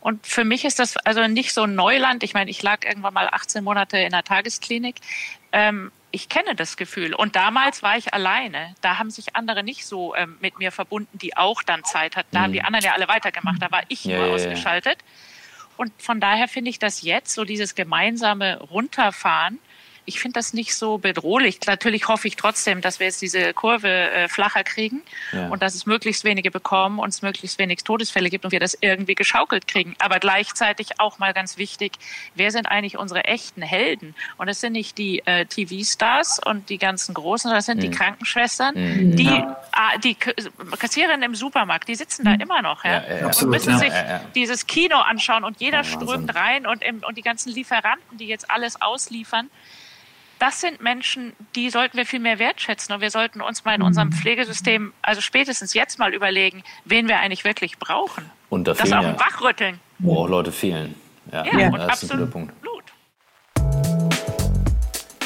Und 0.00 0.26
für 0.26 0.44
mich 0.44 0.64
ist 0.64 0.78
das 0.78 0.96
also 0.98 1.26
nicht 1.26 1.52
so 1.52 1.66
Neuland. 1.66 2.22
Ich 2.22 2.34
meine, 2.34 2.50
ich 2.50 2.62
lag 2.62 2.84
irgendwann 2.84 3.14
mal 3.14 3.28
18 3.30 3.64
Monate 3.64 3.98
in 3.98 4.10
der 4.10 4.22
Tagesklinik. 4.22 4.96
Ähm, 5.52 5.90
ich 6.10 6.28
kenne 6.28 6.54
das 6.54 6.76
Gefühl. 6.76 7.14
Und 7.14 7.36
damals 7.36 7.82
war 7.82 7.96
ich 7.98 8.14
alleine. 8.14 8.74
Da 8.80 8.98
haben 8.98 9.10
sich 9.10 9.36
andere 9.36 9.62
nicht 9.62 9.84
so 9.84 10.14
ähm, 10.14 10.38
mit 10.40 10.58
mir 10.58 10.72
verbunden, 10.72 11.18
die 11.18 11.36
auch 11.36 11.62
dann 11.62 11.84
Zeit 11.84 12.16
hatten. 12.16 12.28
Da 12.32 12.40
mhm. 12.40 12.44
haben 12.44 12.52
die 12.52 12.62
anderen 12.62 12.84
ja 12.84 12.92
alle 12.92 13.08
weitergemacht. 13.08 13.60
Da 13.60 13.70
war 13.70 13.82
ich 13.88 14.04
ja, 14.04 14.18
nur 14.18 14.34
ausgeschaltet. 14.34 14.98
Und 15.76 15.92
von 16.00 16.20
daher 16.20 16.48
finde 16.48 16.70
ich 16.70 16.78
das 16.78 17.02
jetzt, 17.02 17.34
so 17.34 17.44
dieses 17.44 17.74
gemeinsame 17.74 18.58
Runterfahren, 18.60 19.58
ich 20.08 20.20
finde 20.20 20.38
das 20.38 20.54
nicht 20.54 20.74
so 20.74 20.96
bedrohlich. 20.96 21.60
Natürlich 21.66 22.08
hoffe 22.08 22.28
ich 22.28 22.36
trotzdem, 22.36 22.80
dass 22.80 22.98
wir 22.98 23.06
jetzt 23.06 23.20
diese 23.20 23.52
Kurve 23.52 23.88
äh, 23.88 24.28
flacher 24.28 24.64
kriegen 24.64 25.02
ja. 25.32 25.48
und 25.48 25.62
dass 25.62 25.74
es 25.74 25.84
möglichst 25.84 26.24
wenige 26.24 26.50
bekommen 26.50 26.98
und 26.98 27.10
es 27.10 27.20
möglichst 27.20 27.58
wenig 27.58 27.84
Todesfälle 27.84 28.30
gibt 28.30 28.46
und 28.46 28.50
wir 28.50 28.58
das 28.58 28.76
irgendwie 28.80 29.14
geschaukelt 29.14 29.68
kriegen. 29.68 29.94
Aber 29.98 30.18
gleichzeitig 30.18 30.98
auch 30.98 31.18
mal 31.18 31.34
ganz 31.34 31.58
wichtig, 31.58 31.92
wer 32.34 32.50
sind 32.50 32.66
eigentlich 32.66 32.96
unsere 32.96 33.24
echten 33.24 33.60
Helden? 33.60 34.14
Und 34.38 34.48
es 34.48 34.60
sind 34.62 34.72
nicht 34.72 34.96
die 34.96 35.20
äh, 35.26 35.44
TV-Stars 35.44 36.40
und 36.42 36.70
die 36.70 36.78
ganzen 36.78 37.12
Großen, 37.12 37.42
sondern 37.42 37.58
es 37.58 37.66
sind 37.66 37.76
mhm. 37.76 37.82
die 37.82 37.90
Krankenschwestern, 37.90 38.74
mhm. 38.74 39.16
die, 39.16 39.24
ja. 39.24 39.60
ah, 39.72 39.98
die 39.98 40.14
Kassiererinnen 40.14 41.22
im 41.22 41.34
Supermarkt, 41.34 41.86
die 41.86 41.96
sitzen 41.96 42.24
da 42.24 42.30
mhm. 42.30 42.40
immer 42.40 42.62
noch 42.62 42.82
ja? 42.82 43.02
ja 43.20 43.26
und 43.26 43.42
müssen 43.50 43.78
sich 43.78 43.92
dieses 44.34 44.66
Kino 44.66 44.96
anschauen 44.96 45.44
und 45.44 45.60
jeder 45.60 45.84
strömt 45.84 46.34
rein 46.34 46.66
und, 46.66 46.82
im, 46.82 47.02
und 47.06 47.18
die 47.18 47.22
ganzen 47.22 47.52
Lieferanten, 47.52 48.16
die 48.16 48.26
jetzt 48.26 48.50
alles 48.50 48.80
ausliefern 48.80 49.50
das 50.38 50.60
sind 50.60 50.80
Menschen, 50.80 51.32
die 51.54 51.70
sollten 51.70 51.96
wir 51.96 52.06
viel 52.06 52.20
mehr 52.20 52.38
wertschätzen. 52.38 52.94
Und 52.94 53.00
wir 53.00 53.10
sollten 53.10 53.40
uns 53.40 53.64
mal 53.64 53.74
in 53.74 53.82
unserem 53.82 54.08
mhm. 54.08 54.12
Pflegesystem, 54.12 54.92
also 55.02 55.20
spätestens 55.20 55.74
jetzt 55.74 55.98
mal 55.98 56.14
überlegen, 56.14 56.62
wen 56.84 57.08
wir 57.08 57.20
eigentlich 57.20 57.44
wirklich 57.44 57.78
brauchen. 57.78 58.30
Und 58.48 58.68
da 58.68 58.74
das 58.74 58.92
auch 58.92 59.02
ja, 59.02 59.18
Wachrütteln. 59.18 59.80
Wo 59.98 60.18
auch 60.18 60.28
Leute 60.28 60.52
fehlen. 60.52 60.94
Ja, 61.32 61.44
ja, 61.44 61.58
ja. 61.58 61.70
das 61.70 62.02
ist 62.02 62.12
ein 62.12 62.18
guter 62.18 62.30
Punkt. 62.30 62.52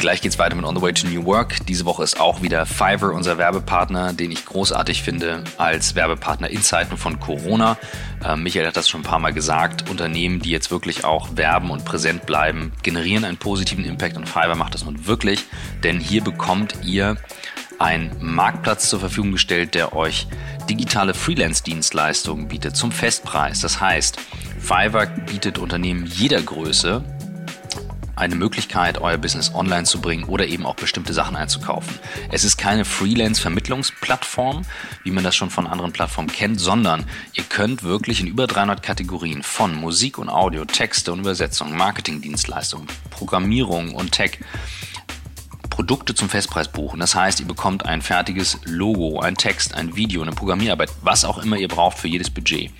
Gleich 0.02 0.20
geht's 0.20 0.36
weiter 0.36 0.56
mit 0.56 0.64
On 0.64 0.74
the 0.74 0.82
Way 0.82 0.94
to 0.94 1.06
New 1.06 1.24
Work. 1.26 1.64
Diese 1.68 1.84
Woche 1.84 2.02
ist 2.02 2.18
auch 2.18 2.42
wieder 2.42 2.66
Fiverr 2.66 3.14
unser 3.14 3.38
Werbepartner, 3.38 4.12
den 4.12 4.32
ich 4.32 4.44
großartig 4.44 5.00
finde 5.00 5.44
als 5.58 5.94
Werbepartner 5.94 6.50
in 6.50 6.60
Zeiten 6.60 6.96
von 6.96 7.20
Corona. 7.20 7.78
Äh, 8.24 8.34
Michael 8.34 8.66
hat 8.66 8.76
das 8.76 8.88
schon 8.88 9.02
ein 9.02 9.04
paar 9.04 9.20
Mal 9.20 9.32
gesagt. 9.32 9.88
Unternehmen, 9.88 10.40
die 10.40 10.50
jetzt 10.50 10.72
wirklich 10.72 11.04
auch 11.04 11.36
werben 11.36 11.70
und 11.70 11.84
präsent 11.84 12.26
bleiben, 12.26 12.72
generieren 12.82 13.24
einen 13.24 13.36
positiven 13.36 13.84
Impact 13.84 14.16
und 14.16 14.28
Fiverr 14.28 14.56
macht 14.56 14.74
das 14.74 14.84
nun 14.84 15.06
wirklich, 15.06 15.44
denn 15.84 16.00
hier 16.00 16.24
bekommt 16.24 16.78
ihr 16.82 17.16
einen 17.78 18.10
Marktplatz 18.18 18.88
zur 18.88 18.98
Verfügung 18.98 19.30
gestellt, 19.30 19.76
der 19.76 19.94
euch 19.94 20.26
digitale 20.68 21.14
Freelance-Dienstleistungen 21.14 22.48
bietet 22.48 22.74
zum 22.74 22.90
Festpreis. 22.90 23.60
Das 23.60 23.80
heißt, 23.80 24.18
Fiverr 24.58 25.06
bietet 25.06 25.58
Unternehmen 25.58 26.06
jeder 26.06 26.42
Größe 26.42 27.04
eine 28.16 28.34
Möglichkeit, 28.34 28.98
euer 28.98 29.18
Business 29.18 29.54
online 29.54 29.84
zu 29.84 30.00
bringen 30.00 30.24
oder 30.24 30.46
eben 30.46 30.66
auch 30.66 30.76
bestimmte 30.76 31.12
Sachen 31.12 31.36
einzukaufen. 31.36 31.98
Es 32.30 32.44
ist 32.44 32.56
keine 32.56 32.84
Freelance-Vermittlungsplattform, 32.84 34.62
wie 35.02 35.10
man 35.10 35.24
das 35.24 35.34
schon 35.34 35.50
von 35.50 35.66
anderen 35.66 35.92
Plattformen 35.92 36.30
kennt, 36.30 36.60
sondern 36.60 37.04
ihr 37.34 37.44
könnt 37.44 37.82
wirklich 37.82 38.20
in 38.20 38.26
über 38.26 38.46
300 38.46 38.82
Kategorien 38.82 39.42
von 39.42 39.74
Musik 39.74 40.18
und 40.18 40.28
Audio, 40.28 40.64
Texte 40.64 41.12
und 41.12 41.20
Übersetzung, 41.20 41.76
Marketingdienstleistungen, 41.76 42.86
Programmierung 43.10 43.94
und 43.94 44.12
Tech 44.12 44.38
Produkte 45.72 46.14
zum 46.14 46.28
Festpreis 46.28 46.68
buchen. 46.68 47.00
Das 47.00 47.14
heißt, 47.14 47.40
ihr 47.40 47.46
bekommt 47.46 47.86
ein 47.86 48.02
fertiges 48.02 48.58
Logo, 48.64 49.20
ein 49.20 49.36
Text, 49.36 49.74
ein 49.74 49.96
Video, 49.96 50.20
eine 50.20 50.32
Programmierarbeit, 50.32 50.90
was 51.00 51.24
auch 51.24 51.38
immer 51.38 51.56
ihr 51.56 51.68
braucht 51.68 51.96
für 51.96 52.08
jedes 52.08 52.28
Budget. 52.28 52.70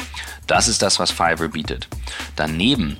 Das 0.47 0.69
ist 0.69 0.83
das, 0.83 0.99
was 0.99 1.11
Fiverr 1.11 1.49
bietet. 1.49 1.89
Daneben 2.37 2.99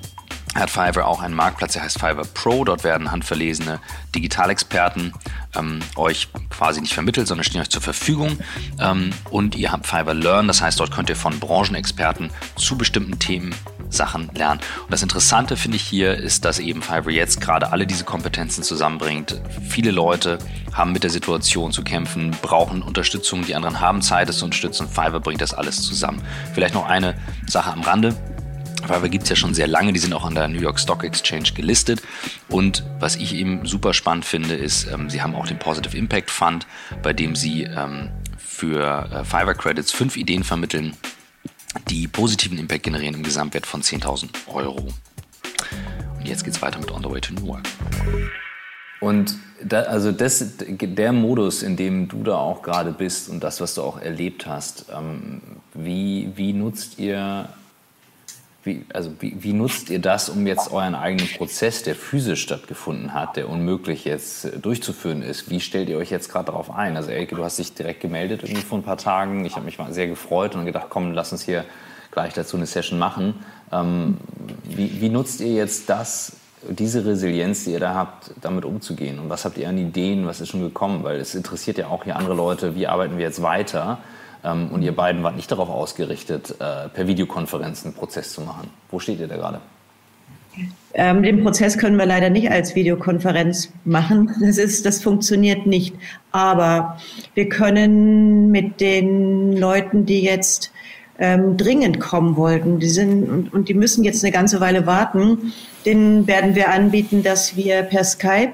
hat 0.61 0.69
Fiverr 0.69 1.07
auch 1.07 1.21
einen 1.21 1.33
Marktplatz, 1.33 1.73
der 1.73 1.83
heißt 1.83 1.99
Fiverr 1.99 2.25
Pro. 2.33 2.63
Dort 2.63 2.83
werden 2.83 3.11
handverlesene 3.11 3.79
Digitalexperten 4.15 5.13
ähm, 5.55 5.79
euch 5.95 6.29
quasi 6.49 6.81
nicht 6.81 6.93
vermittelt, 6.93 7.27
sondern 7.27 7.43
stehen 7.43 7.61
euch 7.61 7.69
zur 7.69 7.81
Verfügung. 7.81 8.37
Ähm, 8.79 9.11
und 9.29 9.55
ihr 9.55 9.71
habt 9.71 9.87
Fiverr 9.87 10.13
Learn, 10.13 10.47
das 10.47 10.61
heißt, 10.61 10.79
dort 10.79 10.91
könnt 10.91 11.09
ihr 11.09 11.15
von 11.15 11.39
Branchenexperten 11.39 12.29
zu 12.55 12.77
bestimmten 12.77 13.19
Themen 13.19 13.53
Sachen 13.89 14.29
lernen. 14.33 14.59
Und 14.83 14.91
das 14.91 15.03
Interessante 15.03 15.55
finde 15.55 15.77
ich 15.77 15.83
hier 15.83 16.15
ist, 16.15 16.45
dass 16.45 16.59
eben 16.59 16.81
Fiverr 16.81 17.11
jetzt 17.11 17.41
gerade 17.41 17.71
alle 17.71 17.87
diese 17.87 18.03
Kompetenzen 18.03 18.63
zusammenbringt. 18.63 19.41
Viele 19.67 19.91
Leute 19.91 20.39
haben 20.73 20.91
mit 20.91 21.03
der 21.03 21.11
Situation 21.11 21.71
zu 21.71 21.83
kämpfen, 21.83 22.31
brauchen 22.41 22.81
Unterstützung, 22.81 23.45
die 23.45 23.55
anderen 23.55 23.79
haben 23.79 24.01
Zeit, 24.01 24.29
es 24.29 24.39
zu 24.39 24.45
unterstützen. 24.45 24.87
Fiverr 24.87 25.19
bringt 25.19 25.41
das 25.41 25.53
alles 25.53 25.81
zusammen. 25.81 26.21
Vielleicht 26.53 26.73
noch 26.73 26.85
eine 26.85 27.15
Sache 27.47 27.71
am 27.71 27.81
Rande. 27.81 28.15
Fiverr 28.83 29.09
gibt 29.09 29.23
es 29.23 29.29
ja 29.29 29.35
schon 29.35 29.53
sehr 29.53 29.67
lange, 29.67 29.93
die 29.93 29.99
sind 29.99 30.13
auch 30.13 30.25
an 30.25 30.35
der 30.35 30.47
New 30.47 30.59
York 30.59 30.79
Stock 30.79 31.03
Exchange 31.03 31.51
gelistet. 31.55 32.01
Und 32.49 32.83
was 32.99 33.15
ich 33.15 33.33
eben 33.35 33.65
super 33.65 33.93
spannend 33.93 34.25
finde, 34.25 34.55
ist, 34.55 34.87
ähm, 34.91 35.09
sie 35.09 35.21
haben 35.21 35.35
auch 35.35 35.47
den 35.47 35.57
Positive 35.57 35.97
Impact 35.97 36.29
Fund, 36.29 36.67
bei 37.01 37.13
dem 37.13 37.35
sie 37.35 37.63
ähm, 37.63 38.09
für 38.37 39.09
äh, 39.11 39.23
Fiverr 39.23 39.55
Credits 39.55 39.91
fünf 39.91 40.17
Ideen 40.17 40.43
vermitteln, 40.43 40.95
die 41.89 42.07
positiven 42.07 42.57
Impact 42.57 42.83
generieren 42.83 43.15
im 43.15 43.23
Gesamtwert 43.23 43.65
von 43.65 43.81
10.000 43.81 44.29
Euro. 44.47 44.89
Und 46.17 46.27
jetzt 46.27 46.43
geht 46.43 46.53
es 46.53 46.61
weiter 46.61 46.79
mit 46.79 46.91
On 46.91 47.01
the 47.01 47.09
Way 47.09 47.21
to 47.21 47.33
New 47.33 47.47
York. 47.47 47.63
Und 48.99 49.35
da, 49.61 49.81
also 49.81 50.11
das, 50.11 50.53
der 50.57 51.11
Modus, 51.11 51.63
in 51.63 51.75
dem 51.75 52.07
du 52.07 52.23
da 52.23 52.35
auch 52.35 52.61
gerade 52.61 52.91
bist 52.91 53.29
und 53.29 53.43
das, 53.43 53.59
was 53.59 53.75
du 53.75 53.81
auch 53.81 53.99
erlebt 53.99 54.45
hast, 54.45 54.85
ähm, 54.93 55.41
wie, 55.73 56.31
wie 56.35 56.53
nutzt 56.53 56.99
ihr 56.99 57.49
wie, 58.63 58.85
also 58.93 59.11
wie, 59.19 59.35
wie, 59.43 59.53
nutzt 59.53 59.89
ihr 59.89 59.99
das, 59.99 60.29
um 60.29 60.47
jetzt 60.47 60.71
euren 60.71 60.95
eigenen 60.95 61.27
Prozess, 61.27 61.83
der 61.83 61.95
physisch 61.95 62.41
stattgefunden 62.41 63.13
hat, 63.13 63.35
der 63.35 63.49
unmöglich 63.49 64.05
jetzt 64.05 64.45
äh, 64.45 64.57
durchzuführen 64.57 65.21
ist? 65.21 65.49
Wie 65.49 65.59
stellt 65.59 65.89
ihr 65.89 65.97
euch 65.97 66.09
jetzt 66.09 66.31
gerade 66.31 66.45
darauf 66.45 66.71
ein? 66.71 66.95
Also 66.95 67.11
Elke, 67.11 67.35
du 67.35 67.43
hast 67.43 67.59
dich 67.59 67.73
direkt 67.73 67.99
gemeldet 67.99 68.43
irgendwie 68.43 68.61
vor 68.61 68.77
ein 68.77 68.83
paar 68.83 68.97
Tagen. 68.97 69.43
Ich 69.45 69.55
habe 69.55 69.65
mich 69.65 69.79
mal 69.79 69.91
sehr 69.91 70.07
gefreut 70.07 70.55
und 70.55 70.65
gedacht, 70.65 70.87
komm, 70.89 71.11
lass 71.11 71.33
uns 71.33 71.43
hier 71.43 71.65
gleich 72.11 72.33
dazu 72.33 72.55
eine 72.55 72.65
Session 72.65 72.99
machen. 72.99 73.35
Ähm, 73.71 74.17
wie, 74.63 75.01
wie 75.01 75.09
nutzt 75.09 75.41
ihr 75.41 75.51
jetzt 75.51 75.89
das, 75.89 76.37
diese 76.69 77.05
Resilienz, 77.05 77.65
die 77.65 77.71
ihr 77.71 77.81
da 77.81 77.93
habt, 77.95 78.31
damit 78.39 78.63
umzugehen? 78.63 79.19
Und 79.19 79.29
was 79.29 79.43
habt 79.43 79.57
ihr 79.57 79.67
an 79.67 79.77
Ideen? 79.77 80.25
Was 80.25 80.39
ist 80.39 80.49
schon 80.49 80.61
gekommen? 80.61 81.03
Weil 81.03 81.19
es 81.19 81.35
interessiert 81.35 81.77
ja 81.77 81.87
auch 81.87 82.05
hier 82.05 82.15
andere 82.15 82.35
Leute, 82.35 82.75
wie 82.75 82.87
arbeiten 82.87 83.17
wir 83.17 83.25
jetzt 83.25 83.41
weiter? 83.41 83.99
Ähm, 84.43 84.69
und 84.71 84.81
ihr 84.81 84.95
beiden 84.95 85.23
wart 85.23 85.35
nicht 85.35 85.51
darauf 85.51 85.69
ausgerichtet, 85.69 86.55
äh, 86.59 86.89
per 86.89 87.07
Videokonferenz 87.07 87.85
einen 87.85 87.93
Prozess 87.93 88.33
zu 88.33 88.41
machen. 88.41 88.69
Wo 88.89 88.99
steht 88.99 89.19
ihr 89.19 89.27
da 89.27 89.37
gerade? 89.37 89.61
Ähm, 90.93 91.23
den 91.23 91.41
Prozess 91.41 91.77
können 91.77 91.97
wir 91.97 92.05
leider 92.05 92.29
nicht 92.29 92.51
als 92.51 92.75
Videokonferenz 92.75 93.71
machen. 93.85 94.31
Das 94.41 94.57
ist, 94.57 94.85
das 94.85 95.01
funktioniert 95.01 95.65
nicht. 95.65 95.95
Aber 96.31 96.97
wir 97.33 97.49
können 97.49 98.51
mit 98.51 98.79
den 98.79 99.57
Leuten, 99.57 100.05
die 100.05 100.21
jetzt 100.21 100.71
ähm, 101.17 101.57
dringend 101.57 101.99
kommen 101.99 102.35
wollten, 102.35 102.79
die 102.79 102.89
sind 102.89 103.29
und, 103.29 103.53
und 103.53 103.69
die 103.69 103.73
müssen 103.73 104.03
jetzt 104.03 104.23
eine 104.23 104.31
ganze 104.31 104.59
Weile 104.59 104.85
warten, 104.85 105.53
denen 105.85 106.27
werden 106.27 106.55
wir 106.55 106.69
anbieten, 106.69 107.23
dass 107.23 107.55
wir 107.55 107.83
per 107.83 108.03
Skype 108.03 108.53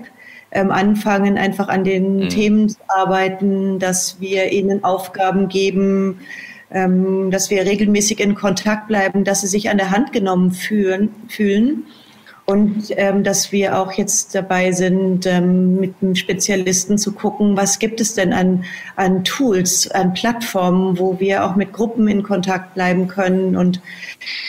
ähm, 0.51 0.71
anfangen, 0.71 1.37
einfach 1.37 1.67
an 1.67 1.83
den 1.83 2.17
mhm. 2.17 2.29
Themen 2.29 2.69
zu 2.69 2.79
arbeiten, 2.87 3.79
dass 3.79 4.19
wir 4.19 4.51
ihnen 4.51 4.83
Aufgaben 4.83 5.47
geben, 5.47 6.19
ähm, 6.71 7.31
dass 7.31 7.49
wir 7.49 7.65
regelmäßig 7.65 8.19
in 8.19 8.35
Kontakt 8.35 8.87
bleiben, 8.87 9.23
dass 9.23 9.41
sie 9.41 9.47
sich 9.47 9.69
an 9.69 9.77
der 9.77 9.91
Hand 9.91 10.13
genommen 10.13 10.51
fühlen, 10.51 11.09
fühlen 11.27 11.85
und 12.49 12.85
ähm, 12.97 13.23
dass 13.23 13.51
wir 13.51 13.77
auch 13.77 13.91
jetzt 13.91 14.33
dabei 14.33 14.71
sind, 14.71 15.27
ähm, 15.27 15.79
mit 15.79 15.93
einem 16.01 16.15
Spezialisten 16.15 16.97
zu 16.97 17.11
gucken, 17.11 17.55
was 17.55 17.77
gibt 17.77 18.01
es 18.01 18.15
denn 18.15 18.33
an, 18.33 18.63
an 18.95 19.23
Tools, 19.23 19.91
an 19.91 20.15
Plattformen, 20.15 20.97
wo 20.97 21.19
wir 21.19 21.45
auch 21.45 21.55
mit 21.55 21.73
Gruppen 21.73 22.07
in 22.07 22.23
Kontakt 22.23 22.73
bleiben 22.73 23.07
können 23.07 23.55
und 23.55 23.81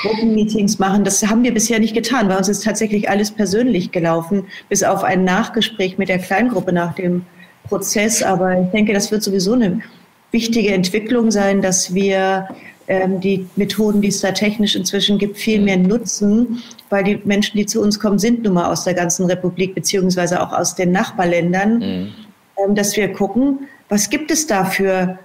Gruppenmeetings 0.00 0.78
machen. 0.78 1.04
Das 1.04 1.26
haben 1.26 1.42
wir 1.42 1.52
bisher 1.52 1.78
nicht 1.78 1.92
getan. 1.92 2.28
Bei 2.28 2.38
uns 2.38 2.48
ist 2.48 2.64
tatsächlich 2.64 3.10
alles 3.10 3.32
persönlich 3.32 3.92
gelaufen, 3.92 4.46
bis 4.70 4.82
auf 4.82 5.04
ein 5.04 5.24
Nachgespräch 5.24 5.98
mit 5.98 6.08
der 6.08 6.20
Kleingruppe 6.20 6.72
nach 6.72 6.94
dem 6.94 7.26
Prozess. 7.64 8.22
Aber 8.22 8.62
ich 8.62 8.70
denke, 8.70 8.94
das 8.94 9.12
wird 9.12 9.22
sowieso 9.22 9.52
eine 9.52 9.82
wichtige 10.30 10.72
Entwicklung 10.72 11.30
sein, 11.30 11.60
dass 11.60 11.92
wir 11.92 12.48
ähm, 12.90 13.20
die 13.20 13.46
Methoden, 13.54 14.02
die 14.02 14.08
es 14.08 14.20
da 14.20 14.32
technisch 14.32 14.74
inzwischen 14.74 15.16
gibt, 15.16 15.38
viel 15.38 15.60
mehr 15.60 15.76
nutzen, 15.76 16.60
weil 16.88 17.04
die 17.04 17.20
Menschen, 17.24 17.56
die 17.56 17.64
zu 17.64 17.80
uns 17.80 18.00
kommen, 18.00 18.18
sind 18.18 18.42
nun 18.42 18.54
mal 18.54 18.68
aus 18.68 18.82
der 18.82 18.94
ganzen 18.94 19.26
Republik 19.26 19.76
beziehungsweise 19.76 20.42
auch 20.42 20.52
aus 20.52 20.74
den 20.74 20.90
Nachbarländern, 20.92 21.78
mhm. 21.78 22.08
Ähm, 22.56 22.74
dass 22.74 22.94
wir 22.96 23.10
gucken, 23.12 23.60
was 23.88 24.10
gibt 24.10 24.32
es 24.32 24.46
da 24.48 24.64
für 24.64 25.18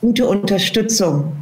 gute 0.00 0.26
Unterstützung, 0.26 1.32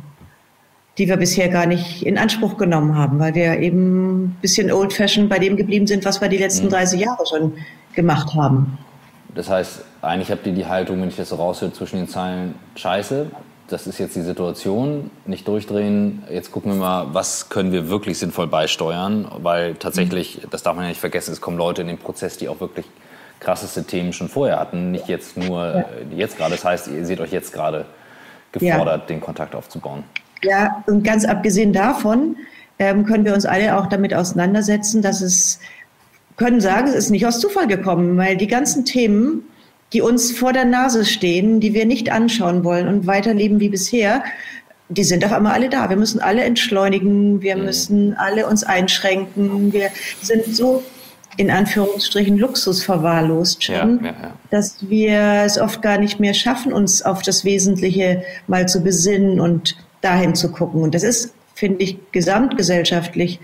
die 0.97 1.07
wir 1.07 1.19
bisher 1.19 1.49
gar 1.49 1.67
nicht 1.67 2.03
in 2.03 2.17
Anspruch 2.17 2.57
genommen 2.57 2.97
haben, 2.97 3.19
weil 3.21 3.35
wir 3.35 3.59
eben 3.61 4.25
ein 4.25 4.37
bisschen 4.41 4.73
old-fashioned 4.73 5.29
bei 5.29 5.39
dem 5.39 5.57
geblieben 5.57 5.87
sind, 5.87 6.05
was 6.07 6.21
wir 6.23 6.29
die 6.29 6.39
letzten 6.39 6.67
mhm. 6.67 6.71
30 6.71 7.01
Jahre 7.01 7.25
schon 7.27 7.53
gemacht 7.95 8.35
haben. 8.35 8.79
Das 9.35 9.51
heißt, 9.51 9.85
eigentlich 10.01 10.31
habt 10.31 10.47
ihr 10.47 10.55
die 10.55 10.67
Haltung, 10.67 11.03
wenn 11.03 11.11
ich 11.11 11.17
das 11.17 11.29
so 11.29 11.37
raushöre, 11.37 11.73
zwischen 11.75 11.99
den 11.99 12.09
Zeilen, 12.09 12.55
scheiße, 12.75 13.31
das 13.69 13.87
ist 13.87 13.99
jetzt 13.99 14.17
die 14.17 14.23
Situation, 14.23 15.11
nicht 15.27 15.47
durchdrehen. 15.47 16.23
Jetzt 16.31 16.51
gucken 16.53 16.73
wir 16.73 16.79
mal, 16.79 17.07
was 17.13 17.49
können 17.51 17.71
wir 17.73 17.89
wirklich 17.89 18.19
sinnvoll 18.19 18.47
beisteuern, 18.47 19.31
weil 19.43 19.75
tatsächlich, 19.75 20.47
das 20.51 20.63
darf 20.63 20.75
man 20.75 20.85
ja 20.85 20.89
nicht 20.89 21.01
vergessen, 21.01 21.33
es 21.33 21.41
kommen 21.41 21.59
Leute 21.59 21.83
in 21.83 21.89
den 21.89 21.99
Prozess, 21.99 22.37
die 22.37 22.49
auch 22.49 22.61
wirklich 22.61 22.87
krasseste 23.41 23.85
Themen 23.85 24.13
schon 24.13 24.29
vorher 24.29 24.59
hatten, 24.59 24.91
nicht 24.91 25.09
jetzt 25.09 25.37
nur 25.37 25.65
ja. 25.65 25.85
jetzt 26.17 26.37
gerade. 26.37 26.53
Das 26.53 26.65
heißt, 26.65 26.89
ihr 26.89 27.05
seht 27.05 27.21
euch 27.21 27.31
jetzt 27.31 27.53
gerade 27.53 27.85
gefordert, 28.53 29.03
ja. 29.03 29.07
den 29.07 29.21
Kontakt 29.21 29.55
aufzubauen. 29.55 30.05
Ja, 30.43 30.83
und 30.87 31.03
ganz 31.03 31.25
abgesehen 31.25 31.73
davon 31.73 32.37
ähm, 32.79 33.05
können 33.05 33.25
wir 33.25 33.35
uns 33.35 33.45
alle 33.45 33.77
auch 33.77 33.87
damit 33.87 34.15
auseinandersetzen, 34.15 35.03
dass 35.03 35.21
es, 35.21 35.61
können 36.37 36.61
sagen, 36.61 36.89
es 36.89 36.95
ist 36.95 37.11
nicht 37.11 37.27
aus 37.27 37.41
Zufall 37.41 37.67
gekommen, 37.67 38.17
weil 38.17 38.37
die 38.37 38.47
ganzen 38.47 38.85
Themen, 38.85 39.43
die 39.93 40.03
uns 40.03 40.33
vor 40.33 40.53
der 40.53 40.65
Nase 40.65 41.05
stehen, 41.05 41.61
die 41.61 41.75
wir 41.75 41.87
nicht 41.87 42.11
anschauen 42.11 42.65
wollen 42.65 42.89
und 42.89 43.07
weiterleben 43.07 43.61
wie 43.61 43.69
bisher, 43.69 44.23
die 44.89 45.05
sind 45.05 45.25
auf 45.25 45.33
einmal 45.33 45.53
alle 45.53 45.69
da. 45.69 45.89
Wir 45.91 45.97
müssen 45.97 46.21
alle 46.21 46.45
entschleunigen, 46.45 47.43
wir 47.43 47.57
mhm. 47.57 47.65
müssen 47.65 48.15
alle 48.15 48.47
uns 48.47 48.65
einschränken. 48.65 49.73
Wir 49.73 49.91
sind 50.23 50.45
so 50.47 50.83
in 51.37 51.51
Anführungsstrichen 51.51 52.37
Luxus 52.37 52.83
verwahrlost 52.83 53.63
schon, 53.63 54.01
ja, 54.03 54.11
ja, 54.11 54.17
ja. 54.23 54.33
dass 54.51 54.77
wir 54.89 55.43
es 55.45 55.59
oft 55.59 55.83
gar 55.83 55.99
nicht 55.99 56.19
mehr 56.19 56.35
schaffen, 56.35 56.73
uns 56.73 57.03
auf 57.03 57.23
das 57.23 57.45
Wesentliche 57.45 58.25
mal 58.49 58.67
zu 58.67 58.83
besinnen 58.83 59.39
und 59.39 59.77
dahin 60.01 60.35
zu 60.35 60.51
gucken. 60.51 60.83
Und 60.83 60.95
das 60.95 61.05
ist, 61.05 61.33
finde 61.55 61.85
ich, 61.85 61.99
gesamtgesellschaftlich 62.11 63.39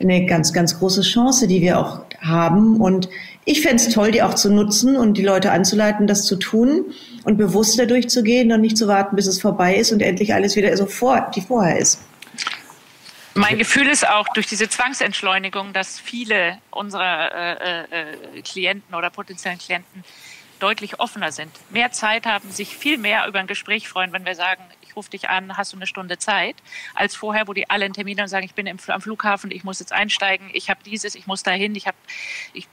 eine 0.00 0.26
ganz, 0.26 0.52
ganz 0.52 0.78
große 0.78 1.02
Chance, 1.02 1.48
die 1.48 1.60
wir 1.60 1.78
auch 1.78 2.02
haben. 2.20 2.80
Und 2.80 3.08
ich 3.44 3.62
fände 3.62 3.82
es 3.82 3.92
toll, 3.92 4.12
die 4.12 4.22
auch 4.22 4.34
zu 4.34 4.52
nutzen 4.52 4.96
und 4.96 5.14
die 5.14 5.24
Leute 5.24 5.50
anzuleiten, 5.50 6.06
das 6.06 6.24
zu 6.26 6.36
tun 6.36 6.92
und 7.24 7.36
bewusster 7.36 7.86
durchzugehen 7.86 8.52
und 8.52 8.60
nicht 8.60 8.76
zu 8.76 8.86
warten, 8.86 9.16
bis 9.16 9.26
es 9.26 9.40
vorbei 9.40 9.76
ist 9.76 9.92
und 9.92 10.00
endlich 10.02 10.34
alles 10.34 10.56
wieder 10.56 10.76
so 10.76 10.86
vor, 10.86 11.30
wie 11.34 11.40
vorher 11.40 11.78
ist. 11.78 12.00
Mein 13.34 13.58
Gefühl 13.58 13.88
ist 13.88 14.06
auch 14.08 14.28
durch 14.34 14.46
diese 14.46 14.68
Zwangsentschleunigung, 14.68 15.72
dass 15.72 16.00
viele 16.00 16.58
unserer 16.70 17.60
äh, 17.62 17.82
äh, 17.82 18.42
Klienten 18.42 18.94
oder 18.94 19.08
potenziellen 19.08 19.58
Klienten 19.58 20.04
deutlich 20.58 21.00
offener 21.00 21.32
sind, 21.32 21.50
mehr 21.70 21.90
Zeit 21.90 22.26
haben, 22.26 22.50
sich 22.50 22.76
viel 22.76 22.98
mehr 22.98 23.26
über 23.26 23.38
ein 23.38 23.46
Gespräch 23.46 23.88
freuen, 23.88 24.12
wenn 24.12 24.26
wir 24.26 24.34
sagen, 24.34 24.62
ich 24.82 24.96
rufe 24.96 25.10
dich 25.10 25.28
an, 25.28 25.56
hast 25.56 25.72
du 25.72 25.76
eine 25.76 25.86
Stunde 25.86 26.18
Zeit, 26.18 26.56
als 26.94 27.14
vorher, 27.14 27.48
wo 27.48 27.52
die 27.52 27.70
alle 27.70 27.84
einen 27.84 27.94
Termin 27.94 28.18
haben 28.18 28.24
und 28.24 28.28
sagen, 28.28 28.44
ich 28.44 28.54
bin 28.54 28.66
im, 28.66 28.78
am 28.88 29.00
Flughafen, 29.00 29.50
ich 29.50 29.64
muss 29.64 29.78
jetzt 29.80 29.92
einsteigen, 29.92 30.50
ich 30.52 30.68
habe 30.68 30.80
dieses, 30.84 31.14
ich 31.14 31.26
muss 31.26 31.42
dahin, 31.42 31.74
ich 31.74 31.86
habe, 31.86 31.96
ich, 32.52 32.68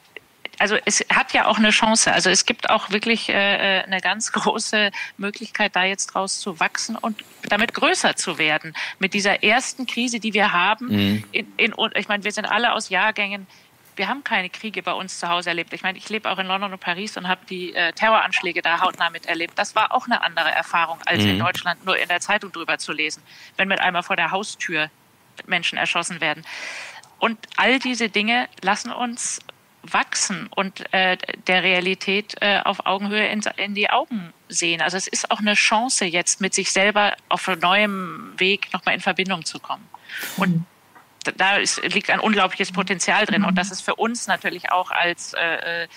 also 0.60 0.78
es 0.86 1.06
hat 1.14 1.34
ja 1.34 1.46
auch 1.46 1.58
eine 1.58 1.70
Chance. 1.70 2.12
Also 2.12 2.30
es 2.30 2.46
gibt 2.46 2.70
auch 2.70 2.90
wirklich 2.90 3.30
äh, 3.30 3.80
äh, 3.80 3.84
eine 3.84 4.02
ganz 4.02 4.32
große 4.34 4.92
Möglichkeit, 5.18 5.76
da 5.76 5.84
jetzt 5.84 6.08
draus 6.08 6.40
zu 6.40 6.60
wachsen 6.60 6.96
und 6.96 7.24
damit 7.50 7.74
größer 7.74 8.16
zu 8.16 8.38
werden. 8.38 8.74
Mit 9.00 9.14
dieser 9.14 9.44
ersten 9.44 9.86
Krise, 9.86 10.20
die 10.20 10.34
wir 10.34 10.52
haben. 10.54 10.88
Mhm. 10.88 11.24
In, 11.32 11.54
in, 11.58 11.74
ich 11.96 12.08
meine, 12.08 12.24
wir 12.24 12.32
sind 12.32 12.46
alle 12.46 12.74
aus 12.74 12.90
Jahrgängen. 12.90 13.48
Wir 13.96 14.08
haben 14.08 14.24
keine 14.24 14.50
Kriege 14.50 14.84
bei 14.84 14.94
uns 14.94 15.20
zu 15.20 15.28
Hause 15.28 15.50
erlebt. 15.50 15.74
Ich 15.74 15.82
meine, 15.82 15.98
ich 15.98 16.08
lebe 16.10 16.30
auch 16.30 16.38
in 16.38 16.46
London 16.46 16.72
und 16.72 16.80
Paris 16.80 17.18
und 17.18 17.28
habe 17.28 17.42
die 17.50 17.74
äh, 17.74 17.94
Terroranschläge 17.94 18.62
da 18.62 18.80
hautnah 18.82 19.10
miterlebt. 19.10 19.58
Das 19.58 19.76
war 19.76 19.92
auch 19.92 20.06
eine 20.06 20.22
andere 20.22 20.52
Erfahrung, 20.52 21.00
als 21.06 21.24
mhm. 21.24 21.30
in 21.30 21.40
Deutschland 21.40 21.84
nur 21.84 21.98
in 21.98 22.08
der 22.08 22.20
Zeitung 22.20 22.52
drüber 22.52 22.78
zu 22.78 22.94
lesen, 22.94 23.24
wenn 23.58 23.68
mit 23.68 23.80
einmal 23.80 24.04
vor 24.04 24.16
der 24.16 24.30
Haustür 24.30 24.92
Menschen 25.48 25.78
erschossen 25.78 26.22
werden. 26.22 26.46
Und 27.20 27.40
all 27.56 27.80
diese 27.80 28.10
Dinge 28.10 28.48
lassen 28.62 28.92
uns 28.92 29.40
wachsen 29.84 30.48
und 30.56 30.92
äh, 30.94 31.18
der 31.48 31.64
Realität 31.64 32.36
äh, 32.42 32.60
auf 32.64 32.86
Augenhöhe 32.86 33.28
in, 33.28 33.42
in, 33.58 33.74
die 33.74 33.90
Augen 33.90 34.34
sehen. 34.50 34.82
Also 34.82 34.98
es 34.98 35.08
ist 35.08 35.32
auch 35.32 35.40
eine 35.40 35.54
Chance, 35.54 36.06
jetzt 36.06 36.42
mit 36.42 36.54
sich 36.54 36.72
selber 36.72 37.16
auf 37.30 37.48
neuem 37.48 38.34
Weg 38.38 38.74
nochmal 38.74 38.96
in 38.96 39.02
Verbindung 39.02 39.46
zu 39.46 39.60
kommen. 39.60 39.88
Und 40.38 40.66
da 41.38 41.58
ist, 41.58 41.82
liegt 41.84 42.10
ein 42.10 42.20
unglaubliches 42.20 42.72
Potenzial 42.72 43.26
drin. 43.26 43.44
Und 43.44 43.56
das 43.56 43.72
ist 43.72 43.82
für 43.82 43.96
uns 43.96 44.28
natürlich 44.28 44.72
auch 44.72 44.92
als 44.92 45.34
äh, 45.34 45.84
äh 45.84 45.88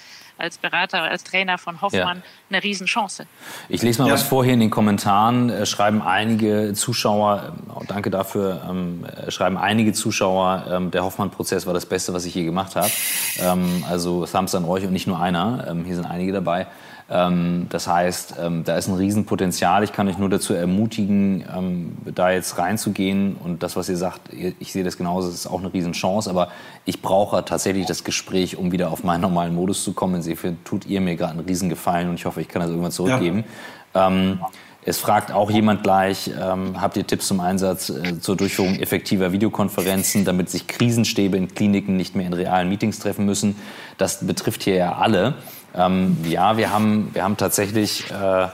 als 0.40 0.58
Berater, 0.58 1.02
als 1.02 1.24
Trainer 1.24 1.58
von 1.58 1.80
Hoffmann 1.80 2.18
ja. 2.18 2.22
eine 2.50 2.62
Riesenchance. 2.62 3.26
Ich 3.68 3.82
lese 3.82 4.02
mal 4.02 4.08
ja. 4.08 4.14
was 4.14 4.22
vor 4.22 4.44
hier 4.44 4.54
in 4.54 4.60
den 4.60 4.70
Kommentaren. 4.70 5.50
Äh, 5.50 5.66
schreiben 5.66 6.02
einige 6.02 6.72
Zuschauer, 6.74 7.52
äh, 7.80 7.84
danke 7.86 8.10
dafür, 8.10 8.62
ähm, 8.68 9.04
äh, 9.04 9.30
schreiben 9.30 9.56
einige 9.56 9.92
Zuschauer, 9.92 10.66
ähm, 10.70 10.90
der 10.90 11.04
Hoffmann-Prozess 11.04 11.66
war 11.66 11.74
das 11.74 11.86
Beste, 11.86 12.12
was 12.14 12.24
ich 12.24 12.34
je 12.34 12.44
gemacht 12.44 12.76
habe. 12.76 12.90
Ähm, 13.38 13.84
also 13.88 14.26
Thumbs 14.26 14.54
an 14.54 14.64
euch 14.64 14.84
und 14.84 14.92
nicht 14.92 15.06
nur 15.06 15.20
einer. 15.20 15.66
Ähm, 15.68 15.84
hier 15.84 15.96
sind 15.96 16.06
einige 16.06 16.32
dabei. 16.32 16.66
Ähm, 17.10 17.66
das 17.70 17.88
heißt, 17.88 18.36
ähm, 18.40 18.62
da 18.64 18.76
ist 18.76 18.86
ein 18.86 18.94
Riesenpotenzial. 18.94 19.82
Ich 19.82 19.92
kann 19.92 20.06
euch 20.08 20.16
nur 20.16 20.28
dazu 20.28 20.54
ermutigen, 20.54 21.44
ähm, 21.54 21.96
da 22.14 22.30
jetzt 22.30 22.56
reinzugehen. 22.56 23.34
Und 23.34 23.64
das, 23.64 23.74
was 23.74 23.88
ihr 23.88 23.96
sagt, 23.96 24.20
ich 24.32 24.72
sehe 24.72 24.84
das 24.84 24.96
genauso, 24.96 25.28
das 25.28 25.40
ist 25.40 25.46
auch 25.48 25.58
eine 25.58 25.72
Riesenchance. 25.72 26.30
Aber 26.30 26.48
ich 26.84 27.02
brauche 27.02 27.44
tatsächlich 27.44 27.86
das 27.86 28.04
Gespräch, 28.04 28.56
um 28.56 28.70
wieder 28.70 28.92
auf 28.92 29.02
meinen 29.02 29.22
normalen 29.22 29.54
Modus 29.54 29.82
zu 29.82 29.92
kommen. 29.92 30.14
Insofern 30.14 30.62
tut 30.64 30.86
ihr 30.86 31.00
mir 31.00 31.16
gerade 31.16 31.32
einen 31.32 31.46
Riesengefallen 31.46 32.08
und 32.08 32.14
ich 32.14 32.26
hoffe, 32.26 32.40
ich 32.40 32.48
kann 32.48 32.62
das 32.62 32.70
irgendwann 32.70 32.92
zurückgeben. 32.92 33.44
Ja. 33.92 34.06
Ähm, 34.06 34.40
es 34.82 34.98
fragt 34.98 35.30
auch 35.30 35.50
jemand 35.50 35.82
gleich, 35.82 36.30
ähm, 36.40 36.80
habt 36.80 36.96
ihr 36.96 37.06
Tipps 37.06 37.26
zum 37.26 37.40
Einsatz 37.40 37.90
äh, 37.90 38.18
zur 38.18 38.36
Durchführung 38.36 38.76
effektiver 38.76 39.30
Videokonferenzen, 39.30 40.24
damit 40.24 40.48
sich 40.48 40.68
Krisenstäbe 40.68 41.36
in 41.36 41.48
Kliniken 41.48 41.96
nicht 41.96 42.16
mehr 42.16 42.26
in 42.26 42.32
realen 42.32 42.68
Meetings 42.70 42.98
treffen 42.98 43.26
müssen? 43.26 43.56
Das 43.98 44.26
betrifft 44.26 44.62
hier 44.62 44.76
ja 44.76 44.96
alle. 44.96 45.34
Ähm, 45.74 46.16
ja, 46.28 46.56
wir 46.56 46.70
haben, 46.70 47.10
wir 47.12 47.22
haben 47.22 47.36
tatsächlich 47.36 48.10
äh, 48.10 48.48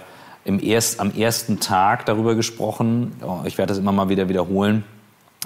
im 0.45 0.63
erst, 0.63 1.01
am 1.01 1.13
ersten 1.13 1.61
Tag 1.61 2.07
darüber 2.07 2.35
gesprochen. 2.35 3.13
Oh, 3.23 3.41
ich 3.45 3.59
werde 3.59 3.71
das 3.71 3.79
immer 3.79 3.93
mal 3.93 4.09
wieder 4.09 4.29
wiederholen. 4.29 4.85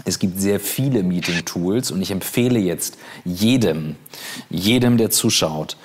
Es 0.04 0.18
gibt 0.18 0.40
sehr 0.40 0.60
viele 0.60 1.02
Meeting-Tools 1.02 1.90
und 1.90 2.00
ich 2.00 2.10
empfehle 2.10 2.58
jetzt 2.58 2.96
jedem, 3.24 3.96
jedem, 4.48 4.96
der 4.96 5.10
zuschaut, 5.10 5.76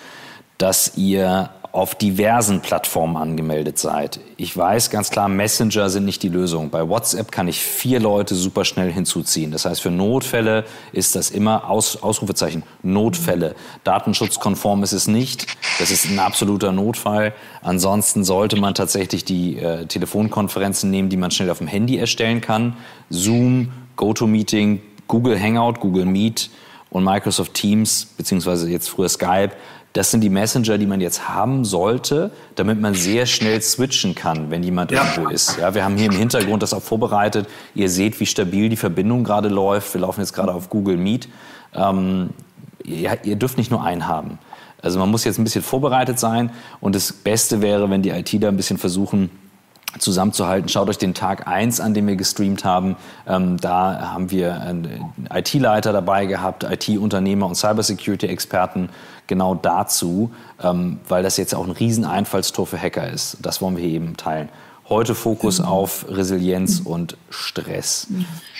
dass 0.58 0.96
ihr 0.96 1.50
auf 1.76 1.94
diversen 1.94 2.62
Plattformen 2.62 3.18
angemeldet 3.18 3.78
seid. 3.78 4.22
Ich 4.38 4.56
weiß 4.56 4.90
ganz 4.92 5.10
klar, 5.10 5.28
Messenger 5.28 5.90
sind 5.90 6.06
nicht 6.06 6.24
die 6.24 6.30
Lösung. 6.30 6.70
Bei 6.70 6.88
WhatsApp 6.88 7.34
kann 7.34 7.50
ich 7.50 7.60
vier 7.60 8.00
Leute 8.00 8.34
super 8.34 8.64
schnell 8.64 8.94
hinzuziehen. 8.94 9.52
Das 9.52 9.66
heißt, 9.66 9.82
für 9.82 9.92
Notfälle 9.92 10.64
ist 10.94 11.18
das 11.18 11.32
immer 11.32 11.70
Aus, 11.70 12.02
Ausrufezeichen 12.02 12.64
Notfälle. 12.82 13.56
Datenschutzkonform 13.84 14.84
ist 14.84 14.94
es 14.94 15.08
nicht. 15.08 15.48
Das 15.78 15.92
ist 15.92 16.06
ein 16.06 16.18
absoluter 16.18 16.72
Notfall. 16.72 17.34
Ansonsten 17.62 18.24
sollte 18.24 18.56
man 18.56 18.74
tatsächlich 18.74 19.26
die 19.26 19.58
äh, 19.58 19.86
Telefonkonferenzen 19.86 20.90
nehmen, 20.90 21.10
die 21.10 21.18
man 21.18 21.32
schnell 21.32 21.50
auf 21.50 21.58
dem 21.58 21.68
Handy 21.68 21.98
erstellen 21.98 22.40
kann. 22.40 22.78
Zoom, 23.10 23.74
GoToMeeting, 23.98 24.82
Google 25.10 25.38
Hangout, 25.38 25.82
Google 25.82 26.06
Meet 26.06 26.52
und 26.90 27.04
Microsoft 27.04 27.54
Teams, 27.54 28.06
beziehungsweise 28.16 28.70
jetzt 28.70 28.90
früher 28.90 29.10
Skype 29.10 29.52
das 29.96 30.12
sind 30.12 30.20
die 30.20 30.30
Messenger, 30.30 30.78
die 30.78 30.88
man 30.88 31.00
jetzt 31.00 31.30
haben 31.30 31.64
sollte, 31.64 32.30
damit 32.56 32.82
man 32.82 32.96
sehr 32.96 33.26
schnell 33.26 33.62
switchen 33.62 34.14
kann, 34.14 34.52
wenn 34.52 34.62
jemand 34.62 34.92
ja. 34.92 35.06
irgendwo 35.06 35.30
ist. 35.30 35.58
Ja, 35.58 35.74
wir 35.74 35.86
haben 35.86 35.96
hier 35.96 36.08
im 36.08 36.18
Hintergrund 36.18 36.62
das 36.62 36.74
auch 36.74 36.82
vorbereitet. 36.82 37.48
Ihr 37.76 37.90
seht, 37.90 38.20
wie 38.20 38.26
stabil 38.26 38.68
die 38.68 38.76
Verbindung 38.76 39.24
gerade 39.24 39.48
läuft. 39.48 39.94
Wir 39.94 40.02
laufen 40.02 40.20
jetzt 40.20 40.34
gerade 40.34 40.54
auf 40.54 40.70
Google 40.70 40.98
Meet. 40.98 41.30
Ähm, 41.74 42.32
ihr, 42.84 43.18
ihr 43.24 43.38
dürft 43.38 43.58
nicht 43.58 43.72
nur 43.72 43.86
einen 43.86 44.06
haben. 44.06 44.38
Also 44.82 45.00
man 45.00 45.10
muss 45.10 45.24
jetzt 45.24 45.38
ein 45.38 45.46
bisschen 45.46 45.64
vorbereitet 45.64 46.20
sein 46.20 46.52
und 46.82 46.94
das 46.94 47.14
Beste 47.14 47.62
wäre, 47.62 47.90
wenn 47.90 48.02
die 48.02 48.10
IT 48.10 48.44
da 48.44 48.50
ein 48.50 48.58
bisschen 48.58 48.78
versuchen, 48.78 49.30
zusammenzuhalten. 50.00 50.70
Schaut 50.70 50.90
euch 50.90 50.98
den 50.98 51.14
Tag 51.14 51.48
eins 51.48 51.80
an, 51.80 51.94
den 51.94 52.08
wir 52.08 52.16
gestreamt 52.16 52.66
haben. 52.66 52.96
Ähm, 53.28 53.58
da 53.58 54.12
haben 54.14 54.32
wir 54.32 54.62
einen 54.62 55.14
IT-Leiter 55.34 55.94
dabei 55.94 56.26
gehabt, 56.26 56.64
IT-Unternehmer 56.64 57.48
und 57.48 57.56
Cybersecurity-Experten 57.56 58.90
genau 59.28 59.56
dazu, 59.56 60.32
ähm, 60.64 61.00
weil 61.08 61.24
das 61.24 61.38
jetzt 61.38 61.56
auch 61.56 61.66
ein 61.66 61.72
Rieseneinfallstor 61.72 62.68
für 62.68 62.80
Hacker 62.80 63.10
ist. 63.10 63.38
Das 63.42 63.62
wollen 63.62 63.78
wir 63.78 63.84
eben 63.84 64.18
teilen. 64.18 64.50
Heute 64.88 65.16
Fokus 65.16 65.60
mhm. 65.60 65.66
auf 65.66 66.06
Resilienz 66.10 66.80
und 66.80 67.18
Stress. 67.32 68.08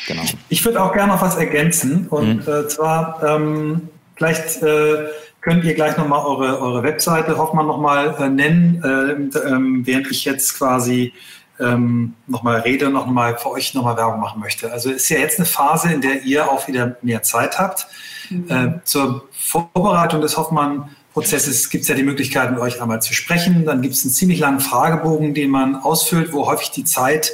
Genau. 0.08 0.24
Ich 0.50 0.66
würde 0.66 0.82
auch 0.82 0.92
gerne 0.92 1.14
noch 1.14 1.22
was 1.22 1.36
ergänzen. 1.36 2.08
Und 2.08 2.48
mhm. 2.48 2.54
äh, 2.54 2.68
zwar 2.68 3.22
ähm, 3.24 3.90
vielleicht 4.16 4.64
äh, 4.64 5.06
könnt 5.46 5.64
ihr 5.64 5.76
gleich 5.76 5.96
nochmal 5.96 6.26
eure, 6.26 6.60
eure 6.60 6.82
Webseite 6.82 7.38
Hoffmann 7.38 7.68
nochmal 7.68 8.16
äh, 8.20 8.30
nennen, 8.30 8.82
äh, 8.84 9.40
ähm, 9.48 9.86
während 9.86 10.10
ich 10.10 10.26
jetzt 10.26 10.58
quasi 10.58 11.14
ähm, 11.60 12.16
nochmal 12.26 12.62
rede 12.62 12.88
und 12.88 12.94
nochmal 12.94 13.38
für 13.38 13.52
euch 13.52 13.76
nochmal 13.76 13.96
Werbung 13.96 14.20
machen 14.20 14.42
möchte. 14.42 14.72
Also 14.72 14.90
ist 14.90 15.08
ja 15.08 15.20
jetzt 15.20 15.38
eine 15.38 15.46
Phase, 15.46 15.94
in 15.94 16.02
der 16.02 16.24
ihr 16.24 16.52
auch 16.52 16.68
wieder 16.68 16.98
mehr 17.04 17.22
Zeit 17.22 17.60
habt. 17.60 17.86
Mhm. 18.32 18.50
Äh, 18.50 18.84
zur 18.86 19.30
Vorbereitung 19.32 20.22
des 20.22 20.36
Hoffmann-Prozesses 20.36 21.70
gibt 21.70 21.84
es 21.84 21.90
ja 21.90 21.96
die 21.96 22.02
Möglichkeit, 22.04 22.50
mit 22.50 22.60
euch 22.60 22.82
einmal 22.82 23.04
zu 23.04 23.14
sprechen. 23.14 23.66
Dann 23.66 23.84
gibt 23.84 23.94
es 23.94 24.04
einen 24.04 24.14
ziemlich 24.14 24.40
langen 24.40 24.60
Fragebogen, 24.60 25.36
den 25.36 25.52
man 25.52 25.76
ausfüllt, 25.76 26.34
wo 26.34 26.48
häufig 26.48 26.72
die 26.72 26.86
Zeit 26.86 27.34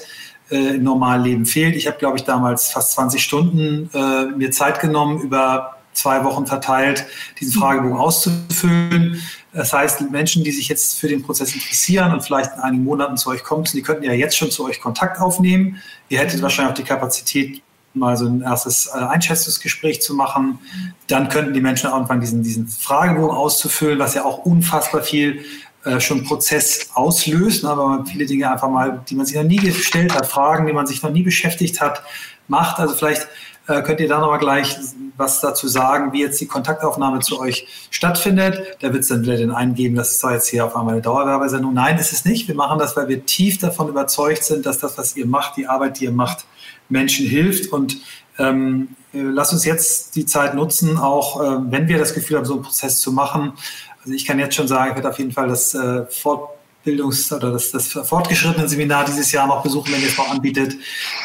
äh, 0.49 0.75
im 0.75 0.83
normalen 0.83 1.23
Leben 1.23 1.45
fehlt. 1.45 1.77
Ich 1.77 1.87
habe, 1.87 1.97
glaube 1.97 2.17
ich, 2.17 2.25
damals 2.25 2.73
fast 2.73 2.91
20 2.91 3.23
Stunden 3.23 3.89
äh, 3.93 4.25
mir 4.35 4.51
Zeit 4.51 4.81
genommen, 4.81 5.21
über 5.21 5.77
zwei 5.93 6.23
Wochen 6.23 6.45
verteilt, 6.45 7.05
diesen 7.39 7.59
Fragebogen 7.59 7.97
auszufüllen. 7.97 9.21
Das 9.53 9.73
heißt, 9.73 10.09
Menschen, 10.11 10.43
die 10.43 10.51
sich 10.51 10.69
jetzt 10.69 10.99
für 10.99 11.07
den 11.07 11.23
Prozess 11.23 11.53
interessieren 11.53 12.13
und 12.13 12.21
vielleicht 12.23 12.53
in 12.53 12.59
einigen 12.59 12.83
Monaten 12.83 13.17
zu 13.17 13.29
euch 13.29 13.43
kommen, 13.43 13.65
die 13.65 13.81
könnten 13.81 14.03
ja 14.03 14.13
jetzt 14.13 14.37
schon 14.37 14.51
zu 14.51 14.65
euch 14.65 14.79
Kontakt 14.79 15.19
aufnehmen. 15.19 15.81
Ihr 16.09 16.19
hättet 16.19 16.41
wahrscheinlich 16.41 16.71
auch 16.71 16.77
die 16.77 16.83
Kapazität, 16.83 17.61
mal 17.93 18.15
so 18.15 18.25
ein 18.25 18.41
erstes 18.41 18.87
äh, 18.87 18.99
Einschätzungsgespräch 18.99 20.01
zu 20.01 20.13
machen. 20.15 20.59
Dann 21.07 21.27
könnten 21.29 21.53
die 21.53 21.61
Menschen 21.61 21.89
anfangen, 21.89 22.21
diesen, 22.21 22.41
diesen 22.41 22.67
Fragebogen 22.67 23.35
auszufüllen, 23.35 23.99
was 23.99 24.13
ja 24.13 24.23
auch 24.23 24.39
unfassbar 24.39 25.01
viel 25.01 25.43
äh, 25.83 25.99
schon 25.99 26.23
Prozess 26.23 26.89
auslöst, 26.93 27.65
aber 27.65 27.89
ne, 27.89 27.97
man 27.97 28.05
viele 28.05 28.25
Dinge 28.25 28.51
einfach 28.51 28.69
mal, 28.69 29.01
die 29.09 29.15
man 29.15 29.25
sich 29.25 29.35
noch 29.35 29.43
nie 29.43 29.57
gestellt 29.57 30.13
hat, 30.13 30.27
Fragen, 30.27 30.67
die 30.67 30.73
man 30.73 30.85
sich 30.87 31.01
noch 31.01 31.11
nie 31.11 31.23
beschäftigt 31.23 31.81
hat, 31.81 32.03
macht. 32.47 32.79
Also 32.79 32.93
vielleicht 32.93 33.27
äh, 33.67 33.81
könnt 33.81 33.99
ihr 33.99 34.07
da 34.07 34.19
nochmal 34.19 34.39
gleich 34.39 34.77
was 35.21 35.39
dazu 35.39 35.69
sagen, 35.69 36.11
wie 36.11 36.21
jetzt 36.21 36.41
die 36.41 36.47
Kontaktaufnahme 36.47 37.19
zu 37.19 37.39
euch 37.39 37.65
stattfindet. 37.89 38.77
Da 38.81 38.91
wird 38.91 39.03
es 39.03 39.07
dann 39.07 39.21
wieder 39.21 39.37
den 39.37 39.51
einen 39.51 39.75
geben, 39.75 39.95
das 39.95 40.11
ist 40.11 40.19
zwar 40.19 40.33
jetzt 40.33 40.47
hier 40.47 40.65
auf 40.65 40.75
einmal 40.75 40.95
eine 40.95 41.01
Dauerwerbesendung. 41.01 41.73
Nein, 41.73 41.97
ist 41.97 42.11
es 42.11 42.25
nicht. 42.25 42.49
Wir 42.49 42.55
machen 42.55 42.79
das, 42.79 42.97
weil 42.97 43.07
wir 43.07 43.25
tief 43.25 43.57
davon 43.59 43.87
überzeugt 43.87 44.43
sind, 44.43 44.65
dass 44.65 44.79
das, 44.79 44.97
was 44.97 45.15
ihr 45.15 45.25
macht, 45.25 45.55
die 45.55 45.67
Arbeit, 45.67 45.99
die 45.99 46.05
ihr 46.05 46.11
macht, 46.11 46.45
Menschen 46.89 47.25
hilft. 47.25 47.71
Und 47.71 47.97
ähm, 48.37 48.89
äh, 49.13 49.21
lasst 49.21 49.53
uns 49.53 49.63
jetzt 49.63 50.15
die 50.15 50.25
Zeit 50.25 50.55
nutzen, 50.55 50.97
auch 50.97 51.41
äh, 51.41 51.71
wenn 51.71 51.87
wir 51.87 51.97
das 51.97 52.13
Gefühl 52.13 52.37
haben, 52.37 52.45
so 52.45 52.55
einen 52.55 52.63
Prozess 52.63 52.99
zu 52.99 53.11
machen. 53.11 53.53
Also 54.01 54.13
ich 54.13 54.25
kann 54.25 54.39
jetzt 54.39 54.55
schon 54.55 54.67
sagen, 54.67 54.89
ich 54.89 54.95
werde 54.95 55.09
auf 55.09 55.19
jeden 55.19 55.31
Fall 55.31 55.47
das 55.47 55.73
äh, 55.73 56.05
Fort 56.07 56.49
Bildungs- 56.83 57.31
oder 57.31 57.51
das, 57.51 57.71
das 57.71 57.87
fortgeschrittene 57.87 58.67
Seminar 58.67 59.05
dieses 59.05 59.31
Jahr 59.31 59.47
noch 59.47 59.61
besuchen, 59.61 59.93
wenn 59.93 60.01
ihr 60.01 60.07
es 60.07 60.17
noch 60.17 60.29
anbietet. 60.29 60.75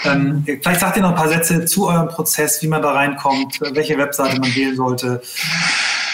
Ähm, 0.04 0.44
vielleicht 0.44 0.80
sagt 0.80 0.96
ihr 0.96 1.02
noch 1.02 1.10
ein 1.10 1.14
paar 1.16 1.28
Sätze 1.28 1.64
zu 1.64 1.88
eurem 1.88 2.08
Prozess, 2.08 2.62
wie 2.62 2.68
man 2.68 2.82
da 2.82 2.92
reinkommt, 2.92 3.60
welche 3.60 3.96
Webseite 3.96 4.38
man 4.38 4.54
wählen 4.54 4.76
sollte. 4.76 5.22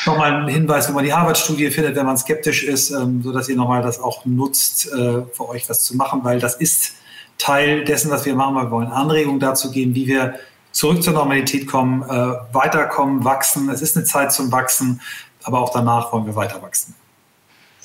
Nochmal 0.07 0.33
ein 0.35 0.49
Hinweis, 0.49 0.89
wo 0.89 0.93
man 0.93 1.05
die 1.05 1.13
Harvard-Studie 1.13 1.71
findet, 1.71 1.97
wenn 1.97 2.07
man 2.07 2.17
skeptisch 2.17 2.65
ist, 2.65 2.91
ähm, 2.91 3.23
sodass 3.23 3.49
ihr 3.49 3.57
nochmal 3.57 3.83
das 3.83 4.01
auch 4.01 4.25
nutzt, 4.25 4.87
äh, 4.93 5.23
für 5.33 5.49
euch 5.49 5.69
was 5.69 5.83
zu 5.83 5.97
machen, 5.97 6.21
weil 6.25 6.41
das 6.41 6.57
ist 6.57 6.95
Teil 7.39 7.85
dessen, 7.85 8.11
was 8.11 8.25
wir 8.25 8.35
machen. 8.35 8.57
Wir 8.57 8.71
wollen 8.71 8.89
Anregungen 8.89 9.41
dazu 9.41 9.71
geben, 9.71 9.95
wie 9.95 10.07
wir 10.07 10.35
zurück 10.73 11.03
zur 11.03 11.13
Normalität 11.13 11.67
kommen, 11.67 12.03
äh, 12.03 12.35
weiterkommen, 12.53 13.25
wachsen. 13.25 13.69
Es 13.71 13.83
ist 13.83 13.97
eine 13.97 14.05
Zeit 14.05 14.33
zum 14.33 14.51
Wachsen, 14.51 15.01
aber 15.45 15.61
auch 15.61 15.71
danach 15.73 16.13
wollen 16.13 16.27
wir 16.27 16.35
weiter 16.35 16.61
wachsen. 16.63 16.95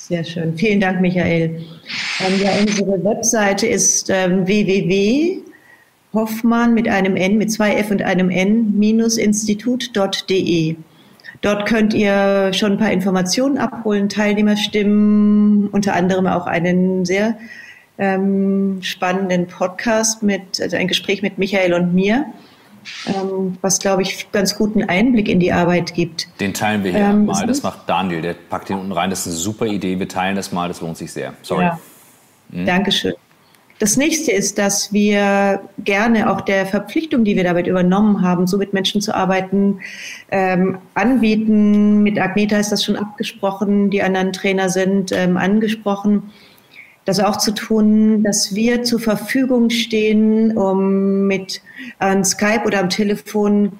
Sehr 0.08 0.24
schön. 0.24 0.56
Vielen 0.56 0.80
Dank, 0.80 1.02
Michael. 1.02 1.60
Ähm, 2.26 2.40
ja, 2.42 2.52
unsere 2.58 3.04
Webseite 3.04 3.66
ist 3.66 4.08
ähm, 4.08 4.46
www.hoffmann 4.46 5.42
mit 6.72 6.88
einem 6.88 7.14
N, 7.14 7.36
mit 7.36 7.52
zwei 7.52 7.74
F 7.74 7.90
und 7.90 8.00
einem 8.00 8.30
N, 8.30 8.78
minus 8.78 9.18
institut.de. 9.18 10.76
Dort 11.42 11.66
könnt 11.66 11.92
ihr 11.92 12.54
schon 12.54 12.72
ein 12.72 12.78
paar 12.78 12.90
Informationen 12.90 13.58
abholen, 13.58 14.08
Teilnehmerstimmen, 14.08 15.68
unter 15.68 15.92
anderem 15.92 16.26
auch 16.26 16.46
einen 16.46 17.04
sehr 17.04 17.36
ähm, 17.98 18.78
spannenden 18.80 19.46
Podcast 19.46 20.22
mit, 20.22 20.58
also 20.62 20.74
ein 20.78 20.88
Gespräch 20.88 21.20
mit 21.20 21.36
Michael 21.36 21.74
und 21.74 21.94
mir, 21.94 22.24
was, 23.62 23.78
glaube 23.78 24.02
ich, 24.02 24.30
ganz 24.32 24.56
guten 24.56 24.84
Einblick 24.84 25.28
in 25.28 25.40
die 25.40 25.52
Arbeit 25.52 25.94
gibt. 25.94 26.28
Den 26.40 26.54
teilen 26.54 26.84
wir 26.84 26.92
hier 26.92 27.00
ähm, 27.00 27.26
mal. 27.26 27.46
Das 27.46 27.62
macht 27.62 27.88
Daniel, 27.88 28.22
der 28.22 28.34
packt 28.34 28.68
den 28.68 28.78
unten 28.78 28.92
rein. 28.92 29.10
Das 29.10 29.20
ist 29.20 29.26
eine 29.28 29.36
super 29.36 29.66
Idee. 29.66 29.98
Wir 29.98 30.08
teilen 30.08 30.36
das 30.36 30.52
mal, 30.52 30.68
das 30.68 30.80
lohnt 30.80 30.96
sich 30.96 31.12
sehr. 31.12 31.34
Sorry. 31.42 31.64
Ja. 31.64 31.78
Mhm. 32.50 32.66
Dankeschön. 32.66 33.14
Das 33.78 33.96
nächste 33.96 34.32
ist, 34.32 34.58
dass 34.58 34.92
wir 34.92 35.60
gerne 35.78 36.30
auch 36.30 36.40
der 36.40 36.66
Verpflichtung, 36.66 37.22
die 37.22 37.36
wir 37.36 37.44
damit 37.44 37.68
übernommen 37.68 38.22
haben, 38.22 38.48
so 38.48 38.58
mit 38.58 38.72
Menschen 38.72 39.00
zu 39.00 39.14
arbeiten, 39.14 39.78
ähm, 40.32 40.78
anbieten. 40.94 42.02
Mit 42.02 42.18
Agneta 42.18 42.58
ist 42.58 42.72
das 42.72 42.82
schon 42.84 42.96
abgesprochen, 42.96 43.90
die 43.90 44.02
anderen 44.02 44.32
Trainer 44.32 44.68
sind 44.68 45.12
ähm, 45.12 45.36
angesprochen. 45.36 46.32
Das 47.08 47.20
auch 47.20 47.38
zu 47.38 47.52
tun, 47.52 48.22
dass 48.22 48.54
wir 48.54 48.82
zur 48.82 49.00
Verfügung 49.00 49.70
stehen, 49.70 50.54
um 50.58 51.26
mit 51.26 51.62
an 51.98 52.22
Skype 52.22 52.64
oder 52.66 52.80
am 52.80 52.90
Telefon 52.90 53.72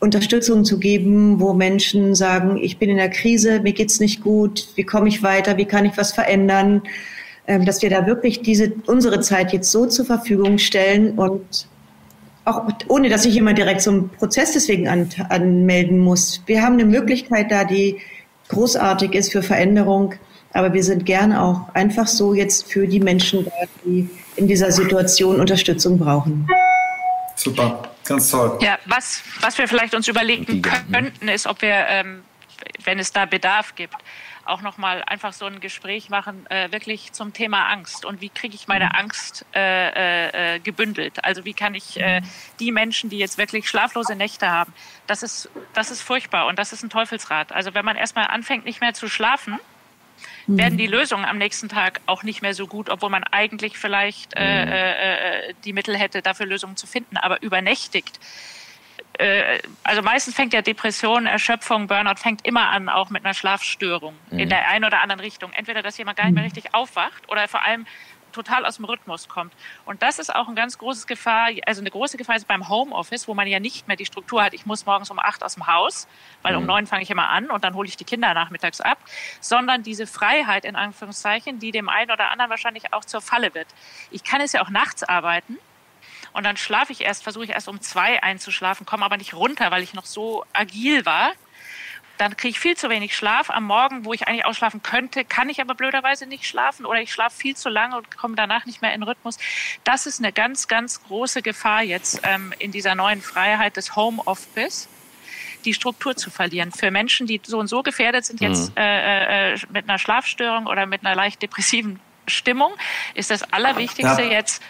Unterstützung 0.00 0.64
zu 0.64 0.78
geben, 0.78 1.38
wo 1.38 1.52
Menschen 1.52 2.14
sagen, 2.14 2.56
ich 2.56 2.78
bin 2.78 2.88
in 2.88 2.96
der 2.96 3.10
Krise, 3.10 3.60
mir 3.60 3.74
geht's 3.74 4.00
nicht 4.00 4.22
gut, 4.22 4.68
wie 4.76 4.84
komme 4.84 5.08
ich 5.08 5.22
weiter, 5.22 5.58
wie 5.58 5.66
kann 5.66 5.84
ich 5.84 5.98
was 5.98 6.12
verändern, 6.12 6.80
ähm, 7.46 7.66
dass 7.66 7.82
wir 7.82 7.90
da 7.90 8.06
wirklich 8.06 8.40
diese, 8.40 8.72
unsere 8.86 9.20
Zeit 9.20 9.52
jetzt 9.52 9.70
so 9.70 9.84
zur 9.84 10.06
Verfügung 10.06 10.56
stellen 10.56 11.18
und 11.18 11.68
auch 12.46 12.62
ohne, 12.88 13.10
dass 13.10 13.24
sich 13.24 13.34
jemand 13.34 13.58
direkt 13.58 13.82
zum 13.82 14.08
Prozess 14.08 14.52
deswegen 14.52 14.88
an, 14.88 15.10
anmelden 15.28 15.98
muss. 15.98 16.40
Wir 16.46 16.62
haben 16.62 16.72
eine 16.72 16.86
Möglichkeit 16.86 17.50
da, 17.50 17.64
die 17.64 17.98
großartig 18.48 19.12
ist 19.12 19.30
für 19.30 19.42
Veränderung, 19.42 20.14
aber 20.52 20.72
wir 20.72 20.82
sind 20.82 21.06
gern 21.06 21.32
auch 21.32 21.68
einfach 21.74 22.06
so 22.06 22.34
jetzt 22.34 22.70
für 22.70 22.86
die 22.86 23.00
Menschen 23.00 23.44
da, 23.44 23.50
die 23.84 24.08
in 24.36 24.46
dieser 24.46 24.70
Situation 24.72 25.40
Unterstützung 25.40 25.98
brauchen. 25.98 26.46
Super, 27.36 27.82
ganz 28.04 28.30
toll. 28.30 28.58
Ja, 28.60 28.78
was, 28.86 29.22
was 29.40 29.58
wir 29.58 29.68
vielleicht 29.68 29.94
uns 29.94 30.08
überlegen 30.08 30.62
könnten, 30.62 31.28
ist, 31.28 31.46
ob 31.46 31.62
wir, 31.62 31.86
ähm, 31.88 32.22
wenn 32.84 32.98
es 32.98 33.12
da 33.12 33.26
Bedarf 33.26 33.74
gibt, 33.74 33.96
auch 34.44 34.60
nochmal 34.60 35.02
einfach 35.06 35.32
so 35.32 35.44
ein 35.46 35.60
Gespräch 35.60 36.10
machen, 36.10 36.46
äh, 36.50 36.72
wirklich 36.72 37.12
zum 37.12 37.32
Thema 37.32 37.68
Angst 37.68 38.04
und 38.04 38.20
wie 38.20 38.28
kriege 38.28 38.54
ich 38.54 38.66
meine 38.66 38.96
Angst 38.96 39.46
äh, 39.54 40.56
äh, 40.56 40.58
gebündelt. 40.58 41.24
Also 41.24 41.44
wie 41.44 41.54
kann 41.54 41.74
ich 41.74 41.98
äh, 42.00 42.22
die 42.58 42.72
Menschen, 42.72 43.08
die 43.08 43.18
jetzt 43.18 43.38
wirklich 43.38 43.68
schlaflose 43.68 44.16
Nächte 44.16 44.50
haben, 44.50 44.72
das 45.06 45.22
ist, 45.22 45.48
das 45.74 45.90
ist 45.90 46.02
furchtbar 46.02 46.46
und 46.46 46.58
das 46.58 46.72
ist 46.72 46.82
ein 46.82 46.90
Teufelsrad. 46.90 47.52
Also 47.52 47.74
wenn 47.74 47.84
man 47.84 47.96
erstmal 47.96 48.26
anfängt, 48.26 48.64
nicht 48.64 48.80
mehr 48.80 48.94
zu 48.94 49.08
schlafen, 49.08 49.58
mhm. 50.46 50.58
werden 50.58 50.78
die 50.78 50.86
Lösungen 50.86 51.24
am 51.24 51.38
nächsten 51.38 51.68
Tag 51.68 52.00
auch 52.06 52.22
nicht 52.22 52.42
mehr 52.42 52.54
so 52.54 52.66
gut, 52.66 52.90
obwohl 52.90 53.10
man 53.10 53.24
eigentlich 53.24 53.78
vielleicht 53.78 54.32
äh, 54.34 54.64
mhm. 54.64 54.72
äh, 54.72 55.48
äh, 55.48 55.54
die 55.64 55.72
Mittel 55.72 55.96
hätte, 55.96 56.22
dafür 56.22 56.46
Lösungen 56.46 56.76
zu 56.76 56.86
finden. 56.86 57.16
Aber 57.16 57.42
übernächtigt 57.42 58.18
äh, 59.18 59.60
also 59.84 60.02
meistens 60.02 60.34
fängt 60.34 60.52
ja 60.52 60.62
Depression, 60.62 61.26
Erschöpfung, 61.26 61.86
Burnout 61.86 62.16
fängt 62.16 62.46
immer 62.46 62.70
an, 62.70 62.88
auch 62.88 63.10
mit 63.10 63.24
einer 63.24 63.34
Schlafstörung 63.34 64.14
mhm. 64.30 64.38
in 64.38 64.48
der 64.48 64.68
einen 64.68 64.84
oder 64.84 65.00
anderen 65.02 65.20
Richtung. 65.20 65.52
Entweder, 65.52 65.82
dass 65.82 65.98
jemand 65.98 66.16
gar 66.16 66.24
nicht 66.24 66.34
mehr 66.34 66.44
richtig 66.44 66.74
aufwacht 66.74 67.28
oder 67.28 67.46
vor 67.48 67.64
allem 67.64 67.86
total 68.32 68.66
aus 68.66 68.76
dem 68.76 68.84
Rhythmus 68.84 69.28
kommt. 69.28 69.52
Und 69.84 70.02
das 70.02 70.18
ist 70.18 70.34
auch 70.34 70.48
ein 70.48 70.54
ganz 70.54 70.78
großes 70.78 71.06
Gefahr, 71.06 71.50
also 71.66 71.80
eine 71.80 71.90
große 71.90 72.16
Gefahr 72.16 72.36
ist 72.36 72.48
beim 72.48 72.68
Homeoffice, 72.68 73.28
wo 73.28 73.34
man 73.34 73.46
ja 73.46 73.60
nicht 73.60 73.88
mehr 73.88 73.96
die 73.96 74.06
Struktur 74.06 74.42
hat, 74.42 74.54
ich 74.54 74.66
muss 74.66 74.86
morgens 74.86 75.10
um 75.10 75.18
acht 75.18 75.44
aus 75.44 75.54
dem 75.54 75.66
Haus, 75.66 76.08
weil 76.42 76.54
mhm. 76.54 76.60
um 76.60 76.66
neun 76.66 76.86
fange 76.86 77.02
ich 77.02 77.10
immer 77.10 77.28
an 77.28 77.50
und 77.50 77.64
dann 77.64 77.74
hole 77.74 77.88
ich 77.88 77.96
die 77.96 78.04
Kinder 78.04 78.34
nachmittags 78.34 78.80
ab, 78.80 78.98
sondern 79.40 79.82
diese 79.82 80.06
Freiheit 80.06 80.64
in 80.64 80.76
Anführungszeichen, 80.76 81.58
die 81.58 81.70
dem 81.70 81.88
einen 81.88 82.10
oder 82.10 82.30
anderen 82.30 82.50
wahrscheinlich 82.50 82.92
auch 82.92 83.04
zur 83.04 83.20
Falle 83.20 83.54
wird. 83.54 83.68
Ich 84.10 84.24
kann 84.24 84.40
es 84.40 84.52
ja 84.52 84.62
auch 84.62 84.70
nachts 84.70 85.02
arbeiten, 85.02 85.58
und 86.32 86.44
dann 86.44 86.56
schlafe 86.56 86.92
ich 86.92 87.02
erst, 87.02 87.22
versuche 87.22 87.44
ich 87.44 87.50
erst 87.50 87.68
um 87.68 87.80
zwei 87.80 88.22
einzuschlafen, 88.22 88.86
komme 88.86 89.04
aber 89.04 89.16
nicht 89.16 89.34
runter, 89.34 89.70
weil 89.70 89.82
ich 89.82 89.94
noch 89.94 90.06
so 90.06 90.44
agil 90.52 91.04
war. 91.04 91.32
Dann 92.22 92.36
kriege 92.36 92.52
ich 92.52 92.60
viel 92.60 92.76
zu 92.76 92.88
wenig 92.88 93.16
Schlaf. 93.16 93.50
Am 93.50 93.64
Morgen, 93.64 94.04
wo 94.04 94.12
ich 94.12 94.28
eigentlich 94.28 94.44
ausschlafen 94.44 94.80
könnte, 94.80 95.24
kann 95.24 95.48
ich 95.48 95.60
aber 95.60 95.74
blöderweise 95.74 96.26
nicht 96.26 96.46
schlafen 96.46 96.86
oder 96.86 97.00
ich 97.00 97.12
schlafe 97.12 97.36
viel 97.36 97.56
zu 97.56 97.68
lange 97.68 97.96
und 97.96 98.16
komme 98.16 98.36
danach 98.36 98.64
nicht 98.64 98.80
mehr 98.80 98.94
in 98.94 99.02
Rhythmus. 99.02 99.38
Das 99.82 100.06
ist 100.06 100.20
eine 100.20 100.32
ganz, 100.32 100.68
ganz 100.68 101.02
große 101.02 101.42
Gefahr 101.42 101.82
jetzt 101.82 102.20
ähm, 102.22 102.54
in 102.60 102.70
dieser 102.70 102.94
neuen 102.94 103.22
Freiheit 103.22 103.76
des 103.76 103.96
Homeoffice 103.96 104.88
die 105.64 105.74
Struktur 105.74 106.14
zu 106.14 106.30
verlieren. 106.30 106.70
Für 106.70 106.92
Menschen, 106.92 107.26
die 107.26 107.40
so 107.44 107.58
und 107.58 107.66
so 107.66 107.82
gefährdet 107.82 108.24
sind, 108.24 108.40
jetzt 108.40 108.70
mhm. 108.70 108.76
äh, 108.76 109.54
äh, 109.54 109.58
mit 109.72 109.88
einer 109.88 109.98
Schlafstörung 109.98 110.68
oder 110.68 110.86
mit 110.86 111.04
einer 111.04 111.16
leicht 111.16 111.42
depressiven 111.42 111.98
Stimmung, 112.28 112.72
ist 113.14 113.32
das 113.32 113.42
Allerwichtigste 113.52 114.22
ja. 114.22 114.30
jetzt 114.30 114.62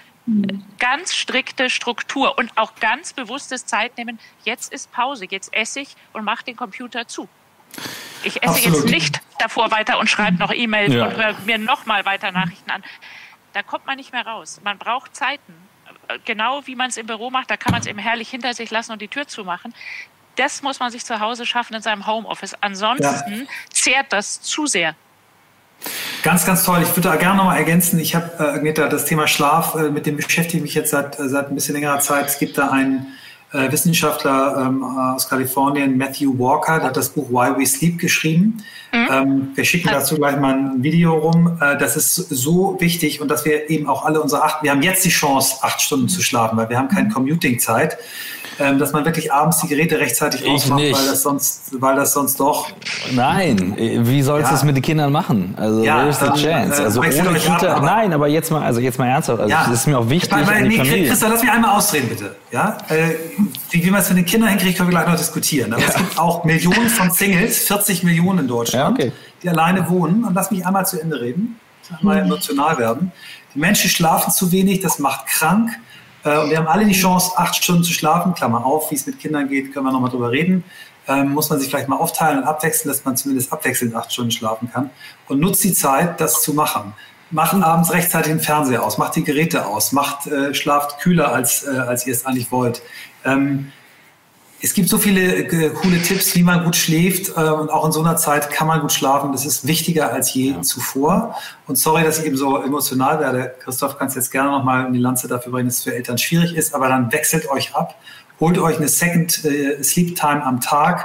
ganz 0.78 1.14
strikte 1.14 1.68
Struktur 1.68 2.38
und 2.38 2.57
auch 2.57 2.76
ganz 2.76 3.12
bewusstes 3.12 3.66
Zeit 3.66 3.98
nehmen. 3.98 4.18
Jetzt 4.44 4.72
ist 4.72 4.90
Pause, 4.90 5.26
jetzt 5.28 5.53
esse 5.53 5.80
ich 5.80 5.96
und 6.14 6.24
mache 6.24 6.44
den 6.44 6.57
Computer 6.57 7.07
zu. 7.07 7.28
Ich 8.25 8.43
esse 8.43 8.55
Absolut. 8.55 8.79
jetzt 8.79 8.91
nicht 8.91 9.20
davor 9.39 9.70
weiter 9.70 9.99
und 9.99 10.09
schreibe 10.09 10.39
noch 10.39 10.53
E-Mails 10.53 10.95
ja. 10.95 11.07
und 11.07 11.16
höre 11.16 11.35
mir 11.45 11.59
nochmal 11.59 12.05
weiter 12.05 12.31
Nachrichten 12.33 12.70
an. 12.70 12.83
Da 13.53 13.62
kommt 13.62 13.87
man 13.87 13.97
nicht 13.97 14.12
mehr 14.12 14.27
raus. 14.27 14.61
Man 14.64 14.79
braucht 14.79 15.14
Zeiten. 15.14 15.55
Genau 16.25 16.66
wie 16.66 16.75
man 16.75 16.89
es 16.89 16.97
im 16.97 17.07
Büro 17.07 17.31
macht, 17.31 17.51
da 17.51 17.57
kann 17.57 17.73
man 17.73 17.81
es 17.81 17.87
eben 17.87 17.99
herrlich 17.99 18.29
hinter 18.29 18.55
sich 18.55 18.70
lassen 18.70 18.93
und 18.93 19.01
die 19.01 19.09
Tür 19.09 19.27
zumachen. 19.27 19.75
Das 20.37 20.62
muss 20.62 20.81
man 20.81 20.91
sich 20.91 21.05
zu 21.05 21.20
Hause 21.20 21.47
schaffen 21.47 21.75
in 21.75 21.83
seinem 21.83 22.07
Homeoffice. 22.07 22.55
Ansonsten 22.61 23.43
ja. 23.43 23.47
zehrt 23.70 24.12
das 24.12 24.41
zu 24.41 24.66
sehr. 24.66 24.95
Ganz, 26.23 26.47
ganz 26.47 26.64
toll. 26.64 26.81
Ich 26.83 26.91
würde 26.91 27.09
da 27.09 27.16
gerne 27.16 27.37
nochmal 27.37 27.59
ergänzen. 27.59 27.99
Ich 27.99 28.14
habe, 28.14 28.31
äh, 28.39 28.57
Agneta, 28.57 28.89
das 28.89 29.05
Thema 29.05 29.27
Schlaf, 29.27 29.75
äh, 29.75 29.91
mit 29.91 30.07
dem 30.07 30.16
beschäftige 30.16 30.59
ich 30.59 30.62
mich 30.62 30.75
jetzt 30.75 30.91
seit, 30.91 31.18
äh, 31.18 31.29
seit 31.29 31.49
ein 31.49 31.55
bisschen 31.55 31.75
längerer 31.75 31.99
Zeit. 31.99 32.27
Es 32.27 32.39
gibt 32.39 32.57
da 32.57 32.70
einen 32.70 33.18
äh, 33.53 33.70
Wissenschaftler 33.70 34.66
ähm, 34.66 34.82
aus 34.82 35.28
Kalifornien, 35.28 35.96
Matthew 35.96 36.38
Walker, 36.38 36.78
der 36.78 36.88
hat 36.88 36.96
das 36.96 37.11
Buch 37.11 37.28
Why 37.30 37.59
We 37.59 37.66
Sleep 37.66 37.98
geschrieben. 37.98 38.62
Mhm. 38.92 39.09
Ähm, 39.11 39.48
wir 39.55 39.64
schicken 39.64 39.88
dazu 39.90 40.16
gleich 40.16 40.38
mal 40.38 40.55
ein 40.55 40.82
Video 40.82 41.14
rum. 41.14 41.59
Äh, 41.61 41.76
das 41.78 41.96
ist 41.96 42.14
so 42.14 42.76
wichtig 42.80 43.20
und 43.20 43.28
dass 43.28 43.44
wir 43.44 43.70
eben 43.70 43.88
auch 43.88 44.05
alle 44.05 44.20
unsere 44.20 44.42
acht, 44.42 44.62
wir 44.62 44.70
haben 44.70 44.82
jetzt 44.82 45.05
die 45.05 45.11
Chance, 45.11 45.57
acht 45.62 45.80
Stunden 45.80 46.09
zu 46.09 46.22
schlafen, 46.22 46.57
weil 46.57 46.68
wir 46.68 46.78
haben 46.78 46.88
keine 46.88 47.09
Commuting-Zeit 47.09 47.98
ähm, 48.59 48.78
dass 48.78 48.92
man 48.92 49.05
wirklich 49.05 49.32
abends 49.32 49.61
die 49.61 49.68
Geräte 49.68 49.98
rechtzeitig 49.98 50.46
ausmacht, 50.48 50.80
weil 50.80 51.07
das 51.07 51.22
sonst, 51.22 51.80
weil 51.80 51.96
das 51.96 52.12
sonst 52.12 52.38
doch. 52.38 52.68
Nein, 53.12 53.74
wie 53.76 54.22
sollst 54.22 54.48
du 54.48 54.53
ja. 54.53 54.59
es 54.59 54.64
mit 54.64 54.76
den 54.76 54.82
Kindern 54.82 55.12
machen? 55.12 55.55
Also 55.57 55.82
ja, 55.82 56.05
where's 56.05 56.18
the 56.18 56.26
dann, 56.26 56.34
chance? 56.34 56.82
Äh, 56.82 56.84
also 56.84 57.00
ohne 57.00 57.38
Kita. 57.38 57.76
Ab, 57.76 57.82
nein, 57.82 58.12
aber 58.12 58.28
jetzt 58.28 58.50
mal, 58.50 58.62
also 58.62 58.80
jetzt 58.80 58.98
mal 58.98 59.07
ernsthaft. 59.07 59.40
Also 59.40 59.50
ja. 59.50 59.64
das 59.64 59.80
ist 59.80 59.86
mir 59.86 59.98
auch 59.98 60.09
wichtig. 60.09 60.30
Meine, 60.30 60.46
meine, 60.46 60.68
nee, 60.68 61.07
Christa, 61.07 61.28
lass 61.28 61.42
mich 61.42 61.50
einmal 61.50 61.76
ausreden 61.76 62.09
bitte. 62.09 62.36
Ja, 62.50 62.78
äh, 62.88 63.14
wie, 63.70 63.84
wie 63.84 63.90
man 63.90 64.00
es 64.00 64.09
mit 64.09 64.18
den 64.18 64.26
Kindern 64.26 64.50
hinkriegt, 64.50 64.76
können 64.76 64.90
wir 64.90 64.98
gleich 64.98 65.09
noch 65.09 65.16
diskutieren. 65.16 65.72
Aber 65.72 65.82
ja. 65.82 65.88
es 65.88 65.96
gibt 65.96 66.18
auch 66.18 66.44
Millionen 66.44 66.88
von 66.88 67.11
Singles, 67.11 67.66
40 67.66 68.03
Millionen 68.03 68.40
in 68.40 68.48
Deutschland, 68.48 68.98
okay. 68.98 69.12
die 69.42 69.48
alleine 69.48 69.88
wohnen. 69.88 70.24
Und 70.24 70.34
lass 70.34 70.50
mich 70.50 70.66
einmal 70.66 70.86
zu 70.86 71.00
Ende 71.00 71.20
reden, 71.20 71.59
mal 72.03 72.16
mhm. 72.16 72.26
emotional 72.26 72.78
werden. 72.78 73.12
Die 73.55 73.59
Menschen 73.59 73.90
schlafen 73.90 74.32
zu 74.32 74.53
wenig, 74.53 74.80
das 74.80 74.98
macht 74.98 75.26
krank. 75.26 75.70
Äh, 76.25 76.39
und 76.39 76.51
wir 76.51 76.59
haben 76.59 76.68
alle 76.68 76.85
die 76.85 76.93
Chance, 76.93 77.33
acht 77.37 77.57
Stunden 77.57 77.85
zu 77.85 77.93
schlafen. 77.93 78.35
Klammer 78.35 78.64
auf, 78.64 78.91
wie 78.91 78.95
es 78.95 79.07
mit 79.07 79.18
Kindern 79.18 79.49
geht, 79.49 79.73
können 79.73 79.87
wir 79.87 79.93
nochmal 79.93 80.11
drüber 80.11 80.31
reden. 80.31 80.64
Ähm, 81.09 81.33
muss 81.33 81.51
man 81.51 81.59
sich 81.59 81.68
vielleicht 81.68 81.89
mal 81.89 81.97
aufteilen 81.97 82.39
und 82.39 82.45
abwechseln, 82.45 82.89
dass 82.93 83.05
man 83.05 83.16
zumindest 83.16 83.53
abwechselnd 83.53 83.95
acht 83.95 84.12
Stunden 84.12 84.31
schlafen 84.31 84.70
kann. 84.73 84.91
Und 85.29 85.41
nutzt 85.41 85.64
die 85.64 85.73
Zeit, 85.73 86.20
das 86.20 86.43
zu 86.43 86.55
machen. 86.55 86.95
Machen 87.31 87.64
abends 87.64 87.93
rechtzeitig 87.93 88.31
den 88.31 88.41
Fernseher 88.41 88.85
aus, 88.85 88.99
macht 88.99 89.16
die 89.16 89.25
Geräte 89.25 89.66
aus, 89.66 89.93
macht, 89.93 90.27
äh, 90.27 90.55
schlaft 90.55 91.01
kühler, 91.01 91.33
als, 91.33 91.64
äh, 91.64 91.70
als 91.70 92.07
ihr 92.07 92.12
es 92.12 92.27
eigentlich 92.27 92.53
wollt. 92.53 92.83
Ähm, 93.25 93.73
es 94.64 94.74
gibt 94.74 94.88
so 94.88 94.96
viele 94.96 95.34
äh, 95.34 95.70
coole 95.70 96.00
Tipps, 96.00 96.36
wie 96.36 96.44
man 96.44 96.64
gut 96.64 96.76
schläft. 96.76 97.36
Äh, 97.36 97.50
und 97.50 97.68
auch 97.68 97.84
in 97.84 97.92
so 97.92 98.00
einer 98.00 98.16
Zeit 98.16 98.50
kann 98.50 98.68
man 98.68 98.80
gut 98.80 98.92
schlafen. 98.92 99.32
Das 99.32 99.44
ist 99.44 99.66
wichtiger 99.66 100.12
als 100.12 100.32
je 100.32 100.52
ja. 100.52 100.62
zuvor. 100.62 101.36
Und 101.66 101.76
sorry, 101.76 102.04
dass 102.04 102.20
ich 102.20 102.26
eben 102.26 102.36
so 102.36 102.62
emotional 102.62 103.18
werde. 103.18 103.54
Christoph, 103.58 103.98
kannst 103.98 104.14
jetzt 104.14 104.30
gerne 104.30 104.50
nochmal 104.50 104.86
in 104.86 104.92
die 104.92 105.00
Lanze 105.00 105.26
dafür 105.26 105.50
bringen, 105.50 105.68
dass 105.68 105.78
es 105.78 105.84
für 105.84 105.94
Eltern 105.94 106.16
schwierig 106.16 106.54
ist. 106.54 106.74
Aber 106.74 106.88
dann 106.88 107.10
wechselt 107.12 107.50
euch 107.50 107.74
ab. 107.74 107.96
Holt 108.38 108.56
euch 108.58 108.76
eine 108.76 108.88
Second 108.88 109.44
äh, 109.44 109.82
Sleep 109.82 110.14
Time 110.14 110.44
am 110.44 110.60
Tag. 110.60 111.04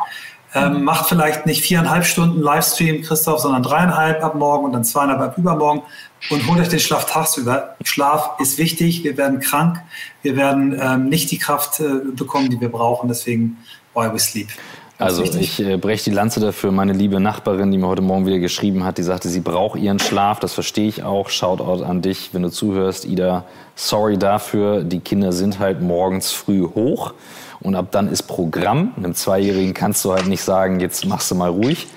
Ähm, 0.53 0.83
macht 0.83 1.09
vielleicht 1.09 1.45
nicht 1.45 1.61
viereinhalb 1.61 2.05
Stunden 2.05 2.39
Livestream, 2.39 3.01
Christoph, 3.01 3.39
sondern 3.39 3.63
dreieinhalb 3.63 4.23
ab 4.23 4.35
morgen 4.35 4.65
und 4.65 4.71
dann 4.71 4.83
zweieinhalb 4.83 5.19
ab 5.19 5.37
übermorgen 5.37 5.81
und 6.29 6.47
holt 6.47 6.59
euch 6.59 6.69
den 6.69 6.79
Schlaf 6.79 7.05
tagsüber. 7.05 7.75
Schlaf 7.83 8.39
ist 8.39 8.57
wichtig. 8.57 9.03
Wir 9.03 9.17
werden 9.17 9.39
krank. 9.39 9.79
Wir 10.21 10.35
werden 10.35 10.77
ähm, 10.79 11.09
nicht 11.09 11.31
die 11.31 11.37
Kraft 11.37 11.79
äh, 11.79 12.11
bekommen, 12.15 12.49
die 12.49 12.59
wir 12.59 12.69
brauchen. 12.69 13.07
Deswegen, 13.07 13.57
why 13.93 14.11
we 14.11 14.19
sleep. 14.19 14.49
Also 14.99 15.23
ich 15.23 15.59
äh, 15.59 15.77
breche 15.77 16.05
die 16.05 16.15
Lanze 16.15 16.39
dafür. 16.39 16.71
Meine 16.71 16.93
liebe 16.93 17.19
Nachbarin, 17.19 17.71
die 17.71 17.77
mir 17.77 17.87
heute 17.87 18.01
Morgen 18.01 18.25
wieder 18.25 18.39
geschrieben 18.39 18.83
hat, 18.83 18.97
die 18.97 19.03
sagte, 19.03 19.29
sie 19.29 19.41
braucht 19.41 19.79
ihren 19.79 19.99
Schlaf. 19.99 20.39
Das 20.39 20.53
verstehe 20.53 20.87
ich 20.87 21.03
auch. 21.03 21.29
Shoutout 21.29 21.83
an 21.83 22.01
dich, 22.01 22.29
wenn 22.33 22.41
du 22.41 22.49
zuhörst. 22.49 23.05
Ida, 23.05 23.45
sorry 23.75 24.17
dafür. 24.17 24.83
Die 24.83 24.99
Kinder 24.99 25.33
sind 25.33 25.59
halt 25.59 25.81
morgens 25.81 26.31
früh 26.31 26.63
hoch. 26.63 27.13
Und 27.59 27.75
ab 27.75 27.87
dann 27.91 28.07
ist 28.07 28.23
Programm. 28.23 28.93
Einem 28.97 29.13
Zweijährigen 29.13 29.75
kannst 29.75 30.03
du 30.03 30.13
halt 30.13 30.27
nicht 30.27 30.41
sagen, 30.41 30.79
jetzt 30.79 31.05
machst 31.05 31.29
du 31.29 31.35
mal 31.35 31.49
ruhig. 31.49 31.87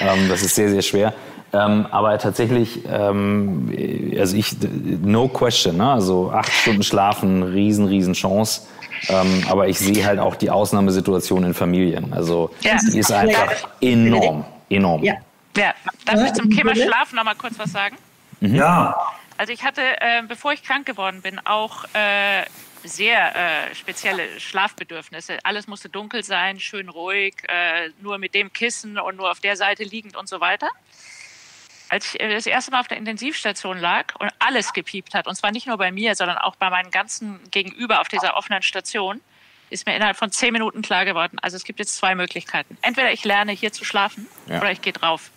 Ähm, 0.00 0.28
das 0.28 0.42
ist 0.42 0.56
sehr, 0.56 0.70
sehr 0.70 0.82
schwer. 0.82 1.14
Ähm, 1.52 1.86
aber 1.90 2.18
tatsächlich, 2.18 2.80
ähm, 2.86 3.72
also 4.18 4.36
ich, 4.36 4.56
no 5.02 5.28
question, 5.28 5.78
ne? 5.78 5.92
also 5.92 6.30
acht 6.30 6.52
Stunden 6.52 6.82
schlafen, 6.82 7.42
riesen, 7.42 7.86
riesen 7.86 8.12
Chance. 8.14 8.62
Ähm, 9.08 9.44
aber 9.48 9.68
ich 9.68 9.78
sehe 9.78 10.04
halt 10.04 10.18
auch 10.18 10.34
die 10.34 10.50
Ausnahmesituation 10.50 11.44
in 11.44 11.54
Familien. 11.54 12.12
Also 12.12 12.50
ja. 12.60 12.76
die 12.92 12.98
ist 12.98 13.12
einfach 13.12 13.68
enorm, 13.80 14.44
enorm. 14.68 15.02
Ja. 15.04 15.14
ja. 15.56 15.72
Darf 16.04 16.26
ich 16.26 16.32
zum 16.34 16.50
Thema 16.50 16.74
Schlaf 16.74 17.12
noch 17.12 17.24
mal 17.24 17.34
kurz 17.34 17.58
was 17.58 17.72
sagen? 17.72 17.96
Mhm. 18.40 18.54
Ja. 18.56 18.94
Also 19.36 19.52
ich 19.52 19.62
hatte, 19.62 19.82
äh, 19.82 20.22
bevor 20.26 20.52
ich 20.52 20.62
krank 20.64 20.84
geworden 20.84 21.22
bin, 21.22 21.38
auch 21.46 21.84
äh, 21.94 22.44
sehr 22.84 23.34
äh, 23.34 23.74
spezielle 23.74 24.40
Schlafbedürfnisse. 24.40 25.38
Alles 25.44 25.66
musste 25.66 25.88
dunkel 25.88 26.24
sein, 26.24 26.58
schön 26.58 26.88
ruhig, 26.88 27.34
äh, 27.48 27.90
nur 28.00 28.18
mit 28.18 28.34
dem 28.34 28.52
Kissen 28.52 28.98
und 28.98 29.16
nur 29.16 29.30
auf 29.30 29.40
der 29.40 29.56
Seite 29.56 29.84
liegend 29.84 30.16
und 30.16 30.28
so 30.28 30.40
weiter. 30.40 30.68
Als 31.88 32.14
ich 32.14 32.20
äh, 32.20 32.32
das 32.32 32.46
erste 32.46 32.70
Mal 32.70 32.80
auf 32.80 32.88
der 32.88 32.98
Intensivstation 32.98 33.78
lag 33.78 34.14
und 34.18 34.30
alles 34.38 34.72
gepiept 34.72 35.14
hat, 35.14 35.26
und 35.26 35.34
zwar 35.34 35.52
nicht 35.52 35.66
nur 35.66 35.78
bei 35.78 35.90
mir, 35.90 36.14
sondern 36.14 36.38
auch 36.38 36.56
bei 36.56 36.70
meinen 36.70 36.90
ganzen 36.90 37.40
Gegenüber 37.50 38.00
auf 38.00 38.08
dieser 38.08 38.36
offenen 38.36 38.62
Station, 38.62 39.20
ist 39.70 39.86
mir 39.86 39.94
innerhalb 39.94 40.16
von 40.16 40.30
zehn 40.30 40.52
Minuten 40.52 40.82
klar 40.82 41.04
geworden. 41.04 41.38
Also 41.40 41.56
es 41.56 41.64
gibt 41.64 41.78
jetzt 41.78 41.96
zwei 41.96 42.14
Möglichkeiten. 42.14 42.78
Entweder 42.82 43.12
ich 43.12 43.24
lerne 43.24 43.52
hier 43.52 43.72
zu 43.72 43.84
schlafen 43.84 44.26
ja. 44.46 44.60
oder 44.60 44.72
ich 44.72 44.80
gehe 44.80 44.92
drauf. 44.92 45.30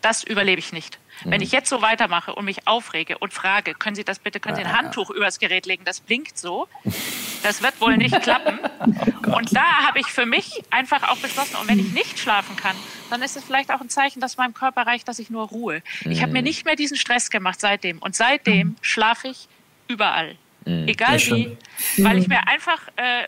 Das 0.00 0.24
überlebe 0.24 0.58
ich 0.58 0.72
nicht. 0.72 0.98
Wenn 1.24 1.38
mhm. 1.38 1.42
ich 1.42 1.52
jetzt 1.52 1.68
so 1.68 1.82
weitermache 1.82 2.34
und 2.34 2.44
mich 2.44 2.66
aufrege 2.66 3.18
und 3.18 3.32
frage, 3.32 3.74
können 3.74 3.96
Sie 3.96 4.04
das 4.04 4.18
bitte, 4.18 4.40
können 4.40 4.56
Sie 4.56 4.62
ein 4.62 4.76
Handtuch 4.76 5.10
übers 5.10 5.38
Gerät 5.38 5.66
legen, 5.66 5.84
das 5.84 6.00
blinkt 6.00 6.38
so, 6.38 6.68
das 7.42 7.62
wird 7.62 7.80
wohl 7.80 7.96
nicht 7.96 8.20
klappen. 8.22 8.58
Oh 9.26 9.36
und 9.36 9.54
da 9.54 9.86
habe 9.86 10.00
ich 10.00 10.06
für 10.06 10.26
mich 10.26 10.62
einfach 10.70 11.08
auch 11.08 11.18
beschlossen, 11.18 11.56
und 11.56 11.68
wenn 11.68 11.78
ich 11.78 11.92
nicht 11.92 12.18
schlafen 12.18 12.56
kann, 12.56 12.76
dann 13.10 13.22
ist 13.22 13.36
es 13.36 13.44
vielleicht 13.44 13.70
auch 13.72 13.80
ein 13.80 13.88
Zeichen, 13.88 14.20
dass 14.20 14.36
meinem 14.36 14.54
Körper 14.54 14.82
reicht, 14.82 15.08
dass 15.08 15.18
ich 15.18 15.30
nur 15.30 15.48
ruhe. 15.48 15.82
Ich 16.04 16.22
habe 16.22 16.32
mir 16.32 16.38
mhm. 16.40 16.44
nicht 16.44 16.64
mehr 16.64 16.76
diesen 16.76 16.96
Stress 16.96 17.30
gemacht 17.30 17.60
seitdem. 17.60 17.98
Und 17.98 18.14
seitdem 18.14 18.68
mhm. 18.68 18.76
schlafe 18.80 19.28
ich 19.28 19.48
überall. 19.88 20.36
Egal 20.66 21.18
wie, 21.20 21.56
weil 21.98 22.18
ich 22.18 22.28
mir 22.28 22.46
einfach, 22.46 22.80
äh, 22.96 23.26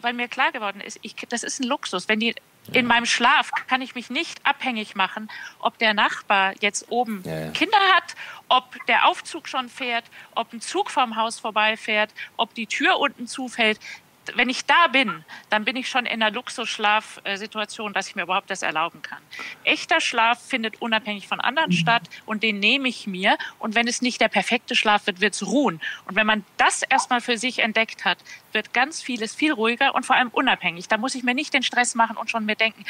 weil 0.00 0.12
mir 0.12 0.28
klar 0.28 0.52
geworden 0.52 0.80
ist, 0.80 0.98
ich, 1.02 1.14
das 1.28 1.42
ist 1.42 1.60
ein 1.60 1.66
Luxus. 1.66 2.08
Wenn 2.08 2.20
die 2.20 2.34
in 2.72 2.86
meinem 2.86 3.06
Schlaf 3.06 3.50
kann 3.66 3.82
ich 3.82 3.94
mich 3.94 4.10
nicht 4.10 4.44
abhängig 4.44 4.94
machen, 4.94 5.30
ob 5.58 5.78
der 5.78 5.94
Nachbar 5.94 6.54
jetzt 6.60 6.90
oben 6.90 7.22
ja, 7.24 7.46
ja. 7.46 7.50
Kinder 7.50 7.78
hat, 7.94 8.14
ob 8.48 8.76
der 8.86 9.06
Aufzug 9.06 9.48
schon 9.48 9.68
fährt, 9.68 10.04
ob 10.34 10.52
ein 10.52 10.60
Zug 10.60 10.90
vom 10.90 11.16
Haus 11.16 11.38
vorbeifährt, 11.38 12.10
ob 12.36 12.54
die 12.54 12.66
Tür 12.66 12.98
unten 12.98 13.26
zufällt 13.26 13.78
wenn 14.36 14.48
ich 14.48 14.64
da 14.64 14.88
bin, 14.88 15.24
dann 15.50 15.64
bin 15.64 15.76
ich 15.76 15.88
schon 15.88 16.06
in 16.06 16.22
einer 16.22 16.30
Luxusschlafsituation, 16.30 17.92
dass 17.92 18.08
ich 18.08 18.16
mir 18.16 18.22
überhaupt 18.22 18.50
das 18.50 18.62
erlauben 18.62 19.02
kann. 19.02 19.18
Echter 19.64 20.00
Schlaf 20.00 20.40
findet 20.46 20.80
unabhängig 20.80 21.28
von 21.28 21.40
anderen 21.40 21.70
mhm. 21.70 21.76
statt 21.76 22.02
und 22.26 22.42
den 22.42 22.58
nehme 22.58 22.88
ich 22.88 23.06
mir. 23.06 23.36
Und 23.58 23.74
wenn 23.74 23.86
es 23.88 24.02
nicht 24.02 24.20
der 24.20 24.28
perfekte 24.28 24.74
Schlaf 24.74 25.06
wird, 25.06 25.20
wird 25.20 25.34
es 25.34 25.46
ruhen. 25.46 25.80
Und 26.06 26.16
wenn 26.16 26.26
man 26.26 26.44
das 26.56 26.82
erstmal 26.82 27.20
für 27.20 27.38
sich 27.38 27.60
entdeckt 27.60 28.04
hat, 28.04 28.18
wird 28.52 28.72
ganz 28.72 29.02
vieles 29.02 29.34
viel 29.34 29.52
ruhiger 29.52 29.94
und 29.94 30.06
vor 30.06 30.16
allem 30.16 30.28
unabhängig. 30.28 30.88
Da 30.88 30.96
muss 30.96 31.14
ich 31.14 31.22
mir 31.22 31.34
nicht 31.34 31.54
den 31.54 31.62
Stress 31.62 31.94
machen 31.94 32.16
und 32.16 32.30
schon 32.30 32.44
mir 32.44 32.56
denken, 32.56 32.84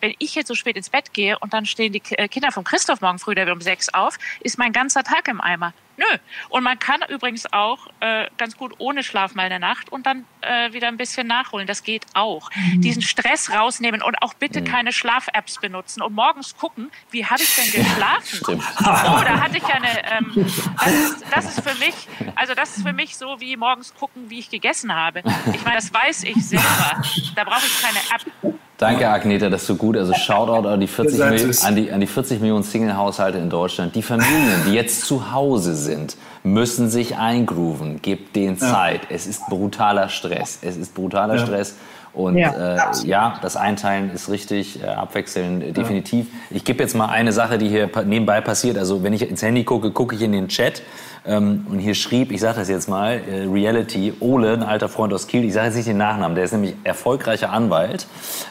wenn 0.00 0.14
ich 0.18 0.34
jetzt 0.34 0.48
so 0.48 0.54
spät 0.54 0.76
ins 0.76 0.90
Bett 0.90 1.12
gehe 1.12 1.38
und 1.38 1.52
dann 1.52 1.66
stehen 1.66 1.92
die 1.92 2.02
äh, 2.10 2.28
Kinder 2.28 2.52
von 2.52 2.64
Christoph 2.64 3.00
morgen 3.00 3.18
früh, 3.18 3.34
der 3.34 3.46
wird 3.46 3.56
um 3.56 3.60
sechs 3.60 3.88
auf, 3.88 4.18
ist 4.40 4.58
mein 4.58 4.72
ganzer 4.72 5.04
Tag 5.04 5.28
im 5.28 5.40
Eimer. 5.40 5.72
Nö. 5.96 6.04
Und 6.48 6.64
man 6.64 6.78
kann 6.78 7.00
übrigens 7.08 7.52
auch 7.52 7.86
äh, 8.00 8.26
ganz 8.36 8.56
gut 8.56 8.74
ohne 8.78 9.02
Schlaf 9.02 9.34
mal 9.34 9.44
in 9.44 9.50
der 9.50 9.58
Nacht 9.58 9.90
und 9.90 10.06
dann 10.06 10.24
äh, 10.40 10.72
wieder 10.72 10.88
ein 10.88 10.96
bisschen 10.96 11.26
nachholen. 11.26 11.66
Das 11.66 11.82
geht 11.82 12.04
auch. 12.14 12.50
Mhm. 12.54 12.80
Diesen 12.80 13.02
Stress 13.02 13.50
rausnehmen 13.50 14.02
und 14.02 14.16
auch 14.22 14.34
bitte 14.34 14.60
mhm. 14.60 14.64
keine 14.64 14.92
Schlaf-Apps 14.92 15.60
benutzen 15.60 16.02
und 16.02 16.14
morgens 16.14 16.56
gucken, 16.56 16.90
wie 17.10 17.24
habe 17.24 17.42
ich 17.42 17.54
denn 17.56 17.84
geschlafen? 17.84 18.40
Ja, 18.84 19.18
oh, 19.18 19.24
da 19.24 19.40
hatte 19.40 19.58
ich 19.58 19.64
eine. 19.64 20.12
Ähm, 20.12 20.32
das, 20.34 20.92
ist, 20.92 21.24
das 21.30 21.44
ist 21.58 21.68
für 21.68 21.78
mich, 21.78 21.94
also 22.34 22.54
das 22.54 22.76
ist 22.76 22.86
für 22.86 22.92
mich 22.92 23.16
so 23.16 23.40
wie 23.40 23.56
morgens 23.56 23.94
gucken, 23.94 24.30
wie 24.30 24.40
ich 24.40 24.50
gegessen 24.50 24.94
habe. 24.94 25.22
Ich 25.52 25.64
meine, 25.64 25.76
das 25.76 25.92
weiß 25.92 26.24
ich 26.24 26.46
selber. 26.46 27.02
Da 27.34 27.44
brauche 27.44 27.66
ich 27.66 27.82
keine 27.82 27.98
App. 27.98 28.58
Danke, 28.78 29.08
Agneta, 29.08 29.48
das 29.50 29.62
ist 29.62 29.68
so 29.68 29.76
gut. 29.76 29.96
Also 29.96 30.12
Shoutout 30.14 30.68
an 30.68 30.80
die 30.80 30.88
40, 30.88 31.64
an 31.64 31.76
die, 31.76 31.92
an 31.92 32.00
die 32.00 32.06
40 32.06 32.40
Millionen 32.40 32.64
Single-Haushalte 32.64 33.38
in 33.38 33.48
Deutschland. 33.48 33.94
Die 33.94 34.02
Familien, 34.02 34.64
die 34.66 34.72
jetzt 34.72 35.04
zu 35.04 35.32
Hause 35.32 35.76
sind, 35.76 36.16
müssen 36.42 36.90
sich 36.90 37.16
eingrooven. 37.16 38.02
Gebt 38.02 38.34
denen 38.34 38.58
Zeit. 38.58 39.02
Ja. 39.04 39.08
Es 39.10 39.26
ist 39.26 39.46
brutaler 39.48 40.08
Stress. 40.08 40.58
Es 40.62 40.76
ist 40.76 40.94
brutaler 40.94 41.36
ja. 41.36 41.46
Stress. 41.46 41.76
Und 42.14 42.36
ja. 42.36 42.76
Äh, 42.76 43.06
ja, 43.06 43.38
das 43.42 43.56
Einteilen 43.56 44.10
ist 44.12 44.30
richtig, 44.30 44.82
äh, 44.82 44.86
abwechseln 44.86 45.62
äh, 45.62 45.72
definitiv. 45.72 46.26
Ich 46.50 46.64
gebe 46.64 46.82
jetzt 46.82 46.94
mal 46.94 47.06
eine 47.06 47.32
Sache, 47.32 47.58
die 47.58 47.68
hier 47.68 47.90
nebenbei 48.04 48.40
passiert. 48.40 48.78
Also 48.78 49.02
wenn 49.02 49.12
ich 49.12 49.28
ins 49.28 49.42
Handy 49.42 49.64
gucke, 49.64 49.90
gucke 49.90 50.14
ich 50.14 50.22
in 50.22 50.32
den 50.32 50.48
Chat. 50.48 50.82
Ähm, 51.26 51.66
und 51.70 51.78
hier 51.78 51.94
schrieb, 51.94 52.30
ich 52.32 52.40
sage 52.40 52.58
das 52.58 52.68
jetzt 52.68 52.88
mal, 52.88 53.14
äh, 53.14 53.46
Reality, 53.50 54.12
Ole, 54.20 54.52
ein 54.52 54.62
alter 54.62 54.88
Freund 54.90 55.12
aus 55.14 55.26
Kiel, 55.26 55.44
ich 55.44 55.54
sage 55.54 55.68
jetzt 55.68 55.76
nicht 55.76 55.88
den 55.88 55.96
Nachnamen, 55.96 56.34
der 56.34 56.44
ist 56.44 56.52
nämlich 56.52 56.74
erfolgreicher 56.84 57.50
Anwalt, 57.50 58.06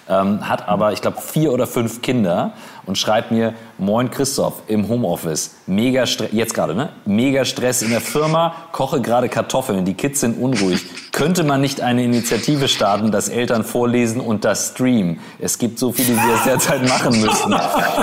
ähm, 0.10 0.48
hat 0.48 0.68
aber, 0.68 0.92
ich 0.92 1.02
glaube, 1.02 1.22
vier 1.22 1.54
oder 1.54 1.68
fünf 1.68 2.02
Kinder 2.02 2.54
und 2.86 2.98
schreibt 2.98 3.32
mir, 3.32 3.54
moin 3.78 4.12
Christoph, 4.12 4.64
im 4.68 4.88
Homeoffice, 4.88 5.56
mega 5.68 6.06
Stress, 6.06 6.30
jetzt 6.32 6.54
gerade, 6.54 6.76
ne? 6.76 6.90
Mega 7.06 7.46
Stress 7.46 7.82
in 7.82 7.92
der 7.92 8.02
Firma, 8.02 8.54
koche 8.72 9.02
gerade 9.02 9.30
Kartoffeln, 9.30 9.86
die 9.86 9.94
Kids 9.94 10.20
sind 10.20 10.40
unruhig. 10.40 10.86
Könnte 11.12 11.44
man 11.44 11.62
nicht 11.62 11.82
eine 11.82 12.04
Initiative 12.04 12.68
starten, 12.68 13.12
dass 13.12 13.30
Eltern 13.30 13.64
vorlesen 13.64 14.20
und 14.20 14.44
das 14.44 14.70
streamen? 14.70 15.20
Es 15.40 15.58
gibt 15.58 15.78
so 15.78 15.92
viele, 15.92 16.14
die 16.14 16.28
das 16.28 16.44
derzeit 16.44 16.88
machen 16.88 17.22
müssen. 17.22 17.54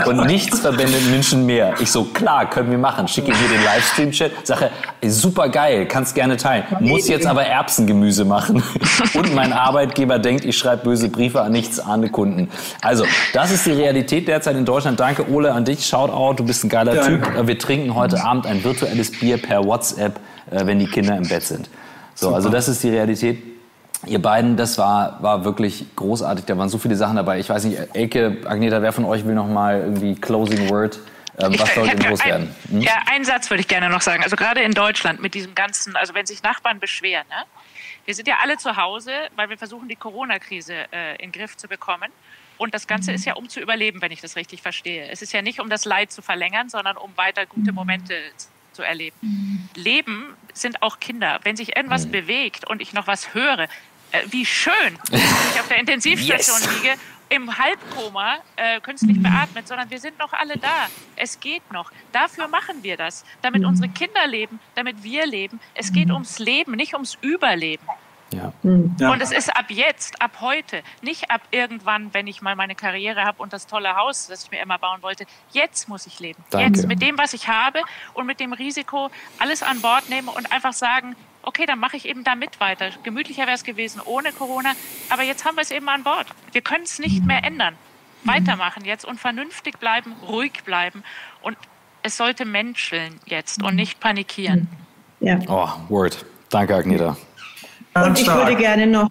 Und 0.06 0.26
nichts 0.26 0.60
verbindet 0.60 1.10
Menschen 1.10 1.44
mehr. 1.44 1.74
Ich 1.80 1.90
so, 1.90 2.04
klar, 2.04 2.48
können 2.48 2.70
wir 2.70 2.78
machen. 2.78 3.08
Schicke 3.08 3.36
hier 3.36 3.48
den 3.48 3.64
Livestream-Chat, 3.64 4.46
sage, 4.46 4.70
super 5.07 5.48
geil, 5.48 5.86
kannst 5.86 6.14
gerne 6.14 6.36
teilen. 6.36 6.64
Muss 6.80 7.09
jetzt 7.09 7.26
aber 7.26 7.44
Erbsengemüse 7.44 8.24
machen. 8.24 8.62
Und 9.14 9.34
mein 9.34 9.53
Arbeitgeber 9.53 10.18
denkt, 10.18 10.44
ich 10.44 10.59
schreibe 10.59 10.84
böse 10.84 11.09
Briefe 11.09 11.40
an 11.40 11.53
nichts 11.53 11.80
ahne 11.80 12.11
Kunden. 12.11 12.48
Also, 12.82 13.05
das 13.32 13.51
ist 13.51 13.66
die 13.66 13.72
Realität 13.72 14.28
derzeit 14.28 14.57
in 14.57 14.64
Deutschland. 14.64 15.01
Danke, 15.01 15.30
Ole, 15.30 15.53
an 15.53 15.64
dich. 15.64 15.86
Shoutout, 15.86 16.34
du 16.34 16.44
bist 16.44 16.64
ein 16.64 16.68
geiler 16.68 16.94
ja. 16.94 17.03
Typ. 17.05 17.46
Wir 17.46 17.59
trinken 17.59 17.94
heute 17.94 18.22
Abend 18.22 18.46
ein 18.46 18.62
virtuelles 18.62 19.18
Bier 19.18 19.38
per 19.38 19.64
WhatsApp, 19.64 20.20
äh, 20.51 20.66
wenn 20.66 20.78
die 20.78 20.86
Kinder 20.86 21.16
im 21.16 21.26
Bett 21.26 21.42
sind. 21.42 21.68
So, 22.14 22.26
Super. 22.26 22.36
also 22.36 22.48
das 22.51 22.68
ist 22.68 22.82
die 22.82 22.90
Realität. 22.90 23.42
Ihr 24.07 24.20
beiden, 24.20 24.57
das 24.57 24.78
war, 24.78 25.18
war 25.22 25.44
wirklich 25.44 25.84
großartig. 25.94 26.46
Da 26.46 26.57
waren 26.57 26.70
so 26.70 26.78
viele 26.78 26.96
Sachen 26.96 27.16
dabei. 27.16 27.38
Ich 27.38 27.51
weiß 27.51 27.64
nicht, 27.64 27.78
Elke, 27.92 28.38
Agneta, 28.46 28.80
wer 28.80 28.92
von 28.92 29.05
euch 29.05 29.26
will 29.26 29.34
noch 29.34 29.46
mal 29.46 29.80
irgendwie 29.80 30.14
Closing 30.14 30.70
Word? 30.70 30.98
Ähm, 31.38 31.58
was 31.58 31.74
soll 31.74 31.88
denn 31.88 31.98
loswerden? 31.98 32.54
Hm? 32.70 32.80
Ja, 32.80 33.02
einen 33.06 33.24
Satz 33.24 33.50
würde 33.50 33.60
ich 33.60 33.68
gerne 33.68 33.88
noch 33.88 34.02
sagen. 34.02 34.22
Also 34.22 34.36
gerade 34.36 34.62
in 34.62 34.72
Deutschland 34.72 35.20
mit 35.20 35.34
diesem 35.34 35.54
ganzen, 35.54 35.96
also 35.96 36.14
wenn 36.14 36.26
sich 36.26 36.42
Nachbarn 36.42 36.80
beschweren, 36.80 37.26
ne? 37.28 37.44
wir 38.04 38.14
sind 38.14 38.28
ja 38.28 38.38
alle 38.42 38.56
zu 38.56 38.76
Hause, 38.76 39.12
weil 39.36 39.50
wir 39.50 39.58
versuchen, 39.58 39.88
die 39.88 39.96
Corona-Krise 39.96 40.74
äh, 40.92 41.12
in 41.12 41.30
den 41.30 41.32
Griff 41.32 41.56
zu 41.56 41.68
bekommen. 41.68 42.10
Und 42.58 42.74
das 42.74 42.86
Ganze 42.86 43.12
ist 43.12 43.24
ja, 43.24 43.34
um 43.34 43.48
zu 43.48 43.60
überleben, 43.60 44.02
wenn 44.02 44.12
ich 44.12 44.20
das 44.20 44.36
richtig 44.36 44.60
verstehe. 44.60 45.08
Es 45.08 45.22
ist 45.22 45.32
ja 45.32 45.40
nicht, 45.40 45.60
um 45.60 45.70
das 45.70 45.86
Leid 45.86 46.12
zu 46.12 46.20
verlängern, 46.20 46.68
sondern 46.68 46.96
um 46.96 47.16
weiter 47.16 47.46
gute 47.46 47.72
Momente 47.72 48.14
zu 48.72 48.82
erleben. 48.82 49.16
Leben 49.74 50.34
sind 50.52 50.82
auch 50.82 51.00
Kinder. 51.00 51.40
Wenn 51.42 51.56
sich 51.56 51.76
irgendwas 51.76 52.06
mhm. 52.06 52.10
bewegt 52.10 52.68
und 52.68 52.82
ich 52.82 52.92
noch 52.92 53.06
was 53.06 53.32
höre, 53.34 53.60
äh, 54.12 54.22
wie 54.26 54.44
schön, 54.44 54.74
wenn 55.10 55.20
ich 55.20 55.60
auf 55.60 55.68
der 55.68 55.78
Intensivstation 55.78 56.58
yes. 56.58 56.82
liege, 56.82 56.94
im 57.30 57.56
Halbkoma, 57.56 58.38
äh, 58.56 58.80
künstlich 58.80 59.22
beatmet, 59.22 59.66
sondern 59.66 59.88
wir 59.88 60.00
sind 60.00 60.18
noch 60.18 60.32
alle 60.32 60.58
da. 60.58 60.88
Es 61.16 61.40
geht 61.40 61.62
noch. 61.72 61.90
Dafür 62.12 62.48
machen 62.48 62.82
wir 62.82 62.96
das. 62.96 63.24
Damit 63.40 63.64
unsere 63.64 63.88
Kinder 63.88 64.26
leben, 64.26 64.58
damit 64.74 65.02
wir 65.02 65.26
leben. 65.26 65.60
Es 65.74 65.92
geht 65.92 66.10
ums 66.10 66.38
Leben, 66.40 66.72
nicht 66.72 66.92
ums 66.92 67.16
Überleben. 67.22 67.86
Ja. 68.32 68.52
ja. 68.98 69.12
Und 69.12 69.22
es 69.22 69.32
ist 69.32 69.56
ab 69.56 69.66
jetzt, 69.70 70.20
ab 70.20 70.38
heute, 70.40 70.82
nicht 71.02 71.30
ab 71.30 71.40
irgendwann, 71.50 72.12
wenn 72.14 72.26
ich 72.26 72.42
mal 72.42 72.54
meine 72.56 72.74
Karriere 72.74 73.24
habe 73.24 73.42
und 73.42 73.52
das 73.52 73.66
tolle 73.66 73.96
Haus, 73.96 74.28
das 74.28 74.44
ich 74.44 74.50
mir 74.50 74.60
immer 74.60 74.78
bauen 74.78 75.02
wollte. 75.02 75.24
Jetzt 75.52 75.88
muss 75.88 76.06
ich 76.06 76.20
leben. 76.20 76.42
Danke. 76.50 76.66
Jetzt 76.66 76.86
mit 76.86 77.02
dem, 77.02 77.18
was 77.18 77.32
ich 77.32 77.48
habe 77.48 77.80
und 78.14 78.26
mit 78.26 78.40
dem 78.40 78.52
Risiko 78.52 79.10
alles 79.38 79.62
an 79.62 79.80
Bord 79.80 80.08
nehmen 80.08 80.28
und 80.28 80.52
einfach 80.52 80.72
sagen, 80.72 81.16
okay, 81.43 81.66
dann 81.66 81.78
mache 81.78 81.97
ich 81.97 82.07
eben 82.07 82.24
damit 82.24 82.61
weiter. 82.61 82.91
Gemütlicher 83.03 83.43
wäre 83.43 83.55
es 83.55 83.64
gewesen 83.64 84.01
ohne 84.05 84.32
Corona, 84.32 84.72
aber 85.09 85.22
jetzt 85.22 85.45
haben 85.45 85.57
wir 85.57 85.62
es 85.62 85.70
eben 85.70 85.88
an 85.88 86.03
Bord. 86.05 86.26
Wir 86.53 86.61
können 86.61 86.84
es 86.84 86.99
nicht 86.99 87.24
mehr 87.24 87.45
ändern. 87.45 87.74
weitermachen 88.24 88.84
jetzt 88.84 89.07
und 89.07 89.18
vernünftig 89.18 89.78
bleiben, 89.78 90.14
ruhig 90.28 90.62
bleiben. 90.64 91.03
Und 91.41 91.57
es 92.03 92.18
sollte 92.18 92.45
menscheln 92.45 93.18
jetzt 93.24 93.62
und 93.62 93.76
nicht 93.76 93.99
panikieren. 93.99 94.68
Ja. 95.20 95.38
Oh, 95.49 95.68
Word. 95.88 96.24
Danke, 96.51 96.74
Agneta. 96.74 97.16
Und 97.95 98.20
ich 98.20 98.26
würde 98.26 98.57
gerne 98.57 98.86
noch 98.86 99.09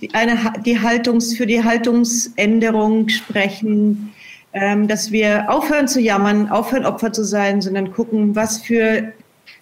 die, 0.00 0.12
eine, 0.14 0.52
die 0.64 0.80
Haltungs, 0.80 1.36
für 1.36 1.46
die 1.46 1.62
Haltungsänderung 1.62 3.08
sprechen, 3.08 4.14
ähm, 4.52 4.88
dass 4.88 5.10
wir 5.10 5.50
aufhören 5.50 5.88
zu 5.88 6.00
jammern, 6.00 6.48
aufhören 6.50 6.84
Opfer 6.86 7.12
zu 7.12 7.24
sein, 7.24 7.60
sondern 7.62 7.92
gucken, 7.92 8.36
was 8.36 8.62
für 8.62 9.12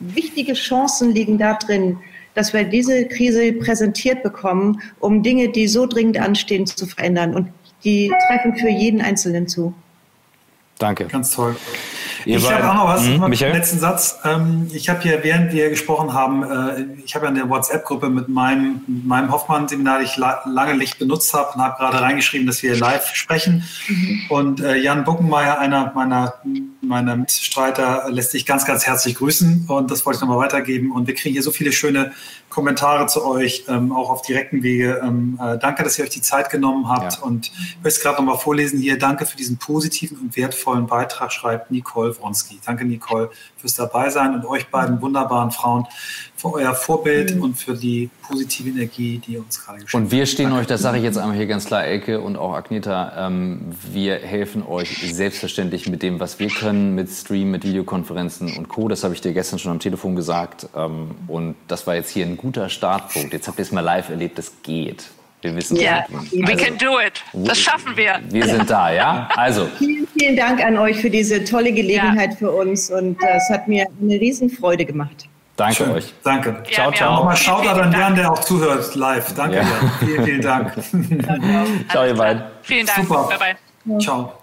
wichtige 0.03 0.55
Chancen 0.55 1.13
liegen 1.13 1.39
da 1.39 1.55
drin, 1.55 1.99
dass 2.35 2.53
wir 2.53 2.65
diese 2.65 3.07
Krise 3.07 3.53
präsentiert 3.53 4.23
bekommen, 4.23 4.81
um 5.01 5.23
Dinge, 5.23 5.51
die 5.51 5.69
so 5.69 5.87
dringend 5.87 6.19
anstehen, 6.19 6.67
zu 6.67 6.87
verändern. 6.87 7.35
Und 7.35 7.49
die 7.85 8.13
treffen 8.29 8.57
für 8.57 8.69
jeden 8.69 9.01
Einzelnen 9.01 9.49
zu. 9.49 9.75
Danke. 10.79 11.07
Ganz 11.07 11.31
toll. 11.31 11.57
Ihr 12.25 12.39
ich 12.39 12.53
habe 12.53 12.71
auch 12.71 12.75
noch 12.75 12.87
was, 12.87 13.03
mhm, 13.03 13.29
Michael? 13.29 13.53
letzten 13.53 13.79
Satz. 13.79 14.19
Ähm, 14.25 14.69
ich 14.73 14.89
habe 14.89 15.01
hier, 15.01 15.23
während 15.23 15.53
wir 15.53 15.71
gesprochen 15.71 16.13
haben, 16.13 16.43
äh, 16.43 16.85
ich 17.05 17.15
habe 17.15 17.27
ja 17.27 17.31
eine 17.31 17.49
WhatsApp-Gruppe 17.49 18.09
mit 18.09 18.29
meinem, 18.29 18.81
meinem 18.87 19.31
Hoffmann-Seminar, 19.31 20.01
die 20.01 20.05
ich 20.05 20.17
lange 20.17 20.77
nicht 20.77 20.99
benutzt 20.99 21.33
habe 21.35 21.53
und 21.55 21.63
habe 21.63 21.77
gerade 21.79 22.01
reingeschrieben, 22.01 22.47
dass 22.47 22.63
wir 22.63 22.77
live 22.77 23.15
sprechen. 23.15 23.65
Mhm. 23.89 24.21
Und 24.29 24.61
äh, 24.61 24.77
Jan 24.77 25.05
Buckenmeier, 25.05 25.59
einer 25.59 25.93
meiner, 25.95 26.35
meiner 26.81 27.17
Mitstreiter, 27.17 28.07
lässt 28.11 28.33
sich 28.33 28.47
ganz, 28.47 28.65
ganz 28.65 28.87
herzlich 28.87 29.17
grüßen 29.17 29.67
und 29.69 29.91
das 29.91 30.05
wollte 30.07 30.19
ich 30.19 30.21
nochmal 30.21 30.39
weitergeben. 30.39 30.93
Und 30.93 31.07
wir 31.07 31.15
kriegen 31.15 31.33
hier 31.33 31.43
so 31.43 31.51
viele 31.51 31.73
schöne 31.73 32.13
Kommentare 32.53 33.07
zu 33.07 33.25
euch, 33.25 33.65
ähm, 33.69 33.93
auch 33.93 34.11
auf 34.11 34.21
direkten 34.21 34.63
Wege. 34.63 35.01
Ähm, 35.03 35.39
äh, 35.43 35.57
danke, 35.57 35.83
dass 35.85 35.99
ihr 35.99 36.05
euch 36.05 36.11
die 36.11 36.21
Zeit 36.21 36.51
genommen 36.51 36.87
habt. 36.87 37.17
Ja. 37.17 37.23
Und 37.23 37.47
ich 37.47 37.77
möchte 37.77 37.89
es 37.89 38.01
gerade 38.01 38.19
nochmal 38.19 38.37
vorlesen 38.37 38.79
hier. 38.79 38.99
Danke 38.99 39.25
für 39.25 39.39
diesen 39.39 39.57
positiven 39.57 40.19
und 40.19 40.37
wertvollen 40.37 40.87
Beitrag, 40.87 41.33
schreibt 41.33 41.71
Nicole 41.71 42.15
Wronski. 42.19 42.61
Danke, 42.63 42.85
Nicole, 42.85 43.31
fürs 43.57 43.75
Dabeisein 43.75 44.35
und 44.35 44.45
euch 44.45 44.69
beiden 44.69 45.01
wunderbaren 45.01 45.51
Frauen 45.51 45.87
für 46.43 46.55
euer 46.55 46.75
Vorbild 46.75 47.37
mhm. 47.37 47.43
und 47.43 47.55
für 47.55 47.75
die 47.75 48.11
positive 48.27 48.69
Energie, 48.69 49.19
die 49.19 49.35
ihr 49.35 49.41
uns 49.41 49.65
gerade 49.65 49.79
geschenkt 49.79 49.95
habt. 49.95 50.05
Und 50.05 50.11
wir 50.11 50.27
stehen 50.27 50.47
Danke. 50.47 50.61
euch, 50.61 50.67
das 50.67 50.83
sage 50.83 50.99
ich 50.99 51.05
jetzt 51.05 51.17
einmal 51.17 51.37
hier 51.37 51.47
ganz 51.47 51.67
klar, 51.67 51.85
Elke 51.85 52.21
und 52.21 52.37
auch 52.37 52.55
Agneta, 52.55 53.27
ähm, 53.27 53.61
wir 53.93 54.17
helfen 54.17 54.67
euch 54.67 55.15
selbstverständlich 55.15 55.89
mit 55.89 56.03
dem, 56.03 56.19
was 56.19 56.41
wir 56.41 56.49
können, 56.49 56.95
mit 56.97 57.11
Stream, 57.11 57.53
mit 57.53 57.65
Videokonferenzen 57.65 58.57
und 58.57 58.69
Co. 58.69 58.89
Das 58.89 59.05
habe 59.05 59.15
ich 59.15 59.21
dir 59.21 59.33
gestern 59.33 59.61
schon 59.61 59.71
am 59.71 59.79
Telefon 59.79 60.17
gesagt. 60.17 60.67
Ähm, 60.75 61.13
und 61.29 61.55
das 61.69 61.87
war 61.87 61.95
jetzt 61.95 62.11
hier 62.11 62.27
ein 62.27 62.37
guter 62.37 62.69
Startpunkt. 62.69 63.33
Jetzt 63.33 63.47
habt 63.47 63.59
ihr 63.59 63.63
es 63.63 63.71
mal 63.71 63.81
live 63.81 64.09
erlebt, 64.09 64.37
das 64.37 64.53
geht. 64.65 65.05
Wir 65.43 65.55
wissen 65.57 65.77
es. 65.77 65.83
Yeah, 65.83 66.07
also, 66.13 66.37
we 66.37 66.57
can 66.57 66.77
do 66.79 67.01
it. 67.01 67.23
Das 67.33 67.59
schaffen 67.59 67.97
wir. 67.97 68.21
Wir 68.31 68.47
sind 68.47 68.69
da, 68.69 68.93
ja? 68.93 69.29
Also. 69.37 69.67
Vielen, 69.79 70.07
vielen 70.17 70.37
Dank 70.37 70.65
an 70.65 70.79
euch 70.79 70.99
für 70.99 71.11
diese 71.11 71.45
tolle 71.45 71.73
Gelegenheit 71.73 72.33
ja. 72.33 72.37
für 72.37 72.51
uns 72.53 72.91
und 72.91 73.21
äh, 73.23 73.37
es 73.37 73.49
hat 73.51 73.67
mir 73.67 73.87
eine 74.01 74.21
Riesenfreude 74.21 74.85
gemacht. 74.85 75.29
Danke 75.57 75.75
Schön. 75.75 75.91
euch. 75.93 76.15
Danke. 76.25 76.63
Ja, 76.67 76.73
ciao, 76.73 76.93
ciao. 76.93 77.15
Nochmal 77.17 77.37
Shoutout 77.37 77.81
an 77.81 77.93
Jan, 77.93 78.15
der 78.15 78.33
auch 78.33 78.41
zuhört 78.41 78.95
live. 78.95 79.35
Danke, 79.35 79.57
ja. 79.57 79.63
Jan. 79.63 79.93
Vielen, 80.01 80.25
vielen 80.25 80.41
Dank. 80.41 80.73
ciao, 81.91 82.05
ihr 82.05 82.15
beiden. 82.15 82.43
Vielen 82.63 82.87
Dank. 82.87 83.07
Super. 83.07 83.29
Bye, 83.29 83.57
bye. 83.85 83.99
Ciao. 84.01 84.42